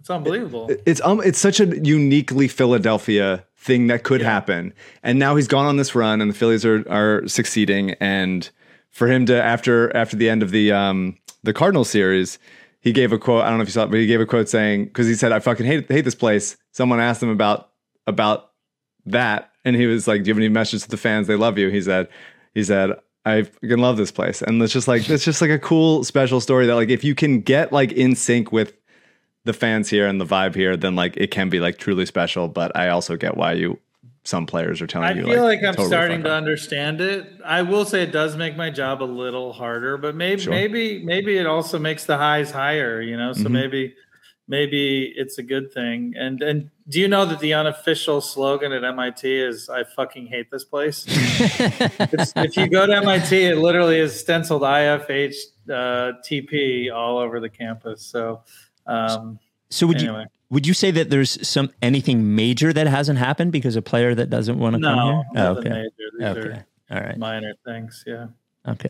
[0.00, 0.70] It's unbelievable.
[0.84, 4.74] it's um it's such a uniquely Philadelphia thing that could happen.
[5.02, 7.92] And now he's gone on this run, and the Phillies are are succeeding.
[7.92, 8.48] And
[8.90, 12.38] for him to after after the end of the um the Cardinal series,
[12.80, 13.42] he gave a quote.
[13.42, 15.14] I don't know if you saw it, but he gave a quote saying because he
[15.14, 17.70] said, "I fucking hate hate this place." Someone asked him about
[18.06, 18.50] about
[19.06, 21.26] that, and he was like, "Do you have any message to the fans?
[21.26, 22.08] They love you." He said,
[22.54, 22.92] "He said."
[23.26, 26.42] I fucking love this place, and it's just like it's just like a cool special
[26.42, 28.74] story that like if you can get like in sync with
[29.44, 32.48] the fans here and the vibe here, then like it can be like truly special.
[32.48, 33.78] But I also get why you
[34.24, 37.26] some players are telling I you I feel like, I'm totally starting to understand it.
[37.44, 40.52] I will say it does make my job a little harder, but maybe Sure.
[40.54, 43.32] maybe maybe it also makes the highs higher, you know.
[43.34, 43.52] So Mhm.
[43.52, 43.94] maybe
[44.48, 46.14] maybe it's a good thing.
[46.18, 50.50] And and do you know that the unofficial slogan at MIT is "I fucking hate
[50.50, 51.04] this place"?
[52.36, 55.34] If you go to MIT, it literally is stenciled IFH
[55.68, 58.02] uh, TP all over the campus.
[58.02, 58.42] So
[58.86, 59.38] um,
[59.70, 60.20] So would Anyway.
[60.20, 64.14] you would you say that there's some anything major that hasn't happened because a player
[64.14, 65.22] that doesn't want to come here?
[65.36, 65.68] Oh, okay.
[65.70, 65.90] major.
[66.18, 66.60] These Okay.
[66.90, 67.18] All are right.
[67.18, 68.04] minor things.
[68.06, 68.26] Yeah.
[68.68, 68.88] Okay.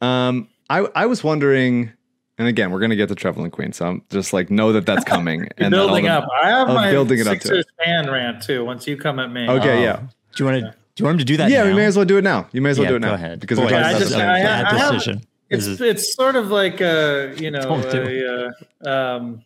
[0.00, 1.92] Um, I I was wondering,
[2.38, 5.04] and again, we're gonna get to Trevelin Queen, so I'm just like know that that's
[5.04, 5.40] coming.
[5.58, 6.28] You're and that building the- up.
[6.42, 8.64] I have of my building it up to Sixers fan rant too.
[8.64, 9.82] Once you come at me, Okay, Oh.
[9.82, 10.00] yeah,
[10.34, 11.50] Do you want to do you want him to do that?
[11.50, 11.64] yeah.
[11.64, 12.48] We may as well do it now.
[12.52, 13.40] You may as well Yeah, do it go now ahead.
[13.40, 15.22] because Boy, we're talking I about just- the same I- bad I have- decision.
[15.50, 18.52] It's is- it's sort of like a you know Don't do
[18.84, 19.42] a, uh, um,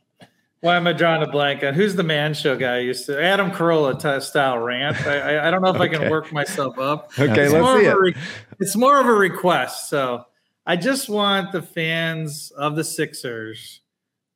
[0.61, 3.23] why am I drawing a blank on who's the man show guy I used to
[3.23, 4.97] Adam Carolla t- style rant.
[5.07, 5.99] I, I I don't know if I Okay.
[5.99, 7.11] can work myself up.
[7.19, 7.97] Okay, It's let's more see of it.
[7.97, 8.15] a re-
[8.61, 9.91] it's more of a request.
[9.91, 10.25] So
[10.67, 13.81] I just want the fans of the Sixers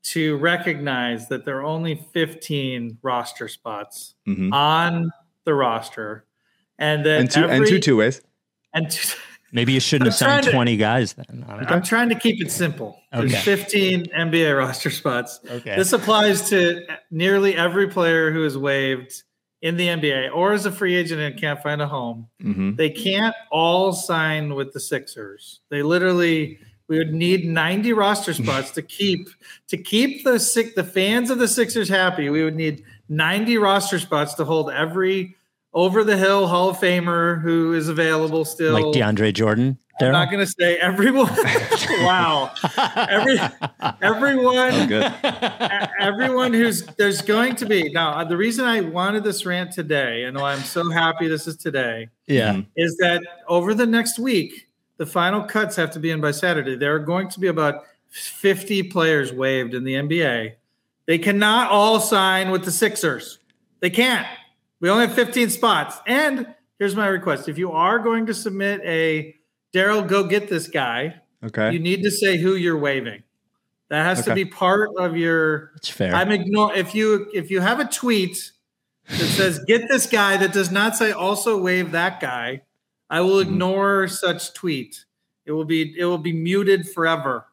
[0.04, 4.52] to recognize that there are only 15 roster spots Mhm.
[4.52, 5.10] on
[5.44, 6.24] the roster,
[6.78, 8.20] and that and two and every- two two ways.
[8.74, 9.16] and two,
[9.53, 11.44] Maybe you shouldn't I'm have signed to- 20 guys then.
[11.68, 13.01] I'm trying to keep it simple.
[13.12, 13.40] There's Okay.
[13.42, 15.40] 15 NBA roster spots.
[15.51, 15.74] Okay.
[15.76, 19.22] This applies to nearly every player who is waived
[19.62, 22.28] in the NBA or is a free agent and can't find a home.
[22.40, 25.61] hmm They can't all sign with the Sixers.
[25.70, 29.28] They literally we would need 90 roster spots to keep
[29.68, 32.28] to keep the sick the fans of the Sixers happy.
[32.30, 35.34] We would need 90 roster spots to hold every
[35.74, 38.72] over the hill Hall of Famer who is available still.
[38.72, 39.78] like DeAndre Jordan.
[40.00, 41.26] I'm not going to say everyone.
[42.02, 42.52] wow,
[42.94, 43.36] every
[44.00, 45.04] everyone, Good.
[45.24, 48.12] e- everyone who's there's going to be now.
[48.12, 51.56] uh, The reason I wanted this rant today, and why I'm so happy this is
[51.56, 52.60] today, yeah.
[52.76, 56.76] is that over the next week, the final cuts have to be in by Saturday.
[56.76, 60.52] There are going to be about 50 players waived in the NBA.
[61.06, 63.38] They cannot all sign with the Sixers.
[63.80, 64.26] They can't.
[64.81, 65.97] We only have 15 spots.
[66.07, 66.47] And
[66.79, 69.35] here's my request: if you are going to submit a
[69.74, 71.16] Daryl, go get this guy.
[71.45, 71.72] Okay.
[71.72, 73.22] You need to say who you're waving.
[73.91, 75.72] That has to be part of your.
[75.76, 76.14] It's fair.
[76.14, 78.53] I'm ignore if you if you have a tweet
[79.09, 82.62] that says get this guy that does not say also wave that guy,
[83.09, 83.53] I will Mm-hmm.
[83.55, 85.05] ignore such tweet.
[85.47, 87.47] It will be it will be muted forever.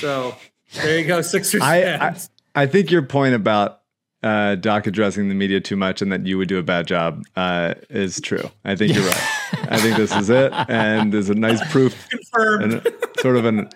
[0.00, 0.34] So
[0.74, 2.16] there you go, Sixers I, I.
[2.56, 3.82] I think your point about
[4.22, 7.22] uh, Doc addressing the media too much and that you would do a bad job
[7.36, 8.50] uh, is true.
[8.64, 9.24] I think you're right.
[9.70, 12.72] I think this is it, and there's a nice proof Confirmed.
[12.72, 13.68] and sort of an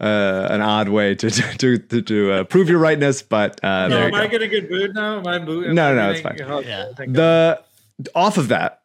[0.00, 3.20] uh, an odd way to to to, to uh, prove your rightness.
[3.22, 4.38] But uh, no, there am you I go.
[4.38, 5.18] going to get booed now?
[5.18, 5.66] Am I booed?
[5.68, 6.40] am No, I no, it's fine.
[6.40, 6.86] okay, Yeah.
[7.06, 7.62] the
[8.14, 8.78] off of that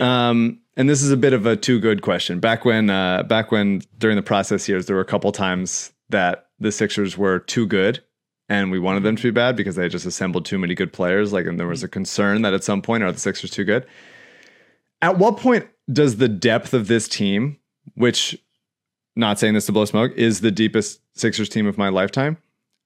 [0.00, 3.50] um and this is a bit of a too good question back when uh back
[3.50, 7.66] when during the process years there were a couple times that the sixers were too
[7.66, 8.02] good
[8.48, 11.32] and we wanted them to be bad because they just assembled too many good players
[11.32, 13.86] like and there was a concern that at some point are the sixers too good?
[15.02, 17.58] At what point does the depth of this team
[17.94, 18.38] which
[19.14, 22.36] not saying this to blow smoke is the deepest sixers team of my lifetime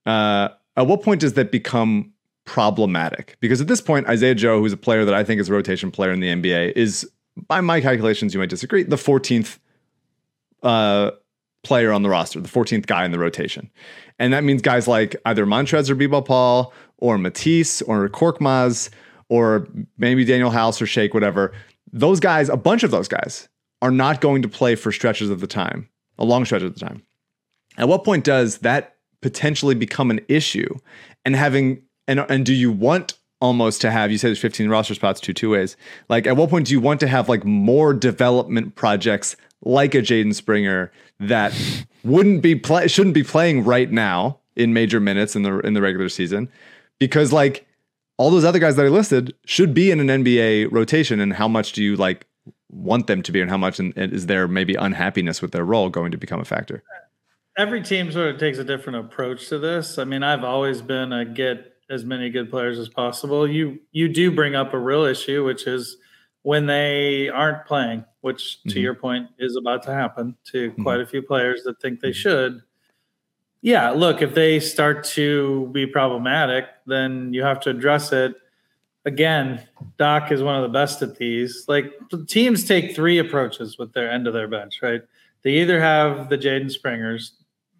[0.06, 2.12] uh at what point does that become
[2.44, 3.36] problematic?
[3.40, 5.90] Because at this point Isaiah Joe who's a player that I think is a rotation
[5.90, 7.08] player in the NBA is
[7.48, 9.58] by my calculations you might disagree the 14th
[10.62, 11.10] uh
[11.62, 13.70] player on the roster the 14th guy in the rotation.
[14.18, 18.90] And that means guys like either Montrez or B-ball Paul or Matisse or Korkmaz
[19.28, 19.66] or
[19.98, 21.52] maybe Danuel House or Shake whatever.
[21.92, 23.48] Those guys a bunch of those guys
[23.82, 25.88] are not going to play for stretches of the time
[26.18, 27.02] a long stretch of the time.
[27.78, 30.78] At what point does that potentially become an issue?
[31.24, 34.94] And having and and do you want almost to have you said there's 15 roster
[34.94, 35.76] spots two two ways.
[36.08, 39.98] Like at what point do you want to have like more development projects like a
[39.98, 41.54] Jaden Springer that
[42.04, 45.82] wouldn't be play shouldn't be playing right now in major minutes in the in the
[45.82, 46.48] regular season
[46.98, 47.66] because like
[48.16, 51.48] all those other guys that I listed should be in an NBA rotation and how
[51.48, 52.26] much do you like
[52.70, 55.90] want them to be and how much and is there maybe unhappiness with their role
[55.90, 56.82] going to become a factor
[57.60, 59.98] every team sort of takes a different approach to this.
[59.98, 63.48] I mean, I've always been a get as many good players as possible.
[63.48, 65.96] You you do bring up a real issue, which is
[66.42, 68.82] when they aren't playing, which to Mhm.
[68.82, 70.82] your point is about to happen to Mm-hmm.
[70.82, 72.62] quite a few players that think they should.
[73.62, 78.34] Yeah, look, if they start to be problematic, then you have to address it.
[79.04, 79.66] Again,
[79.98, 81.66] Doc is one of the best at these.
[81.68, 81.92] Like
[82.26, 85.02] teams take three approaches with their end of their bench, right?
[85.42, 87.32] They either have the Jaden Springers,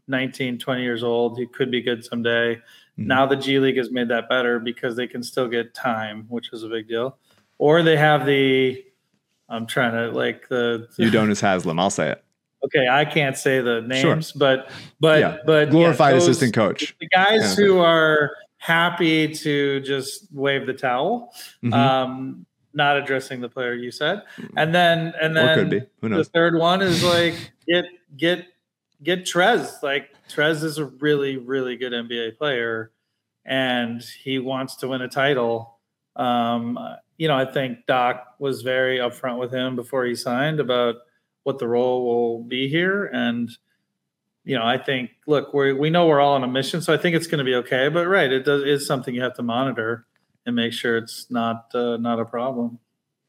[0.08, 2.56] 19, 20 years old, he could be good someday.
[2.56, 2.62] Mhm.
[3.06, 6.52] Now the G League has made that better because they can still get time, which
[6.52, 7.18] is a big deal.
[7.61, 8.82] Or they have the
[9.50, 11.78] I'm trying to like the Udonis Haslam.
[11.78, 12.24] I'll say it.
[12.64, 14.14] okay, I can't say the Sure.
[14.14, 16.96] names, but but yeah, but yeah, glorified those- assistant coach.
[17.00, 17.64] the guys Yeah.
[17.66, 21.72] who are happy to just wave the towel, Mhm.
[21.74, 24.22] um, not addressing the player you said,
[24.56, 25.82] and then and then could be.
[26.00, 27.34] Who the third one is like
[27.68, 27.84] get
[28.16, 28.46] get
[29.02, 29.82] get Trez.
[29.82, 32.90] Like Trez is a really really good NBA player,
[33.44, 35.78] and he wants to win a title.
[36.16, 36.78] Um,
[37.20, 40.94] you know, I think Doc was very upfront with him before he signed about
[41.42, 43.50] what the role will be here, and
[44.42, 46.96] you know, I think look, we we know we're all on a mission, so I
[46.96, 47.90] think it's going to be okay.
[47.90, 50.06] But right, it does is something you have to monitor
[50.46, 52.78] and make sure it's not uh, not a problem.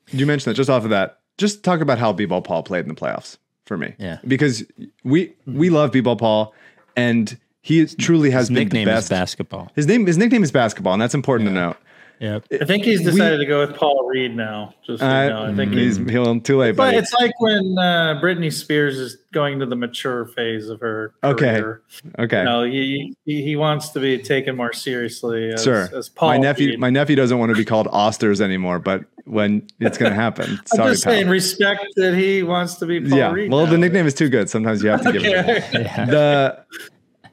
[0.07, 1.19] You mentioned that just off of that.
[1.37, 3.93] Just talk about how B-ball Paul played in the playoffs for me.
[3.99, 4.19] Yeah.
[4.25, 4.63] because
[5.03, 6.53] we we love B-ball Paul,
[6.95, 9.09] and he truly has His been nickname the is best.
[9.09, 9.69] basketball.
[9.75, 11.77] His name his nickname is basketball, and that's important to note.
[12.21, 12.45] Yep.
[12.61, 14.75] I think he's We- decided to go with Paul Reed now.
[14.85, 15.43] Just so you know.
[15.45, 16.07] I think he's he's.
[16.11, 16.97] he'll too late, But buddy.
[16.97, 21.59] it's like when uh, Britney Spears is going to the mature phase of her Okay.
[21.59, 21.81] career.
[22.19, 25.89] Okay, You know, he, he he wants to be taken more seriously as, sure.
[25.95, 26.29] as Paul.
[26.29, 26.79] my nephew Reed.
[26.79, 30.51] my nephew doesn't want to be called Osters anymore, but when it's going to happen,
[30.59, 31.31] I'm sorry, just saying, pal.
[31.31, 33.51] respect that he wants to be Paul Yeah, Reed.
[33.51, 33.71] well, now.
[33.71, 34.47] the nickname is too good.
[34.47, 35.63] Sometimes you have to give it.
[35.73, 36.05] Okay.
[36.05, 36.63] the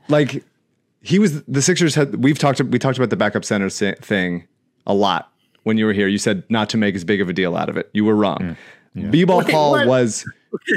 [0.09, 0.43] like
[1.03, 4.47] he was the Sixers had we've talked we talked about the backup center thing
[4.89, 5.32] a lot
[5.62, 6.09] when you were here.
[6.09, 7.89] You said not to make as big of a deal out of it.
[7.93, 8.57] You were wrong.
[9.11, 9.86] B-ball Wait, Paul what?
[9.86, 10.24] was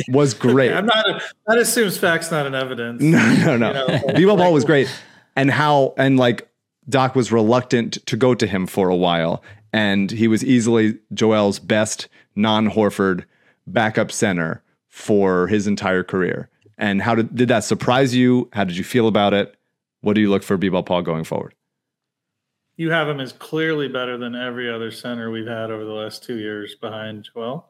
[0.10, 0.72] was great.
[0.72, 1.10] I'm not.
[1.10, 3.02] A, that assumes facts, not an evidence.
[3.04, 3.88] No, no, no.
[3.88, 4.88] You know, B-ball Paul was great,
[5.36, 6.48] and how and like
[6.88, 9.42] Doc was reluctant to go to him for a while,
[9.74, 13.24] and he was easily Joel's best non-Horford
[13.66, 16.50] backup center for his entire career.
[16.78, 18.50] And how did did that surprise you?
[18.54, 19.56] How did you feel about it?
[20.02, 21.54] What do you look for B-ball Paul going forward?
[22.82, 26.24] You have him as clearly better than every other center we've had over the last
[26.24, 27.70] two years behind Joel.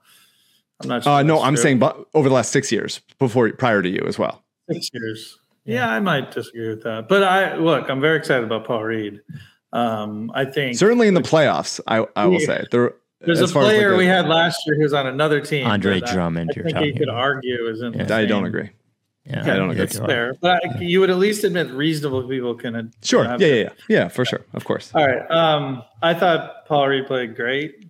[0.82, 1.12] I'm not sure.
[1.12, 1.64] Uh, no, I'm true.
[1.64, 4.42] saying but over the last six years before prior to you as well.
[4.72, 5.38] six years.
[5.66, 5.90] Yeah.
[5.92, 7.90] I might disagree with that, but I look.
[7.90, 9.20] I'm very excited about Paul Reed.
[9.74, 12.46] Um, I think Certainly in the playoffs, I, I will Yeah.
[12.46, 12.94] say there.
[13.20, 15.68] there's a as like, player we had last year who's on another team.
[15.68, 17.20] Andre that I- Drummond, I, you're think you could about.
[17.22, 17.92] argue is in.
[17.92, 18.70] the I don't agree.
[19.26, 19.76] Yeah, I don't agree.
[19.86, 22.92] That's fair, but I, you would at least admit reasonable people can.
[23.04, 23.24] Sure.
[23.26, 24.92] Yeah, yeah, yeah, yeah, for sure, of course.
[24.96, 25.30] All right.
[25.30, 27.86] Um, I thought Paul Reed played great.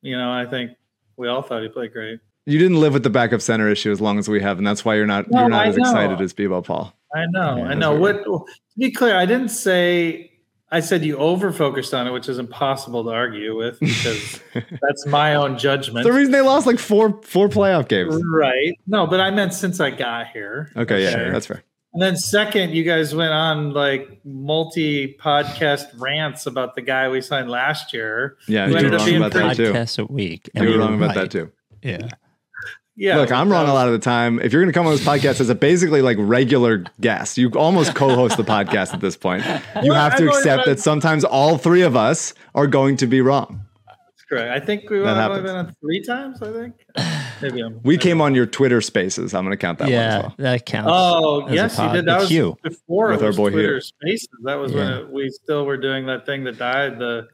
[0.00, 0.70] You know, I think
[1.18, 2.18] we all thought he played great.
[2.46, 4.82] You didn't live with the backup center issue as long as we have, and that's
[4.84, 5.82] why you're not No, you're not I as know.
[5.82, 6.94] excited as B-ball Paul.
[7.14, 7.58] I know.
[7.58, 7.92] Yeah, I know.
[7.92, 8.00] right.
[8.00, 8.44] What to
[8.78, 10.29] be clear, I didn't say.
[10.72, 15.06] I said you over focused on it, which is impossible to argue with because that's
[15.06, 16.04] my own judgment.
[16.04, 18.20] The reason they lost like four four playoff games.
[18.32, 18.78] Right.
[18.86, 20.70] No, but I meant since I got here.
[20.76, 21.32] Okay, yeah, Sure.
[21.32, 21.64] that's fair.
[21.92, 27.20] And then second, you guys went on like multi podcast rants about the guy we
[27.20, 28.36] signed last year.
[28.46, 29.72] Yeah, Who you ended were wrong about that too.
[29.72, 30.48] podcasts a week.
[30.54, 31.16] You were wrong about right.
[31.16, 31.50] that too.
[31.82, 32.10] Yeah.
[33.00, 33.16] Yeah.
[33.16, 34.38] Look, I'm wrong a lot of the time.
[34.40, 37.50] If you're going to come on this podcast as a basically like regular guest, you
[37.52, 39.42] almost co-host the podcast at this point.
[39.82, 42.98] You Well, have to I've accept been- that sometimes all three of us are going
[42.98, 43.62] to be wrong.
[43.86, 44.50] That's correct.
[44.62, 46.42] I think we've only been on three times.
[46.42, 46.74] I think.
[47.40, 47.80] Maybe I'm.
[47.82, 49.32] We came on your Twitter Spaces.
[49.32, 50.34] I'm going to count that one yeah, as well.
[50.36, 50.90] that counts.
[50.92, 52.04] Oh yes, you did.
[52.04, 52.58] That It's was you.
[52.62, 53.80] before With it our boy Twitter Hugh.
[53.80, 54.28] Spaces.
[54.44, 56.98] That was when it, we still were doing that thing that died.
[56.98, 57.28] The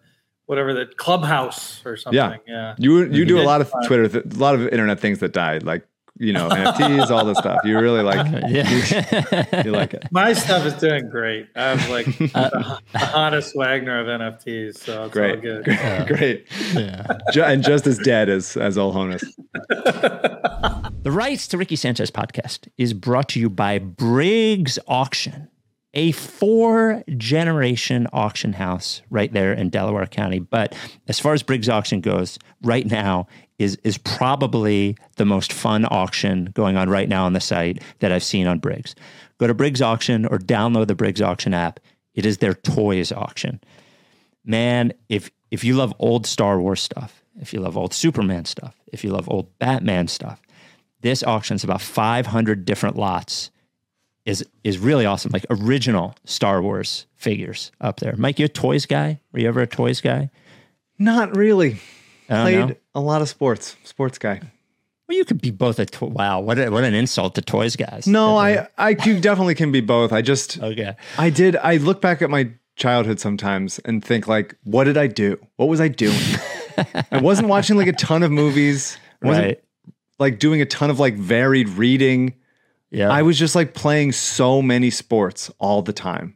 [0.47, 2.16] whatever the clubhouse or something.
[2.16, 2.36] Yeah.
[2.47, 2.74] Yeah.
[2.78, 3.72] You you do a lot of.
[3.86, 5.86] Twitter, th- a lot of internet things that died, like
[6.18, 7.61] you know NFTs, all this stuff.
[7.64, 9.62] You really like yeah.
[9.64, 10.05] you like it.
[10.11, 11.49] My stuff is doing great.
[11.55, 15.64] I have like Uh, the, the hottest Wagner of NFTs, so it's all Great, good.
[15.64, 16.47] great, great.
[16.74, 17.07] yeah.
[17.32, 19.22] Ju- and just as dead as as Ol Honus.
[21.03, 25.49] The Rights to Ricky Sanchez podcast is brought to you by Briggs Auction,
[25.97, 30.38] a four generation auction house right there in Delaware County.
[30.38, 30.76] But
[31.09, 33.26] as far as Briggs Auction goes, right now
[33.59, 38.12] is, is probably the most fun auction going on right now on the site that
[38.12, 38.94] I've seen on Briggs.
[39.38, 41.80] Go to Briggs Auction or download the Briggs Auction app.
[42.14, 43.61] It is their toys auction
[44.47, 48.80] man, if if you love old Star Wars stuff, if you love old Superman stuff,
[48.86, 50.40] if you love old Batman stuff,
[51.03, 53.51] this auction's about 500 different lots
[54.27, 55.31] is is really awesome.
[55.33, 58.14] Like original Star Wars figures up there.
[58.16, 59.20] Mike, you a toys guy?
[59.33, 60.31] Were you ever a toys guy?
[60.99, 61.81] Not really.
[62.29, 62.74] Played no?
[62.95, 63.77] a lot of sports.
[63.85, 64.41] Sports guy.
[65.09, 66.41] Well, you could be both a to- wow.
[66.41, 68.07] What a, what an insult to toys guys.
[68.09, 70.12] No, I I you definitely can be both.
[70.12, 70.97] I just okay.
[71.16, 75.07] I did I look back at my childhood sometimes and think like, what did I
[75.07, 75.39] do?
[75.57, 76.18] What was I doing?
[77.12, 78.99] I wasn't watching like a ton of movies.
[79.22, 79.64] I wasn't Right.
[80.18, 82.35] like doing a ton of like varied reading.
[82.97, 83.11] Yeah.
[83.11, 86.34] I was just like playing so many sports all the time.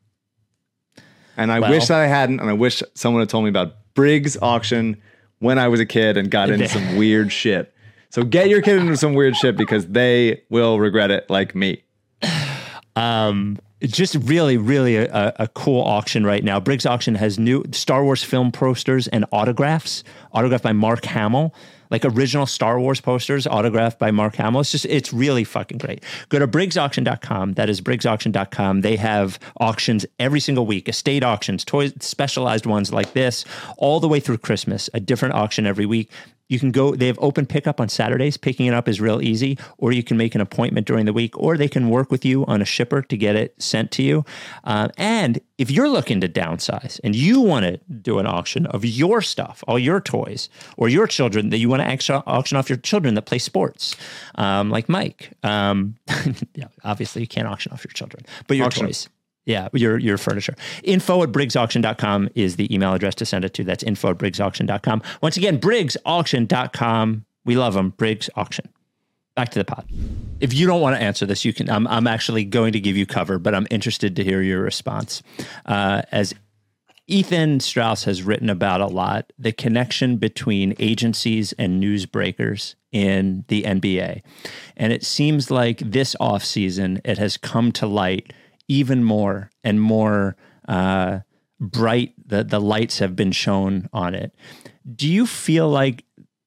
[1.37, 3.77] And I Well- wish that I hadn't, and I wish someone had told me about
[3.95, 4.99] Briggs auction
[5.39, 7.73] when I was a kid and got into some weird shit.
[8.11, 11.83] So get your kid into some weird shit because they will regret it like me.
[12.97, 16.61] um, just really, really a, a cool auction right now.
[16.61, 21.55] Briggs Auction has new Star Wars film posters and autographs, autographed by Mark Hamill,
[21.91, 24.61] like original Star Wars posters autographed by Mark Hamill.
[24.61, 26.05] It's just, it's really fucking great.
[26.29, 27.55] Go to briggsauction.com.
[27.55, 28.81] That is briggsauction.com.
[28.81, 33.45] They have auctions every single week, estate auctions, toys, specialized ones like this,
[33.77, 36.11] all the way through Christmas, a different auction every week.
[36.51, 38.37] You can go, they have open pickup on Saturdays.
[38.37, 41.39] Picking it up is real easy, or you can make an appointment during the week,
[41.39, 44.25] or they can work with you on a shipper to get it sent to you.
[44.65, 48.85] Uh, and if you're looking to downsize and you want to do an auction of
[48.85, 52.79] your stuff, all your toys, or your children that you want to auction, off your
[52.79, 53.95] children that play sports,
[54.35, 55.95] um, like Mike, um,
[56.55, 59.09] yeah, obviously you can't auction off your children, but your Auction toys.
[59.51, 60.55] Yeah, your your furniture.
[60.85, 63.65] Info at briggsauction.com is the email address to send it to.
[63.65, 65.03] That's info at briggsauction.com.
[65.21, 67.25] Once again, briggsauction.com.
[67.45, 67.91] We love them.
[67.91, 68.69] Briggs Auction.
[69.35, 69.91] Back to the pod.
[70.39, 71.69] If you don't want to answer this, you can.
[71.69, 75.21] I'm, I'm actually going to give you cover, but I'm interested to hear your response.
[75.67, 76.33] Uh, as
[77.09, 83.65] Ethan Strauss has written about a lot, the connection between agencies and newsbreakers in the
[83.65, 84.23] NBA.
[84.77, 88.33] And it seems like this offseason, it has come to light
[88.71, 90.37] even more and more
[90.69, 91.19] uh,
[91.59, 92.15] bright.
[92.25, 94.33] The, the lights have been shown on it.
[94.95, 96.05] Do you feel like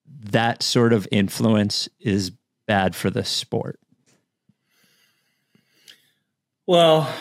[0.08, 2.32] that sort of influence is
[2.66, 3.78] bad for the sport?
[6.66, 7.14] Well,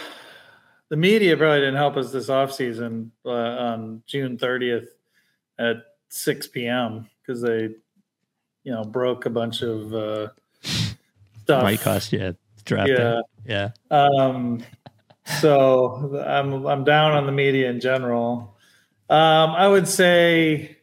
[0.89, 4.87] the media probably didn't help us this offseason uh, on June 30th
[5.59, 5.79] at
[6.11, 7.09] 6 p.m.
[7.21, 7.71] because they,
[8.63, 10.29] you know, broke a bunch of uh,
[11.43, 11.65] stuff.
[11.65, 12.91] Might cost you a draft.
[12.91, 13.21] Yeah.
[13.45, 13.71] Yeah.
[13.91, 14.63] Um,
[15.41, 18.57] so I'm I'm down on the media in general.
[19.11, 20.77] Um, I would say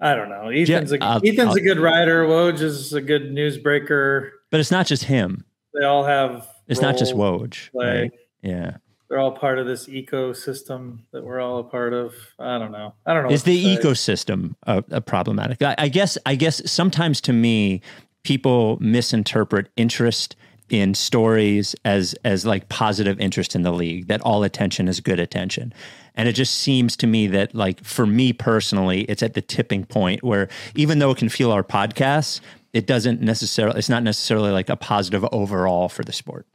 [0.00, 0.48] I don't know.
[0.50, 2.24] Ethan's a I'll- Ethan's I'll- a good writer.
[2.24, 4.30] Woj is a good newsbreaker.
[4.50, 5.44] But it's not just him.
[5.72, 6.46] They all have.
[6.68, 7.68] It's not just Woj.
[7.74, 8.10] right?
[8.42, 8.76] Yeah.
[9.08, 12.14] They're all part of this ecosystem that we're all a part of.
[12.38, 12.94] I don't know.
[13.06, 13.30] I don't know.
[13.30, 15.62] Is the ecosystem uh, uh, problematic?
[15.62, 16.16] I, I guess.
[16.26, 17.80] I guess sometimes to me,
[18.24, 20.36] people misinterpret interest
[20.70, 24.08] in stories as as like positive interest in the league.
[24.08, 25.72] That all attention is good attention,
[26.14, 29.84] and it just seems to me that like for me personally, it's at the tipping
[29.84, 32.40] point where even though it can fuel our podcasts,
[32.72, 33.78] it doesn't necessarily.
[33.78, 36.46] It's not necessarily like a positive overall for the sport.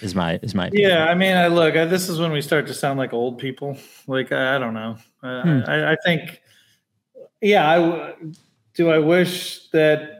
[0.00, 0.90] Is my is my opinion.
[0.90, 1.76] Yeah, I mean, I look.
[1.76, 3.76] I, this is when we start to sound like old people.
[4.06, 4.96] Like I, I don't know.
[5.22, 5.60] I, Hmm.
[5.66, 6.40] I, I think.
[7.40, 8.14] Yeah, i
[8.74, 8.90] do.
[8.90, 10.17] I wish that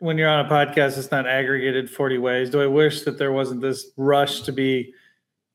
[0.00, 2.50] when you're on a podcast, it's not aggregated forty ways.
[2.50, 4.92] Do I wish that there wasn't this rush to be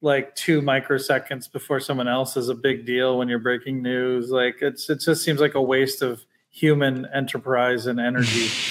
[0.02, 4.32] like two microseconds before someone else is a big deal when you're breaking news?
[4.32, 8.50] Like it's it just seems like a waste of human enterprise and energy.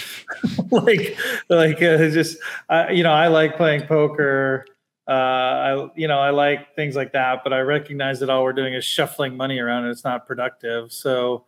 [0.70, 1.18] like
[1.51, 2.39] like uh, just
[2.70, 4.64] uh, you know, I like playing poker
[5.07, 8.55] uh, I you know I like things like that, but I recognize that all we're
[8.55, 10.93] doing is shuffling money around and it's not productive.
[10.93, 11.45] So,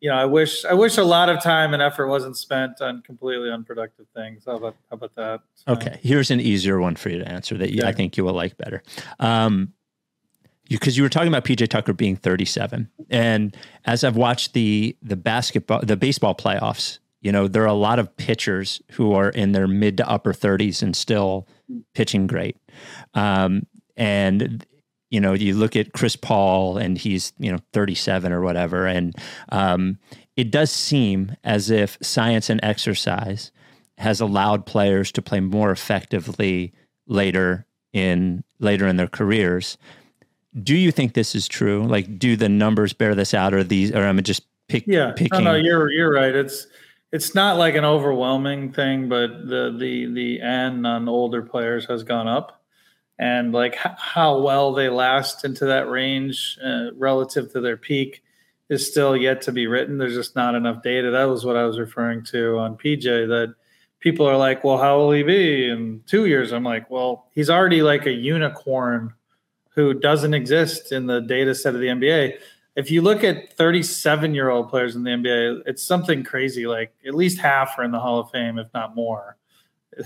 [0.00, 3.02] you know, I wish I wish a lot of time and effort wasn't spent on
[3.02, 4.44] completely unproductive things.
[4.46, 5.40] How about how about that?
[5.68, 8.32] Okay, here's an easier one for you to answer that you, I think you will
[8.32, 8.82] like better.
[9.18, 9.74] Um,
[10.68, 15.16] because you, were talking about PJ Tucker being 37, and as I've watched the the
[15.16, 19.52] basketball, the baseball playoffs, you know, there are a lot of pitchers who are in
[19.52, 21.46] their mid to upper 30s and still
[21.94, 22.56] pitching great.
[23.14, 24.64] Um, and
[25.10, 29.14] you know, you look at Chris Paul, and he's you know 37 or whatever, and
[29.50, 29.98] um,
[30.36, 33.50] it does seem as if science and exercise
[33.98, 36.72] has allowed players to play more effectively
[37.06, 39.76] later in later in their careers.
[40.62, 41.84] Do you think this is true?
[41.86, 45.44] Like, do the numbers bear this out, or these, or I'm just pick, Yeah, picking?
[45.44, 46.34] no, no, you're you're right.
[46.34, 46.66] It's
[47.12, 52.02] it's not like an overwhelming thing, but the the the N on older players has
[52.04, 52.59] gone up,
[53.20, 58.22] and like h- how well they last into that range uh, relative to their peak
[58.70, 59.98] is still yet to be written.
[59.98, 61.10] There's just not enough data.
[61.10, 63.02] That was what I was referring to on PJ.
[63.28, 63.54] That
[64.00, 66.50] people are like, well, how will he be in two years?
[66.50, 69.12] I'm like, well, he's already like a unicorn
[69.74, 72.38] who doesn't exist in the data set of the NBA.
[72.74, 76.66] If you look at 37 year old players in the NBA, it's something crazy.
[76.66, 79.36] Like at least half are in the Hall of Fame, if not more,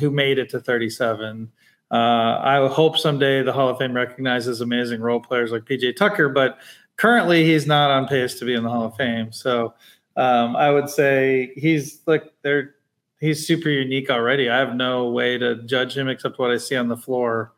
[0.00, 1.52] who made it to 37.
[1.90, 6.28] Uh, I hope someday the Hall of Fame recognizes amazing role players like PJ Tucker,
[6.28, 6.58] but
[6.96, 9.30] currently he's not on pace to be in the Hall of Fame.
[9.32, 9.74] So
[10.16, 12.74] um, I would say he's like they're
[13.20, 14.48] he's super unique already.
[14.50, 17.52] I have no way to judge him except what I see on the floor,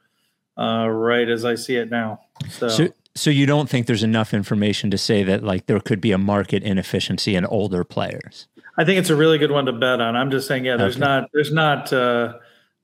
[0.59, 2.21] uh, right as I see it now.
[2.51, 6.01] So, So, so you don't think there's enough information to say that like there could
[6.01, 8.49] be a market inefficiency in older players?
[8.79, 10.17] I think it's a really good one to bet on.
[10.17, 11.05] I'm just saying, yeah, there's Okay.
[11.05, 12.35] not there's not uh,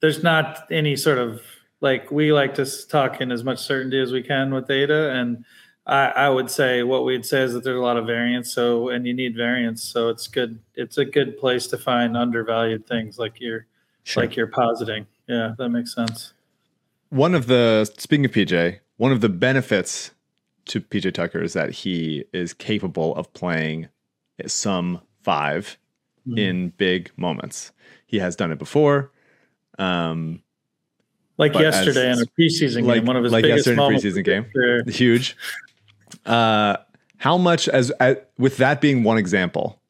[0.02, 1.40] there's not any sort of
[1.80, 5.44] like we like to talk in as much certainty as we can with data and.
[5.84, 8.52] I, I would say what we'd say is that there's a lot of variance.
[8.52, 9.82] So, and you need variance.
[9.82, 10.60] So it's good.
[10.76, 13.66] It's a good place to find undervalued things like you're,
[14.04, 14.22] Sure.
[14.22, 15.06] like you're positing.
[15.26, 16.34] Yeah, that makes sense.
[17.10, 20.12] One of the speaking of PJ, one of the benefits
[20.66, 23.88] to PJ Tucker is that he is capable of playing
[24.46, 25.78] some 5
[26.24, 26.38] hmm.
[26.38, 27.72] in big moments.
[28.06, 29.10] He has done it before.
[29.78, 30.42] Um,
[31.38, 33.78] Like yesterday as- in a preseason like game, one of his like biggest yesterday in
[33.78, 34.04] a moments.
[34.04, 34.84] preseason game, Sure.
[34.90, 35.36] huge.
[36.26, 36.76] Uh,
[37.18, 39.80] how much as, as with that being one example,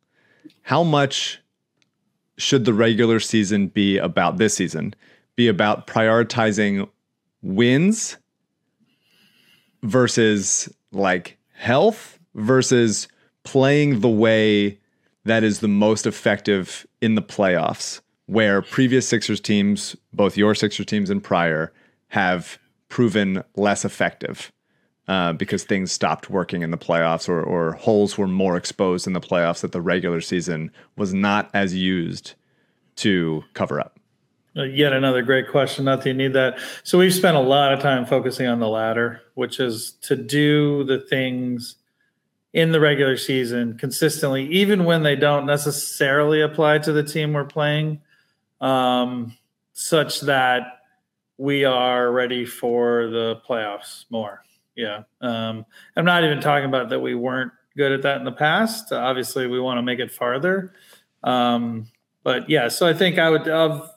[0.63, 1.41] how much
[2.39, 4.95] should the regular season be about this season?
[5.37, 6.89] Be about prioritizing
[7.43, 8.17] wins
[9.83, 13.09] versus like health versus
[13.45, 14.79] playing the way
[15.25, 18.01] that is the most effective in the playoffs,
[18.33, 21.73] where previous Sixers teams, both your Sixers teams and prior,
[22.09, 22.59] have
[22.89, 24.51] proven less effective
[25.07, 29.13] uh, because things stopped working in the playoffs or, or holes were more exposed in
[29.13, 32.35] the playoffs that the regular season was not as used
[32.97, 33.99] to cover up.
[34.57, 35.85] Uh, Yet another great question.
[35.85, 36.59] Not that you need that.
[36.85, 40.85] So we've spent a lot of time focusing on the latter, which is to do
[40.85, 41.77] the things
[42.53, 47.45] in the regular season consistently, even when they don't necessarily apply to the team we're
[47.45, 48.01] playing,
[48.63, 49.37] um,
[49.75, 50.79] such that
[51.37, 54.43] we are ready for the playoffs more.
[54.77, 55.03] Yeah.
[55.21, 58.93] Um, I'm not even talking about that we weren't good at that in the past.
[58.93, 60.73] Obviously, we want to make it farther.
[61.23, 61.89] Um,
[62.23, 63.91] but yeah, so I think I would of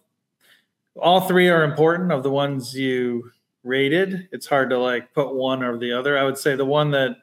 [0.96, 3.32] all three are important of the ones you
[3.64, 4.28] rated.
[4.32, 6.18] It's hard to like put one or the other.
[6.18, 7.18] I would say the one that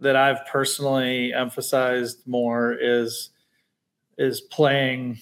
[0.00, 3.30] that I've personally emphasized more is
[4.18, 5.18] is playing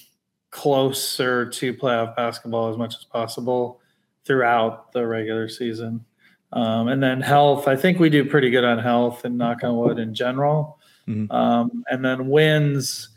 [0.53, 3.81] closer to playoff basketball as much as possible
[4.25, 6.05] throughout the regular season.
[6.53, 9.77] Um, and then health, I think we do pretty good on health and knock on
[9.77, 10.79] wood in general.
[11.09, 11.33] Mhm.
[11.33, 13.09] Um, and then wins,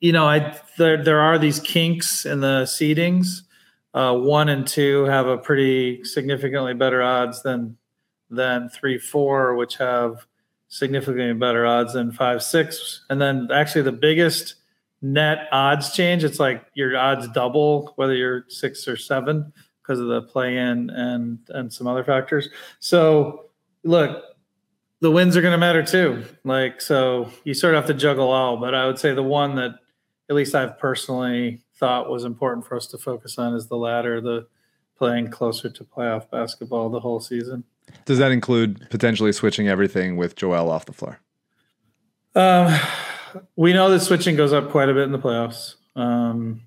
[0.00, 3.42] you know, I there there are these kinks in the seedings.
[3.92, 7.76] Uh, one and two have a pretty significantly better odds than
[8.30, 10.26] than three, four, which have
[10.68, 13.04] significantly better odds than five, six.
[13.10, 14.54] And then actually the biggest
[15.02, 20.06] net odds change, it's like your odds double whether you're six or seven because of
[20.06, 22.48] the play in and and some other factors.
[22.78, 23.50] So
[23.82, 24.24] look,
[25.00, 26.24] the wins are going to matter too.
[26.44, 28.56] Like so, you sort of have to juggle all.
[28.56, 29.72] But I would say the one that
[30.30, 34.20] at least I've personally thought was important for us to focus on is the latter,
[34.20, 34.46] the
[34.96, 37.64] playing closer to playoff basketball the whole season.
[38.04, 41.18] Does that include potentially switching everything with Joel off the floor?
[42.36, 42.78] Um,
[43.56, 45.76] we know that switching goes up quite a bit in the playoffs.
[45.96, 46.62] Um,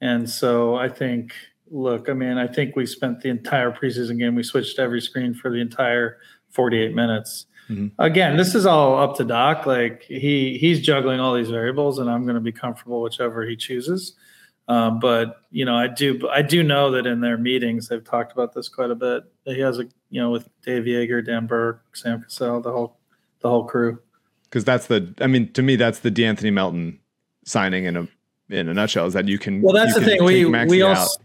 [0.00, 1.32] and so I think,
[1.70, 5.34] look, I mean, I think we spent the entire preseason game, we switched every screen
[5.34, 6.18] for the entire
[6.50, 7.46] 48 minutes.
[7.68, 7.90] Mhm.
[7.98, 9.66] Again, this is all up to Doc.
[9.66, 13.56] Like he he's juggling all these variables, and I'm going to be comfortable whichever he
[13.56, 14.14] chooses.
[14.68, 18.32] Um, but you know, I do I do know that in their meetings they've talked
[18.32, 19.24] about this quite a bit.
[19.44, 22.98] He has a you know with Dave Joerger, Dan Burke, Sam Cassell, the whole
[23.40, 23.98] the whole crew.
[24.48, 26.98] Because that's the, I mean, to me, that's the D'Anthony Melton
[27.44, 28.08] signing in a
[28.48, 29.06] in a nutshell.
[29.06, 30.22] Is that you can Well, that's the thing.
[30.24, 31.20] We take Maxey we out, also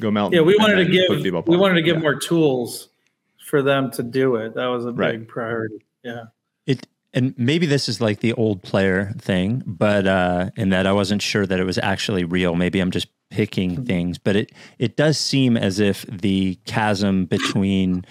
[0.00, 0.36] go Melton.
[0.36, 1.08] yeah we wanted to give
[1.46, 2.02] we wanted to give Yeah.
[2.02, 2.88] more tools
[3.46, 4.54] for them to do it.
[4.54, 5.28] That was a big Right.
[5.28, 5.76] priority.
[6.02, 6.24] Yeah.
[6.66, 10.92] It and maybe this is like the old player thing, but uh in that I
[10.92, 12.54] wasn't sure that it was actually real.
[12.56, 18.04] Maybe I'm just picking things, but it it does seem as if the chasm between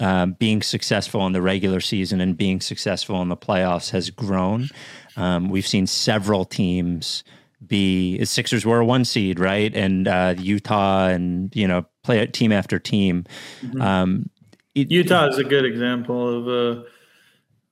[0.00, 4.68] um, being successful in the regular season and being successful in the playoffs has grown.
[5.16, 7.22] Um, we've seen several teams
[7.66, 9.74] be Sixers were a one seed, right?
[9.74, 13.26] And uh, Utah and you know play team after team.
[13.80, 14.30] Um,
[14.74, 16.84] it- Utah is a good example of a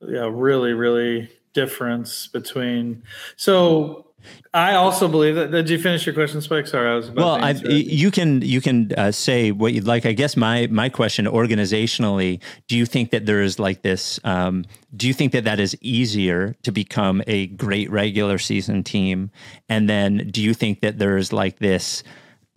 [0.06, 3.02] yeah, really, really difference between.
[3.36, 4.07] So
[4.53, 5.51] I also believe that.
[5.51, 6.66] Did you finish your question, Spike?
[6.66, 9.86] Sorry, I was about Well, to I, you can you can uh, say what you'd
[9.86, 10.07] like.
[10.07, 14.19] I guess my my question, organizationally, do you think that there is like this?
[14.24, 14.65] Um,
[14.97, 19.31] do you think that that is easier to become a great regular season team?
[19.69, 22.03] And then, do you think that there is like this?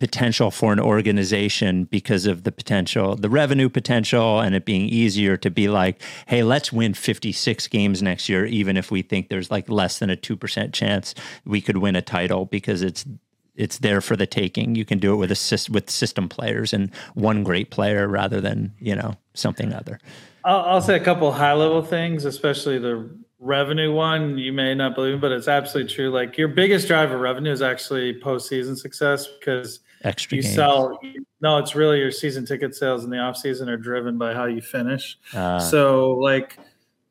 [0.02, 5.36] Potential for an organization because of the potential, the revenue potential, and it being easier
[5.36, 9.48] to be like, hey, let's win 56 games next year, even if we think there's
[9.48, 11.14] like less than a 2% chance
[11.44, 13.06] we could win a title because it's
[13.54, 14.74] it's there for the taking.
[14.74, 18.72] You can do it with a with system players and one great player rather than
[18.80, 20.00] you know something other.
[20.44, 23.08] I'll, I'll say a couple high level things, especially the
[23.38, 24.36] revenue one.
[24.36, 26.10] You may not believe, but it's absolutely true.
[26.10, 30.54] Like your biggest driver of revenue is actually postseason success because Extra you games.
[30.54, 31.00] sell.
[31.40, 34.46] No, it's really your season ticket sales in the off season are driven by how
[34.46, 35.18] you finish.
[35.32, 36.58] Uh, so like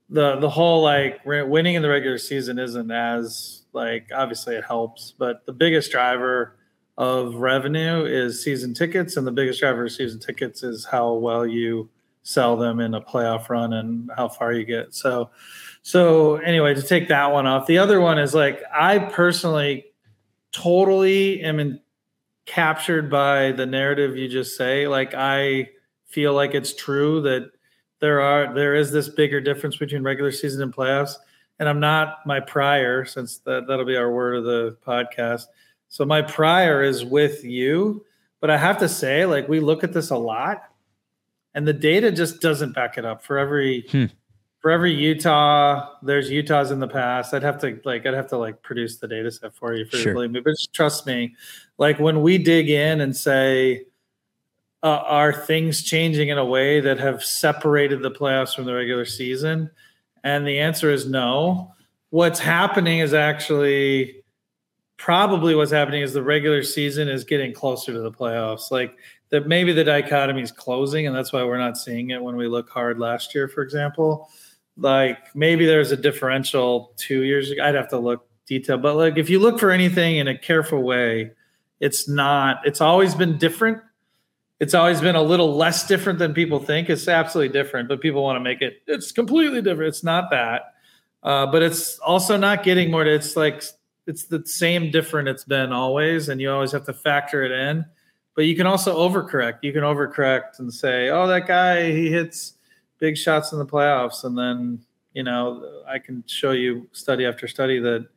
[0.09, 5.13] the the whole like winning in the regular season isn't as like obviously it helps,
[5.17, 6.57] but the biggest driver
[6.97, 11.45] of revenue is season tickets, and the biggest driver of season tickets is how well
[11.45, 11.89] you
[12.23, 14.93] sell them in a playoff run and how far you get.
[14.93, 15.29] So
[15.81, 19.85] so anyway, to take that one off, the other one is like I personally
[20.51, 21.79] totally am in,
[22.45, 24.87] captured by the narrative you just say.
[24.87, 25.69] Like I
[26.05, 27.51] feel like it's true that
[27.99, 31.15] there are there is this bigger difference between regular season and playoffs.
[31.59, 35.45] And I'm not my prior, since that, that'll be our word of the podcast.
[35.89, 38.03] So my prior is with you,
[38.39, 40.63] but I have to say, like we look at this a lot,
[41.53, 43.23] and the data just doesn't back it up.
[43.23, 44.05] For every Hmm.
[44.61, 47.33] For every Utah, there's Utahs in the past.
[47.33, 49.97] I'd have to like I'd have to like produce the data set for you for
[49.97, 50.13] you Sure.
[50.13, 50.39] believe me.
[50.39, 51.35] But just trust me,
[51.79, 53.85] like when we dig in and say,
[54.83, 59.05] uh, are things changing in a way that have separated the playoffs from the regular
[59.05, 59.69] season?
[60.23, 61.73] And the answer is no.
[62.11, 64.23] What's happening is actually
[64.97, 68.69] probably what's happening is the regular season is getting closer to the playoffs.
[68.69, 68.95] Like
[69.31, 72.47] that maybe the dichotomy is closing, and that's why we're not seeing it when we
[72.47, 74.29] look hard last year, for example.
[74.81, 77.63] Like maybe there's a differential two years ago.
[77.63, 80.81] I'd have to look detail, but like if you look for anything in a careful
[80.81, 81.31] way,
[81.79, 83.79] it's not, it's always been different.
[84.59, 86.89] It's always been a little less different than people think.
[86.89, 89.89] It's absolutely different, but people want to make it, it's completely different.
[89.89, 90.73] It's not that.
[91.23, 93.05] Uh, but it's also not getting more.
[93.05, 93.63] It's like
[94.07, 97.85] it's the same different it's been always, and you always have to factor it in.
[98.35, 99.59] But you can also overcorrect.
[99.61, 102.53] You can overcorrect and say, "Oh, that guy he hits
[103.01, 104.79] big shots in the playoffs," and then
[105.13, 108.07] you know I can show you study after study that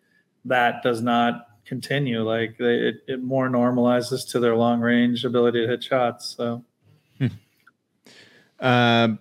[0.44, 2.22] that does not continue.
[2.22, 6.36] Like they, it, it more normalizes to their long range ability to hit shots.
[6.36, 6.62] So
[8.60, 9.18] Um,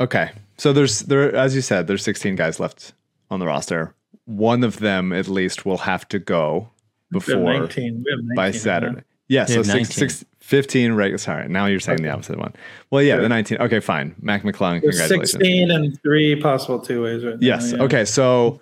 [0.00, 0.30] okay.
[0.56, 2.92] So there's there as you said, there's 16 guys left
[3.30, 3.94] on the roster.
[4.26, 6.70] One of them at least will have to go
[7.10, 8.04] before 19.
[8.06, 8.50] 19 by.
[8.50, 9.02] Saturday.
[9.28, 11.18] Yeah, so have six, six, 15 regular.
[11.18, 12.52] Sorry, now you're saying the opposite one.
[12.90, 13.58] Well, yeah, the 19.
[13.58, 14.14] Okay, fine.
[14.20, 15.30] Mac McClung, There's congratulations.
[15.32, 17.38] 16 and three possible two ways right now.
[17.40, 17.72] Yes.
[17.72, 17.82] yeah.
[17.82, 18.04] Okay.
[18.04, 18.60] So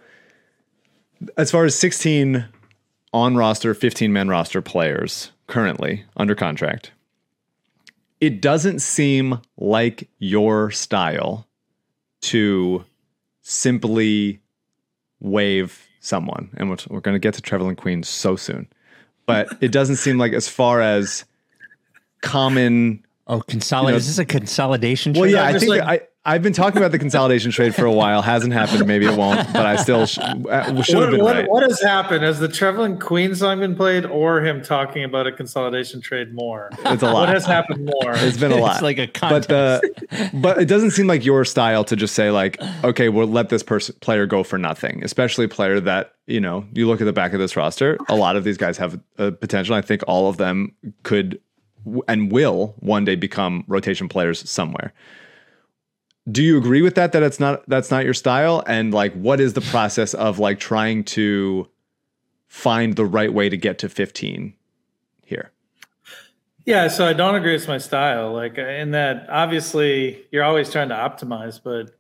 [1.36, 2.47] as far as 16
[3.12, 6.93] on roster, 15 man roster players currently under contract,
[8.20, 11.48] it doesn't seem like your style
[12.20, 12.84] to
[13.43, 14.40] simply
[15.18, 16.51] waive someone.
[16.56, 18.68] And we're, we're going to get to Trevelin Queen so soon.
[19.27, 21.24] But it doesn't seem like, as far as
[22.20, 23.89] common Oh, consolidate.
[23.90, 25.12] You know- is this a consolidation?
[25.12, 25.32] well, trade?
[25.35, 28.23] yeah, I think like- I, I've been talking about the consolidation trade for a while.
[28.23, 28.86] Hasn't happened.
[28.86, 31.51] Maybe it won't, but I still sh- uh, should have What, been what, right.
[31.51, 32.23] what has happened?
[32.23, 36.70] Has the Trevelin Queen song been played or him talking about a consolidation trade more?
[36.85, 37.15] It's a lot.
[37.15, 38.12] What has happened more?
[38.15, 38.74] It's been a lot.
[38.74, 42.31] It's like a but the but it doesn't seem like your style to just say
[42.31, 46.40] like, okay, we'll let this person player go for nothing, especially a player that you
[46.40, 46.65] know.
[46.73, 47.99] You look at the back of this roster.
[48.09, 49.74] A lot of these guys have a potential.
[49.74, 51.40] I think all of them could
[52.07, 54.93] and will one day become rotation players somewhere.
[56.31, 57.12] Do you agree with that?
[57.12, 60.61] That it's not that's not your style, and like, what is the process of like
[60.61, 61.69] trying to
[62.49, 64.55] find the right way to get to fifteen
[65.24, 65.51] here?
[66.65, 68.32] Yeah, so I don't agree it's my style.
[68.32, 71.90] Like in that obviously you're always trying to optimize, but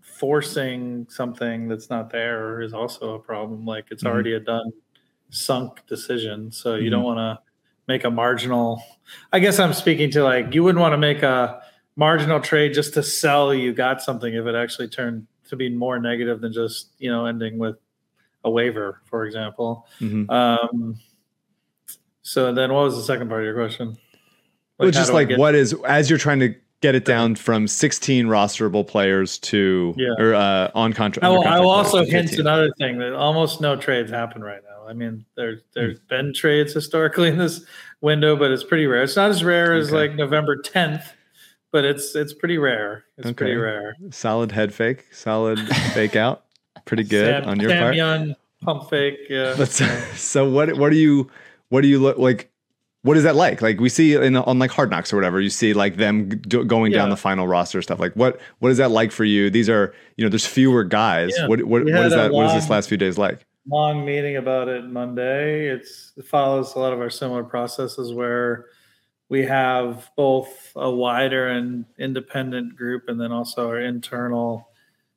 [0.00, 3.64] forcing something that's not there is also a problem.
[3.64, 4.08] Like it's Mhm.
[4.10, 4.72] already a done
[5.30, 6.50] sunk decision.
[6.50, 7.38] So you don't want to
[7.86, 8.82] make a marginal
[9.32, 11.62] I guess I'm speaking to like you wouldn't want to make a
[12.00, 15.98] marginal trade just to sell you got something if it actually turned to be more
[16.00, 17.76] negative than just, you know, ending with
[18.44, 19.86] a waiver, for example.
[20.00, 20.28] Mhm.
[20.30, 20.98] Um
[22.22, 23.96] so then what was the second part of your question?
[24.78, 28.86] well, just like what is as you're trying to get it down from 16 rosterable
[28.86, 30.14] players to Yeah.
[30.18, 31.22] or uh, on contract.
[31.22, 34.62] I will, under I will also hint another thing that almost no trades happen right
[34.64, 34.88] now.
[34.88, 36.04] I mean, there there's Hmm.
[36.08, 37.62] been trades historically in this
[38.00, 39.02] window, but it's pretty rare.
[39.02, 41.12] It's not as rare as like November 10th,
[41.72, 43.04] but it's it's pretty rare.
[43.16, 43.34] It's Okay.
[43.34, 43.96] pretty rare.
[44.10, 45.58] solid head fake, solid
[45.94, 46.44] fake out.
[46.84, 48.36] Pretty good Sam, on your part.
[48.62, 49.18] Pump fake.
[49.28, 49.54] Yeah.
[50.16, 50.76] So, what?
[50.76, 51.30] What do you?
[51.70, 52.50] What do you look like?
[53.02, 53.62] What is that like?
[53.62, 56.64] Like we see in on like Hard Knocks or whatever, you see like them do,
[56.64, 57.98] going down the final roster stuff.
[57.98, 58.38] Like what?
[58.58, 59.48] What is that like for you?
[59.48, 61.32] These are you know, there's fewer guys.
[61.36, 61.46] Yeah.
[61.46, 61.62] What?
[61.64, 62.32] What, what is that?
[62.32, 63.46] What is this last few days like?
[63.68, 65.68] long meeting about it Monday.
[65.68, 68.66] It's it follows a lot of our similar processes where
[69.30, 74.68] we have both a wider and independent group and then also our internal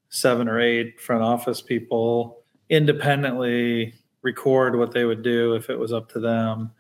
[0.10, 3.92] seven or eight front office people independently
[4.22, 6.72] record what they would do if it was up to them.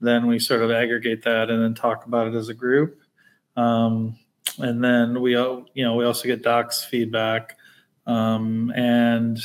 [0.00, 2.98] Then we sort of aggregate that and then talk about it as a group.
[3.54, 4.18] Um,
[4.56, 7.58] and then we, you know, we also get docs feedback.
[8.06, 9.38] Um, and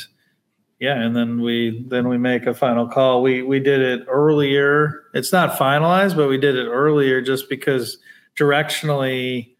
[0.84, 3.22] yeah, and then we then we make a final call.
[3.22, 5.04] We we did it earlier.
[5.14, 7.96] It's not finalized, but we did it earlier just because
[8.36, 9.54] directionally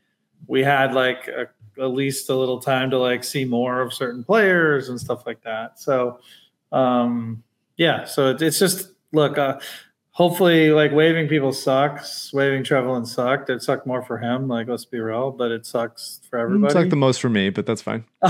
[0.47, 1.49] we had like a,
[1.83, 5.43] at least a little time to like see more of certain players and stuff like
[5.45, 5.81] that.
[5.81, 6.21] So
[6.73, 7.43] um
[7.79, 9.59] yeah, so it, it's just look uh
[10.11, 12.35] hopefully like waving people sucks.
[12.35, 13.49] Waving Trevelin sucked.
[13.49, 16.67] It sucked more for him, like let's be real, but it sucks for everybody.
[16.67, 18.05] It's like the most for me, but that's fine.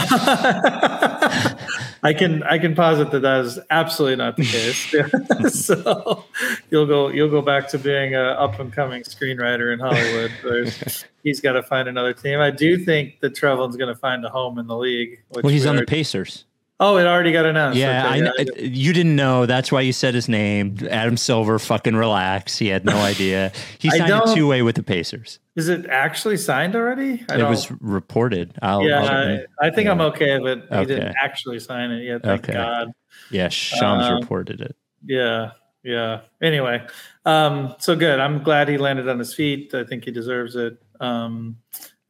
[2.05, 5.55] I can I can posit that that is absolutely not the case.
[5.65, 6.25] so
[6.71, 10.31] you'll go you'll go back to being an up and coming screenwriter in Hollywood.
[10.43, 12.41] There's, he's got to find another team.
[12.41, 15.23] I do think that Trevelin's going to find a home in the league.
[15.31, 16.45] Which Well, he's on the Pacers.
[16.81, 17.79] Oh, it already got announced.
[17.79, 19.47] Yeah, Okay, I, you didn't know.
[19.47, 20.77] That's why you said his name.
[20.91, 21.59] Adam Silver.
[21.61, 22.59] Fucking relax.
[22.59, 23.53] He had no idea.
[23.79, 25.39] He signed a two way with the Pacers.
[25.55, 27.25] Is it actually signed already?
[27.31, 28.55] I It don't- was reported.
[28.61, 29.93] I'll, Yeah, I'll- I, I think yeah.
[29.93, 30.85] I'm okay, but he Okay.
[30.87, 32.23] didn't actually sign it yet.
[32.25, 32.55] Thank Okay.
[32.55, 32.89] God.
[33.31, 33.49] yeah.
[33.49, 34.75] Shams Um, reported it.
[35.07, 35.51] Yeah,
[35.85, 36.21] yeah.
[36.43, 36.85] Anyway,
[37.25, 38.19] um, so good.
[38.19, 39.73] I'm glad he landed on his feet.
[39.75, 40.77] I think he deserves it.
[40.99, 41.59] Um,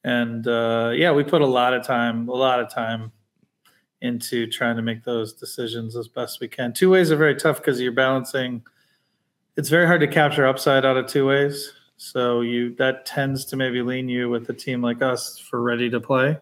[0.05, 3.13] and uh, yeah, we put a lot of time, a lot of time
[4.05, 6.75] into trying to make those decisions as best we can.
[6.75, 8.63] Two ways are very tough because you're balancing.
[9.57, 11.73] It's very hard to capture upside out of two ways.
[11.97, 15.89] So you that tends to maybe lean you with a team like us for ready
[15.91, 16.37] to play,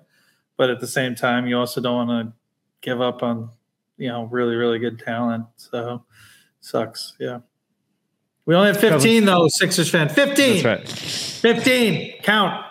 [0.56, 2.32] but at the same time, you also don't want to
[2.80, 3.50] give up on
[3.96, 5.44] you know really really good talent.
[5.56, 6.04] So
[6.60, 7.14] sucks.
[7.20, 7.40] Yeah.
[8.44, 10.08] We only have 15 though, Sixers fan.
[10.08, 10.62] 15.
[10.62, 10.88] That's right.
[10.88, 12.22] 15.
[12.22, 12.64] Count.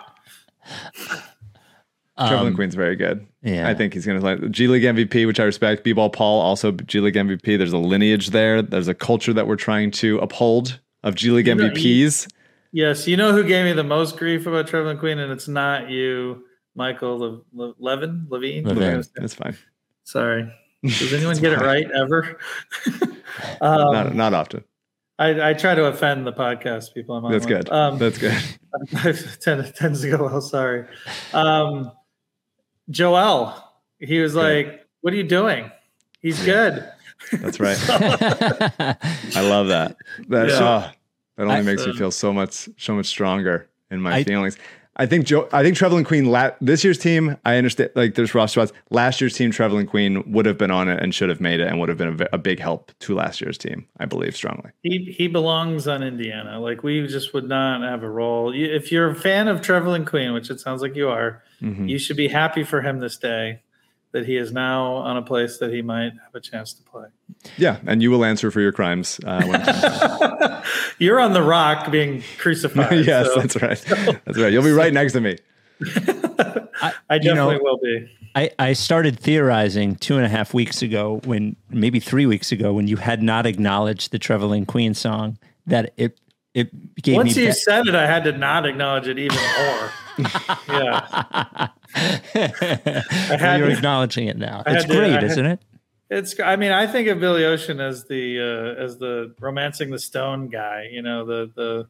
[2.18, 3.26] Trevelin Um, Queen's very good.
[3.42, 3.66] yeah.
[3.68, 5.82] I think he's going to play G League MVP, which I respect.
[5.82, 7.56] B Ball Paul also G League MVP.
[7.56, 8.60] There's a lineage there.
[8.62, 12.30] There's a culture that we're trying to uphold of G League You know, MVPs.
[12.72, 15.90] Yes, you know who gave me the most grief about Trevor Queen, and it's not
[15.90, 16.44] you,
[16.74, 18.64] Michael Le- Le- Levin, Levine.
[18.64, 19.02] Levin.
[19.16, 19.56] It's fine.
[20.04, 20.50] Sorry.
[20.84, 22.38] Does anyone get it right ever?
[23.60, 24.64] um, not not often.
[25.18, 27.14] I, I try to offend the podcast people.
[27.16, 27.66] I'm on That's with.
[27.66, 27.72] good.
[27.72, 29.36] Um, That's good.
[29.40, 30.40] tend, tends to go well.
[30.40, 30.84] Sorry.
[31.32, 31.92] Um,
[32.90, 33.54] Joel,
[33.98, 35.70] he was like, "What are you doing?"
[36.20, 36.88] He's good.
[37.32, 37.78] That's right.
[37.88, 39.96] I love that.
[40.28, 40.58] That Yeah.
[40.60, 40.90] oh,
[41.36, 44.24] that only I- makes me uh, feel so much so much stronger in my I-
[44.24, 44.56] feelings.
[44.96, 45.48] I think Joe.
[45.52, 46.26] I think Trevelin Queen.
[46.26, 47.38] La- this year's team.
[47.46, 47.90] I understand.
[47.94, 48.78] Like there's roster spots.
[48.90, 51.68] Last year's team, Trevelin Queen would have been on it and should have made it
[51.68, 53.86] and would have been a, a big help to last year's team.
[53.98, 54.70] I believe strongly.
[54.82, 56.60] He he belongs on Indiana.
[56.60, 58.52] Like we just would not have a role.
[58.54, 61.88] If you're a fan of Trevelin Queen, which it sounds like you are, Mhm.
[61.88, 63.60] you should be happy for him this day
[64.12, 67.06] that he is now on a place that he might have a chance to play.
[67.56, 69.18] Yeah, and you will answer for your crimes.
[69.24, 70.62] Uh, when
[70.98, 72.92] You're on the rock being crucified.
[73.06, 73.84] yes, so that's right.
[74.24, 74.52] That's right.
[74.52, 75.38] You'll be right next to me.
[75.84, 78.08] I you know- definitely will be.
[78.34, 82.72] I, I started theorizing two and a half weeks ago when maybe three weeks ago
[82.72, 85.36] when you had not acknowledged the Trevelin Queen song
[85.66, 86.18] that it
[86.54, 86.70] it
[87.02, 89.90] gave Once me you ba- said it, I had to not acknowledge it even more.
[90.68, 91.68] yeah,
[92.34, 94.62] Well, you're to- acknowledging it now.
[94.66, 95.60] It's to- great, had- isn't it?
[96.10, 96.38] it's.
[96.40, 98.38] I mean, I think of Billy Ocean as the
[98.78, 100.88] uh, as the romancing the stone guy.
[100.90, 101.86] You know, the the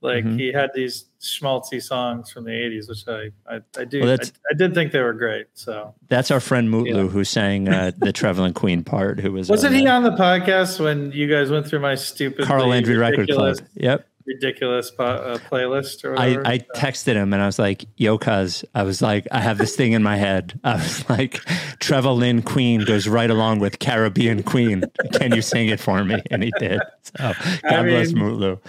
[0.00, 0.38] like Mhm.
[0.38, 4.00] he had these schmaltzy songs from the '80s, which I I, I do.
[4.00, 5.46] Well, I, I did think they were great.
[5.54, 7.06] So That's our friend Mutlu Yeah.
[7.08, 9.20] who sang uh, the Trevelin Queen part.
[9.20, 9.92] Who was wasn't on he that.
[9.94, 13.56] on the podcast when you guys went through my stupid Carl Landry Record Club?
[13.74, 14.06] Yep.
[14.26, 16.46] Ridiculous po- uh, playlist or I, whatever?
[16.46, 19.74] I texted him and I was like, "Yo, cuz," I was like, "I have this
[19.76, 21.34] thing in my head." I was like,
[21.80, 24.84] "Trevelin Queen goes right along with Caribbean Queen.
[25.14, 26.80] Can you sing it for me?" And he did.
[27.02, 27.32] So
[27.68, 28.60] God bless mean- Mutlu.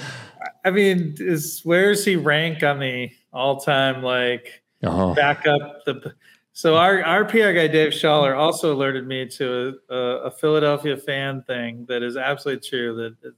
[0.65, 6.13] I mean, is where does he rank on the all-time like Oh, back up the.
[6.51, 10.97] So our our PR guy Dave Sholler also alerted me to a, a, a Philadelphia
[10.97, 12.95] fan thing that is absolutely true.
[13.23, 13.33] That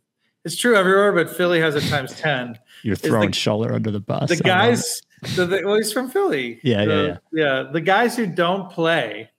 [0.45, 2.57] it's true everywhere, but Philly has it times ten.
[2.83, 4.29] you're the- throwing Sholler under the bus.
[4.29, 5.01] The guys,
[5.35, 6.59] the, the, well, he's from Philly.
[6.63, 7.63] Yeah, yeah, The- yeah.
[7.73, 9.29] The guys who don't play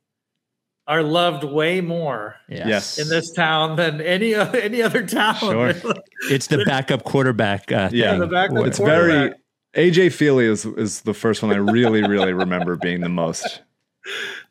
[0.88, 2.98] are loved way more Yes.
[2.98, 5.36] in this town than any other any other town.
[5.36, 5.72] Sure.
[6.30, 7.70] It's the backup quarterback.
[7.70, 8.20] Uh, Yeah, thing.
[8.20, 9.36] the backup it's quarterback.
[9.74, 13.62] very AJ Feeley is is the first one I really really remember being the most.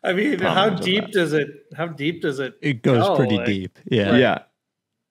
[0.03, 1.48] I mean, how deep does it?
[1.76, 2.53] How deep does it?
[2.61, 3.15] It goes go?
[3.15, 3.80] pretty Like- deep.
[3.90, 4.15] Yeah.
[4.18, 4.40] Yeah,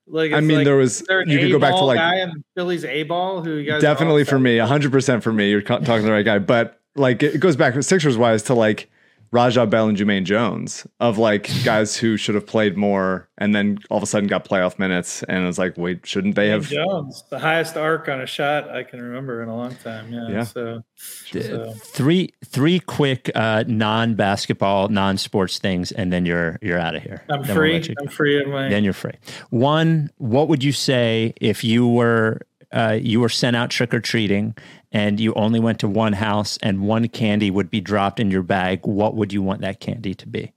[0.07, 2.45] Like, I mean like, there was there you could go back to like guy in
[2.55, 6.03] Philly's A ball who you guys definitely for me 100% for me you're talking to
[6.03, 8.91] the right guy but like it goes back sixers wise to like
[9.35, 13.79] Raja Bell and Jumaine Jones of like guys who should have played more and then
[13.91, 17.25] all of a sudden got playoff minutes and it's like wait shouldn't they have Jones,
[17.31, 20.13] the highest arc on a shot I can remember in a long time.
[20.13, 20.29] Yeah.
[20.29, 20.43] Yeah.
[20.45, 20.85] So,
[21.33, 26.95] so Three three quick uh, non basketball, non sports things, and then you're you're out
[26.95, 27.25] of here.
[27.29, 27.73] I'm Then we'll free.
[27.73, 28.03] let you go.
[28.05, 28.69] I'm free of my.
[28.69, 29.15] then you're free.
[29.51, 32.41] One, what would you say if you were
[32.73, 34.55] uh, you were sent out trick or treating
[34.95, 38.45] and you only went to one house and one candy would be dropped in your
[38.45, 38.87] bag?
[38.87, 40.53] What would you want that candy to be?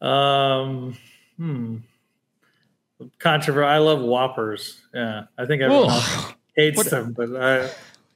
[0.00, 0.96] Um,
[1.36, 1.78] hmm.
[3.18, 3.68] Controversial.
[3.68, 4.80] I love Whoppers.
[4.94, 6.00] Yeah, I think everyone
[6.56, 7.70] hates them, but I.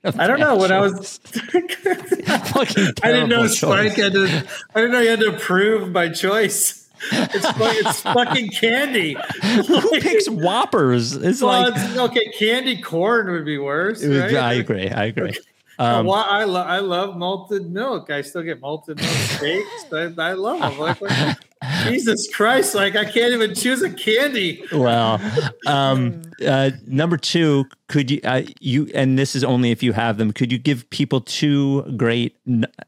[0.04, 0.56] I don't know.
[0.56, 3.96] When I was, I didn't know Spike choice.
[3.96, 4.46] had to.
[4.72, 6.77] I didn't know you had to approve my choice.
[7.12, 7.46] It's
[7.88, 9.16] it's fucking candy.
[9.66, 11.14] Who picks Whoppers?
[11.14, 14.04] It's Well, like it's- okay, candy corn would be worse.
[14.04, 14.34] right?
[14.34, 14.88] I agree.
[14.90, 15.36] I agree.
[15.80, 18.10] Um, well, I love I love malted milk.
[18.10, 19.84] I still get malted milk steaks.
[19.92, 20.76] I, I love them.
[20.76, 21.36] Like, like,
[21.84, 22.74] Jesus Christ!
[22.74, 24.62] Like I can't even choose a candy.
[24.72, 25.20] well,
[25.66, 30.18] um, uh, number two, could you uh, you and this is only if you have
[30.18, 30.32] them.
[30.32, 32.36] Could you give people two great?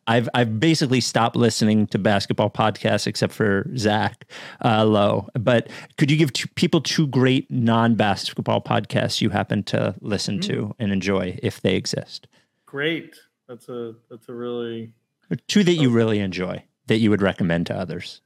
[0.06, 4.24] I've I've basically stopped listening to basketball podcasts except for Zach
[4.64, 5.28] uh, Lowe.
[5.34, 5.68] But
[5.98, 10.92] could you give two, people two great non-basketball podcasts you happen to listen to and
[10.92, 12.28] enjoy if they exist?
[12.66, 13.16] Great.
[13.48, 14.92] That's a that's a really.
[15.28, 18.20] Or two that you really enjoy that you would recommend to others.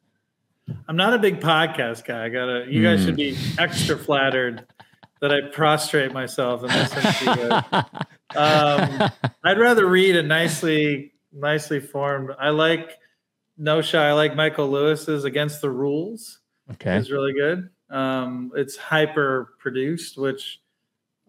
[0.88, 2.24] I'm not a big podcast guy.
[2.24, 2.66] I gotta.
[2.68, 4.66] You guys should be extra flattered
[5.20, 8.00] that I prostrate myself and listen to you.
[8.36, 9.10] Um,
[9.44, 12.30] I'd rather read a nicely nicely formed.
[12.36, 12.98] I like
[13.56, 14.08] No Shy.
[14.08, 16.40] I like Michael Lewis's Against the Rules.
[16.72, 16.96] Okay.
[16.96, 17.68] is really good.
[17.90, 20.60] Um, it's hyper produced, which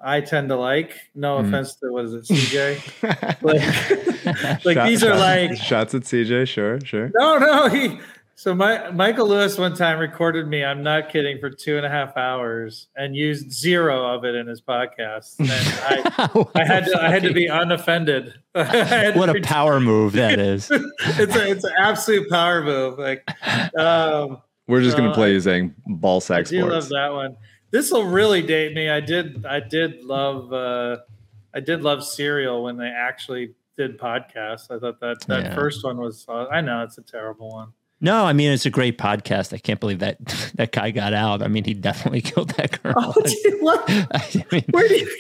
[0.04, 0.94] I tend to like.
[1.14, 1.48] No Mm.
[1.50, 3.42] offense to what is it, CJ?
[3.44, 7.68] like, like Shot- these are shots- like shots at CJ sure sure no, no.
[7.68, 8.00] He
[8.38, 10.64] so my Michael Lewis one time recorded me.
[10.64, 14.46] I'm not kidding for two and a half hours and used zero of it in
[14.48, 15.40] his podcast.
[15.40, 18.34] And I, I had to I had to be unoffended.
[18.56, 20.70] I had to what a be- power move that is.
[20.72, 23.00] it's a it's an absolute power move.
[23.00, 23.24] Like
[23.78, 27.38] um, we're just gonna Uh, play using ball I sack do love that one.
[27.72, 28.90] This will really date me.
[28.90, 29.46] I did.
[29.46, 30.52] I did love.
[30.54, 30.98] Uh,
[31.54, 34.70] I did love Serial when they actually did podcasts.
[34.72, 35.56] I thought that that Yeah.
[35.56, 36.26] first one was.
[36.28, 37.70] Uh, I know it's a terrible one.
[38.02, 39.54] No, I mean it's a great podcast.
[39.54, 40.18] I can't believe that
[40.56, 41.42] that guy got out.
[41.42, 42.94] I mean, he definitely killed that girl.
[42.98, 43.84] Oh, gee, what?
[43.90, 45.16] I mean, Where do you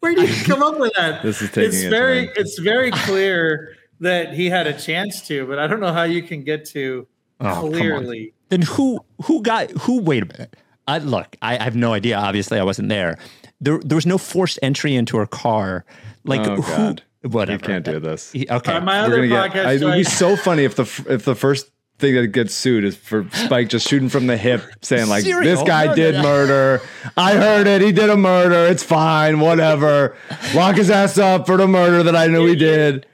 [0.00, 1.22] where do you come up with that?
[1.22, 2.34] This is taking it's very turn.
[2.36, 6.22] it's very clear that he had a chance to, but I don't know how you
[6.22, 7.06] can get to
[7.40, 8.34] Oh, clearly.
[8.50, 10.00] then who who got who?
[10.00, 10.56] Wait a minute.
[10.88, 12.16] I, look, I, I have no idea.
[12.18, 13.16] Obviously, I wasn't there.
[13.60, 15.84] There, there was no forced entry into her car.
[16.24, 16.62] Like Oh, who?
[16.62, 17.02] God.
[17.22, 17.52] Whatever.
[17.52, 18.72] you can't do this He- okay.
[18.72, 20.82] Uh, my We're other gonna get, podcast I, it would be so funny if the
[21.08, 21.70] if the first
[22.02, 25.56] thing that gets sued is for Spike just shooting from the hip, saying like, Serial.
[25.56, 26.82] "This guy no, did murder.
[27.16, 27.80] I heard it.
[27.80, 28.66] He did a murder.
[28.66, 29.40] It's fine.
[29.40, 30.16] Whatever.
[30.54, 33.06] Lock his ass up for the murder that I knew he did."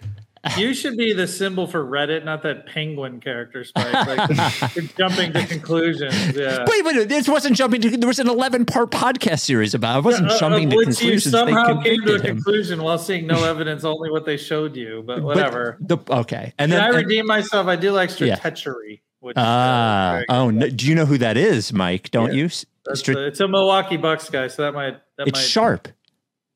[0.57, 3.93] You should be the symbol for Reddit, not that penguin character, Spike.
[3.93, 6.37] Like you're jumping to conclusions.
[6.37, 6.65] Yeah.
[6.69, 7.97] Wait, wait, this wasn't jumping to.
[7.97, 9.95] There was an eleven-part podcast series about.
[9.95, 9.97] it.
[9.97, 11.03] I wasn't Uh, jumping uh, to conclusions.
[11.03, 12.37] you They somehow came to a him.
[12.37, 15.03] conclusion while seeing no evidence, only what they showed you.
[15.07, 15.77] But But whatever.
[15.81, 17.67] the, okay, and then I and- redeem myself?
[17.67, 18.37] I do like Yeah.
[18.37, 19.01] Stratechery.
[19.21, 22.13] Which, uh, ah, very oh, no, do you know who that is, Mike?
[22.13, 22.45] Don't Yeah.
[22.45, 22.49] you?
[22.87, 25.89] That's Stra- the- it's a Milwaukee Bucks guy, so that might that it's might sharp.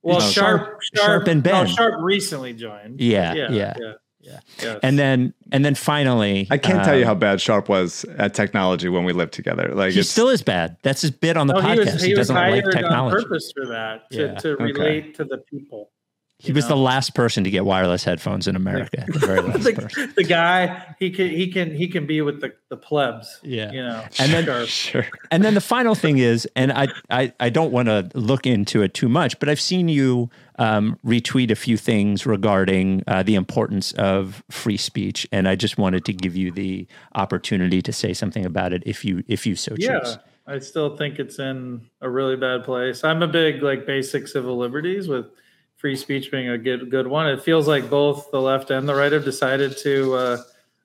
[0.02, 1.66] Well, It's sharp, Sharp- sharp, Sharp and no, Ben.
[1.68, 3.00] sharp recently joined.
[3.00, 3.92] Yeah, yeah, yeah, yeah.
[4.20, 4.38] yeah.
[4.60, 4.78] Yes.
[4.82, 8.34] And then, and then finally, I can't tell you um, how bad Sharp was at
[8.34, 9.72] technology when we lived together.
[9.74, 10.76] Like he it's still is bad.
[10.82, 11.72] That's his bit on the No, podcast.
[11.72, 14.34] he was, he was doesn't like hired on purpose for that to, Yeah.
[14.34, 14.62] to Okay.
[14.64, 15.90] relate to the people.
[16.42, 19.04] He was the last person to get wireless headphones in America.
[19.06, 20.12] The very last the, person.
[20.16, 23.38] the guy he can he can he can be with the the plebs.
[23.42, 23.70] Yeah.
[23.72, 24.04] you know.
[24.18, 24.66] And then- Sure.
[24.66, 25.06] Sure.
[25.30, 28.82] And then the final thing is, and I, I, I don't want to look into
[28.82, 33.34] it too much, but I've seen you um, retweet a few things regarding uh, the
[33.36, 38.12] importance of free speech, and I just wanted to give you the opportunity to say
[38.12, 39.84] something about it if you if you so choose.
[39.86, 40.16] yeah,
[40.46, 43.04] I still think it's in a really bad place.
[43.04, 45.26] I'm a big like basic civil liberties with
[45.82, 47.26] free speech being a good good one.
[47.26, 50.42] It feels like both the left and the right have decided to uh,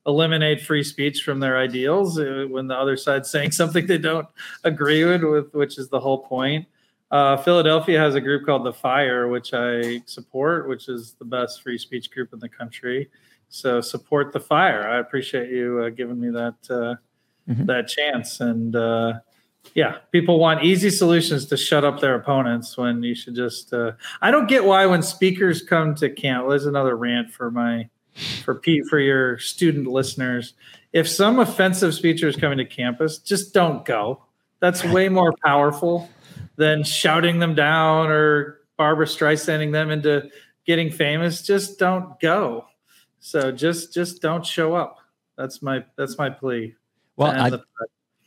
[0.08, 4.28] eliminate free speech from their ideals uh, when the other side's saying something they don't
[4.64, 6.66] agree with, with which is the whole point.
[7.12, 11.62] Uh, Philadelphia has a group called the Fire, which I support, which is the best
[11.62, 13.12] free speech group in the country.
[13.50, 14.90] So support the Fire.
[14.90, 16.96] I appreciate you uh, giving me that uh,
[17.66, 18.42] that chance.
[18.42, 19.20] And uh,
[19.74, 23.74] yeah, people want easy solutions to shut up their opponents when you should just.
[23.74, 26.48] Uh, I don't get why when speakers come to camp.
[26.50, 27.90] There's another rant for my
[28.44, 30.54] for Pete for your student listeners.
[30.94, 34.24] If some offensive speaker is coming to campus, just don't go.
[34.60, 36.10] That's way more powerful
[36.56, 40.30] than shouting them down or Barbara Streisanding them into
[40.66, 41.44] getting famous.
[41.44, 42.66] Just don't go.
[43.20, 44.98] So just just don't show up.
[45.38, 46.76] That's my that's my plea.
[47.16, 47.64] Well, I, the-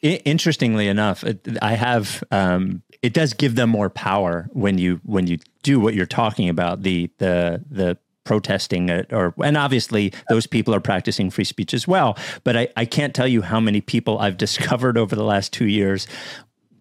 [0.03, 1.25] I- interestingly enough,
[1.61, 2.25] I have.
[2.31, 6.49] Um, it does give them more power when you when you do what you're talking
[6.49, 11.73] about the the the protesting it or and obviously those people are practicing free speech
[11.73, 15.25] as well but I, I can't tell you how many people i've discovered over the
[15.25, 16.07] last two years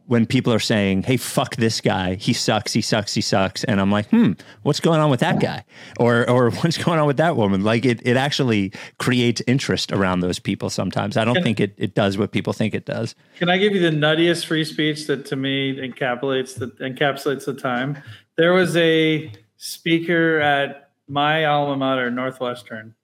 [0.10, 2.16] when people are saying hey fuck this guy.
[2.16, 2.74] He sucks.
[2.74, 3.14] He sucks.
[3.14, 3.64] He sucks.
[3.64, 4.32] And i'm like hmm
[4.64, 5.64] what's going on with that guy?
[6.00, 7.64] Or or what's going on with that woman?
[7.64, 11.16] Like it, it actually creates interest around those people sometimes.
[11.16, 13.14] I don't think it, it does what people think it does.
[13.38, 17.54] Can I give you the nuttiest free speech that to me encapsulates the encapsulates the
[17.54, 18.02] time?
[18.36, 22.96] There was a speaker at my alma mater, Northwestern,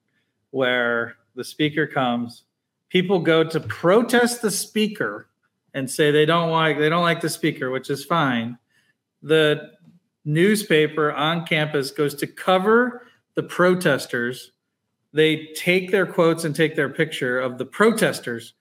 [0.49, 2.43] where the speaker comes.
[2.89, 5.27] People go to protest the speaker
[5.75, 8.57] and say they don't like they don't like the speaker, which is fine.
[9.21, 9.73] The
[10.25, 14.53] newspaper on campus goes to cover the protesters.
[15.13, 18.55] They take their quotes and take their picture of the protesters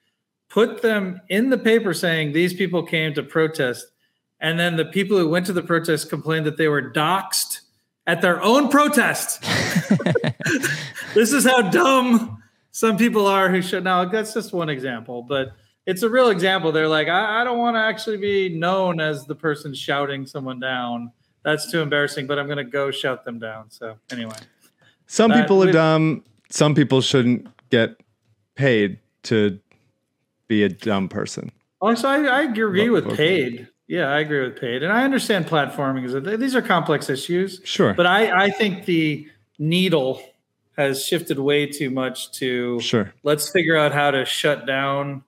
[0.54, 3.86] put them in the paper saying these people came to protest.
[4.38, 7.60] And then the people who went to the protest complained that they were doxxed
[8.06, 9.42] at their own protest.
[11.14, 13.82] this is how dumb some people are who should.
[13.82, 15.56] Now, that's just one example, but
[15.86, 16.72] it's a real example.
[16.72, 20.60] They're like, I, I don't want to actually be known as the person shouting someone
[20.60, 21.12] down.
[21.42, 23.70] That's too embarrassing, but I'm going to go shout them down.
[23.70, 24.36] So, anyway.
[25.06, 26.24] Some That people are dumb.
[26.50, 27.96] Some people shouldn't get
[28.54, 29.58] paid to
[30.48, 31.50] be a dumb person.
[31.80, 33.16] Also, I, I agree with Okay.
[33.16, 33.68] paid.
[33.86, 37.60] Yeah, I agree with paid, and I understand platforming is these are complex issues.
[37.64, 37.92] Sure.
[37.92, 39.28] but I I think the
[39.58, 40.22] needle
[40.78, 43.12] has shifted way too much to Sure.
[43.24, 45.22] let's figure out how to shut down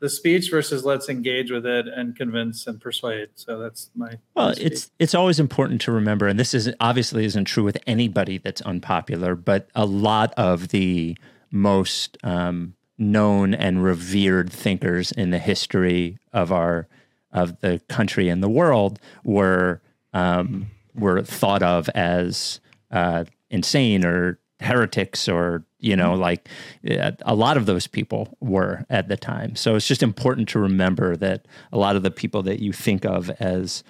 [0.00, 3.30] the speech versus let's engage with it and convince and persuade.
[3.34, 4.66] So that's my Well, speech.
[4.66, 8.60] it's it's always important to remember, and this is obviously isn't true with anybody that's
[8.62, 11.16] unpopular, but a lot of the
[11.50, 16.86] most um, known and revered thinkers in the history of our
[17.32, 19.80] of the country and the world were
[20.12, 22.60] um, were thought of as
[22.90, 26.48] uh, insane or heretics or you know like
[26.90, 29.54] uh, a lot of those people were at the time.
[29.56, 33.04] So it's just important to remember that a lot of the people that you think
[33.04, 33.84] of as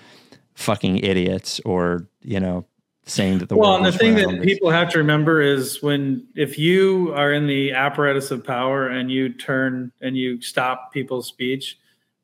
[0.54, 2.66] fucking idiots or you know
[3.04, 6.26] saying that the well, world and the thing that people have to remember is when
[6.34, 11.26] if you are in the apparatus of power and you turn and you stop people's
[11.26, 11.78] speech,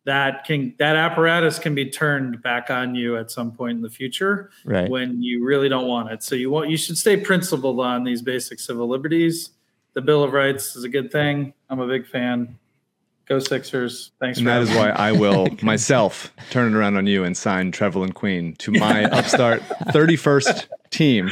[0.05, 3.89] that can that apparatus can be turned back on you at some point in the
[3.91, 4.89] future Right.
[4.91, 6.23] when you really don't want it.
[6.23, 9.51] So you want you should stay principled on these basic civil liberties.
[9.95, 11.55] The Bill of Rights is a good thing.
[11.71, 12.59] I'm a big fan.
[13.27, 14.11] Go Sixers!
[14.21, 14.91] Thanks And for that is having me.
[14.91, 19.05] why I will myself turn it around on you and sign Trevelin Queen to my
[19.13, 21.31] upstart 31st team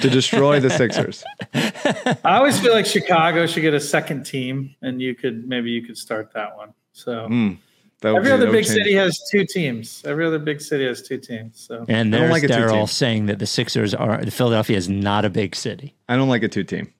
[0.00, 1.24] to destroy the Sixers.
[1.54, 5.82] I always feel like Chicago should get a second team, and you could maybe you
[5.82, 6.72] could start that one.
[6.92, 7.26] So.
[7.28, 7.56] Mm,
[8.04, 10.02] that would Every be- other that big change- city has two teams.
[10.06, 11.58] Every other big city has two teams.
[11.66, 12.50] So and I don't there's like.
[12.50, 15.94] Daryl saying that the Sixers are Philadelphia is not a big city.
[16.08, 16.92] I don't like a two team.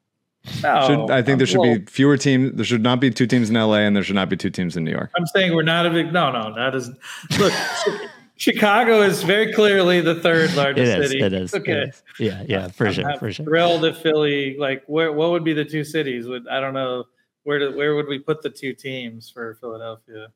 [0.63, 2.53] no, Should, I think there should well, be fewer teams.
[2.57, 4.77] There should not be two teams in LA, and there should not be two teams
[4.77, 5.11] in New York.
[5.17, 6.13] I'm saying we're not a big.
[6.13, 6.91] No, no, that is.
[7.39, 7.53] Look,
[8.37, 11.11] Chicago is very clearly the third largest is.
[11.11, 11.23] city.
[11.23, 11.55] It is.
[11.55, 11.73] Okay.
[11.73, 12.03] It is.
[12.19, 12.43] Yeah.
[12.47, 12.69] Yeah.
[12.69, 13.11] For sure.
[13.11, 13.47] I'm For sure.
[13.47, 14.57] thrilled if Philly.
[14.59, 16.27] Like, where what would be the two cities?
[16.27, 17.05] Would I don't know
[17.45, 20.29] where to, where would we put the two teams for Philadelphia?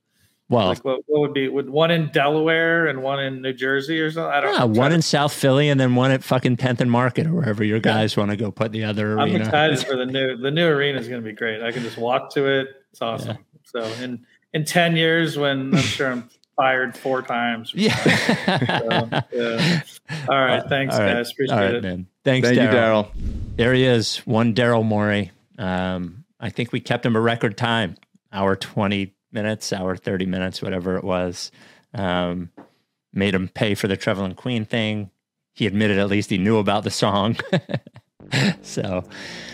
[0.50, 4.00] Well, Like what, what would be would one in Delaware and one in New Jersey
[4.00, 4.32] or something?
[4.32, 4.66] I don't yeah, know.
[4.66, 7.80] one in South Philly and then one at fucking Tenth and Market or wherever your
[7.80, 9.44] guys want to go put the other I'm arena.
[9.44, 11.62] excited for the new the new arena is going to be great.
[11.62, 12.68] I can just walk to it.
[12.92, 13.36] It's awesome.
[13.64, 17.72] So in in ten years, when I'm sure I'm fired four times.
[17.74, 17.94] Yeah.
[17.96, 19.82] So, yeah.
[20.28, 20.62] All right.
[20.68, 21.12] Thanks, All right.
[21.14, 21.30] guys.
[21.30, 21.82] Appreciate All right, it.
[21.82, 22.06] man.
[22.24, 23.06] Thanks, Thank you, Daryl.
[23.12, 23.56] Daryl.
[23.56, 25.30] There he is, one Daryl Morey.
[25.58, 27.96] Um, I think we kept him a record time,
[28.32, 31.50] hour 20 minutes, hour 30 minutes, whatever it was.
[31.94, 32.50] Um,
[33.12, 35.10] made him pay for the Trevelin Queen thing.
[35.54, 37.36] He admitted at least he knew about the song.
[38.62, 39.04] so,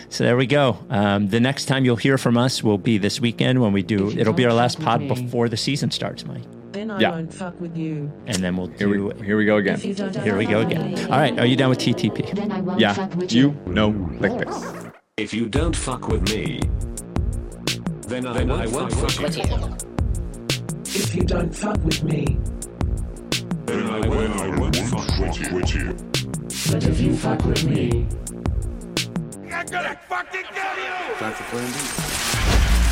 [0.09, 0.77] so there we go.
[0.89, 4.11] Um, the next time you'll hear from us will be this weekend when we do.
[4.11, 6.43] It'll be our last pod before the season starts, Mike,
[6.73, 7.11] Then I Yeah.
[7.11, 8.11] won't fuck with you.
[8.27, 9.07] and then we'll Here do.
[9.17, 9.79] we, here we go again.
[9.79, 10.99] Here we go again.
[11.11, 12.79] All right, are you done with TTP?
[12.79, 13.89] Yeah, you know,
[14.19, 14.65] like this.
[15.17, 16.59] If you don't fuck with me,
[18.07, 19.75] then I, won't, fuck, with you.
[20.85, 22.37] If you don't fuck with me.
[23.65, 25.95] Then I won't, fuck with you.
[26.71, 28.07] But if you fuck with me.
[29.51, 31.15] I'm gonna fucking kill you!
[31.17, 32.84] Time for plan B.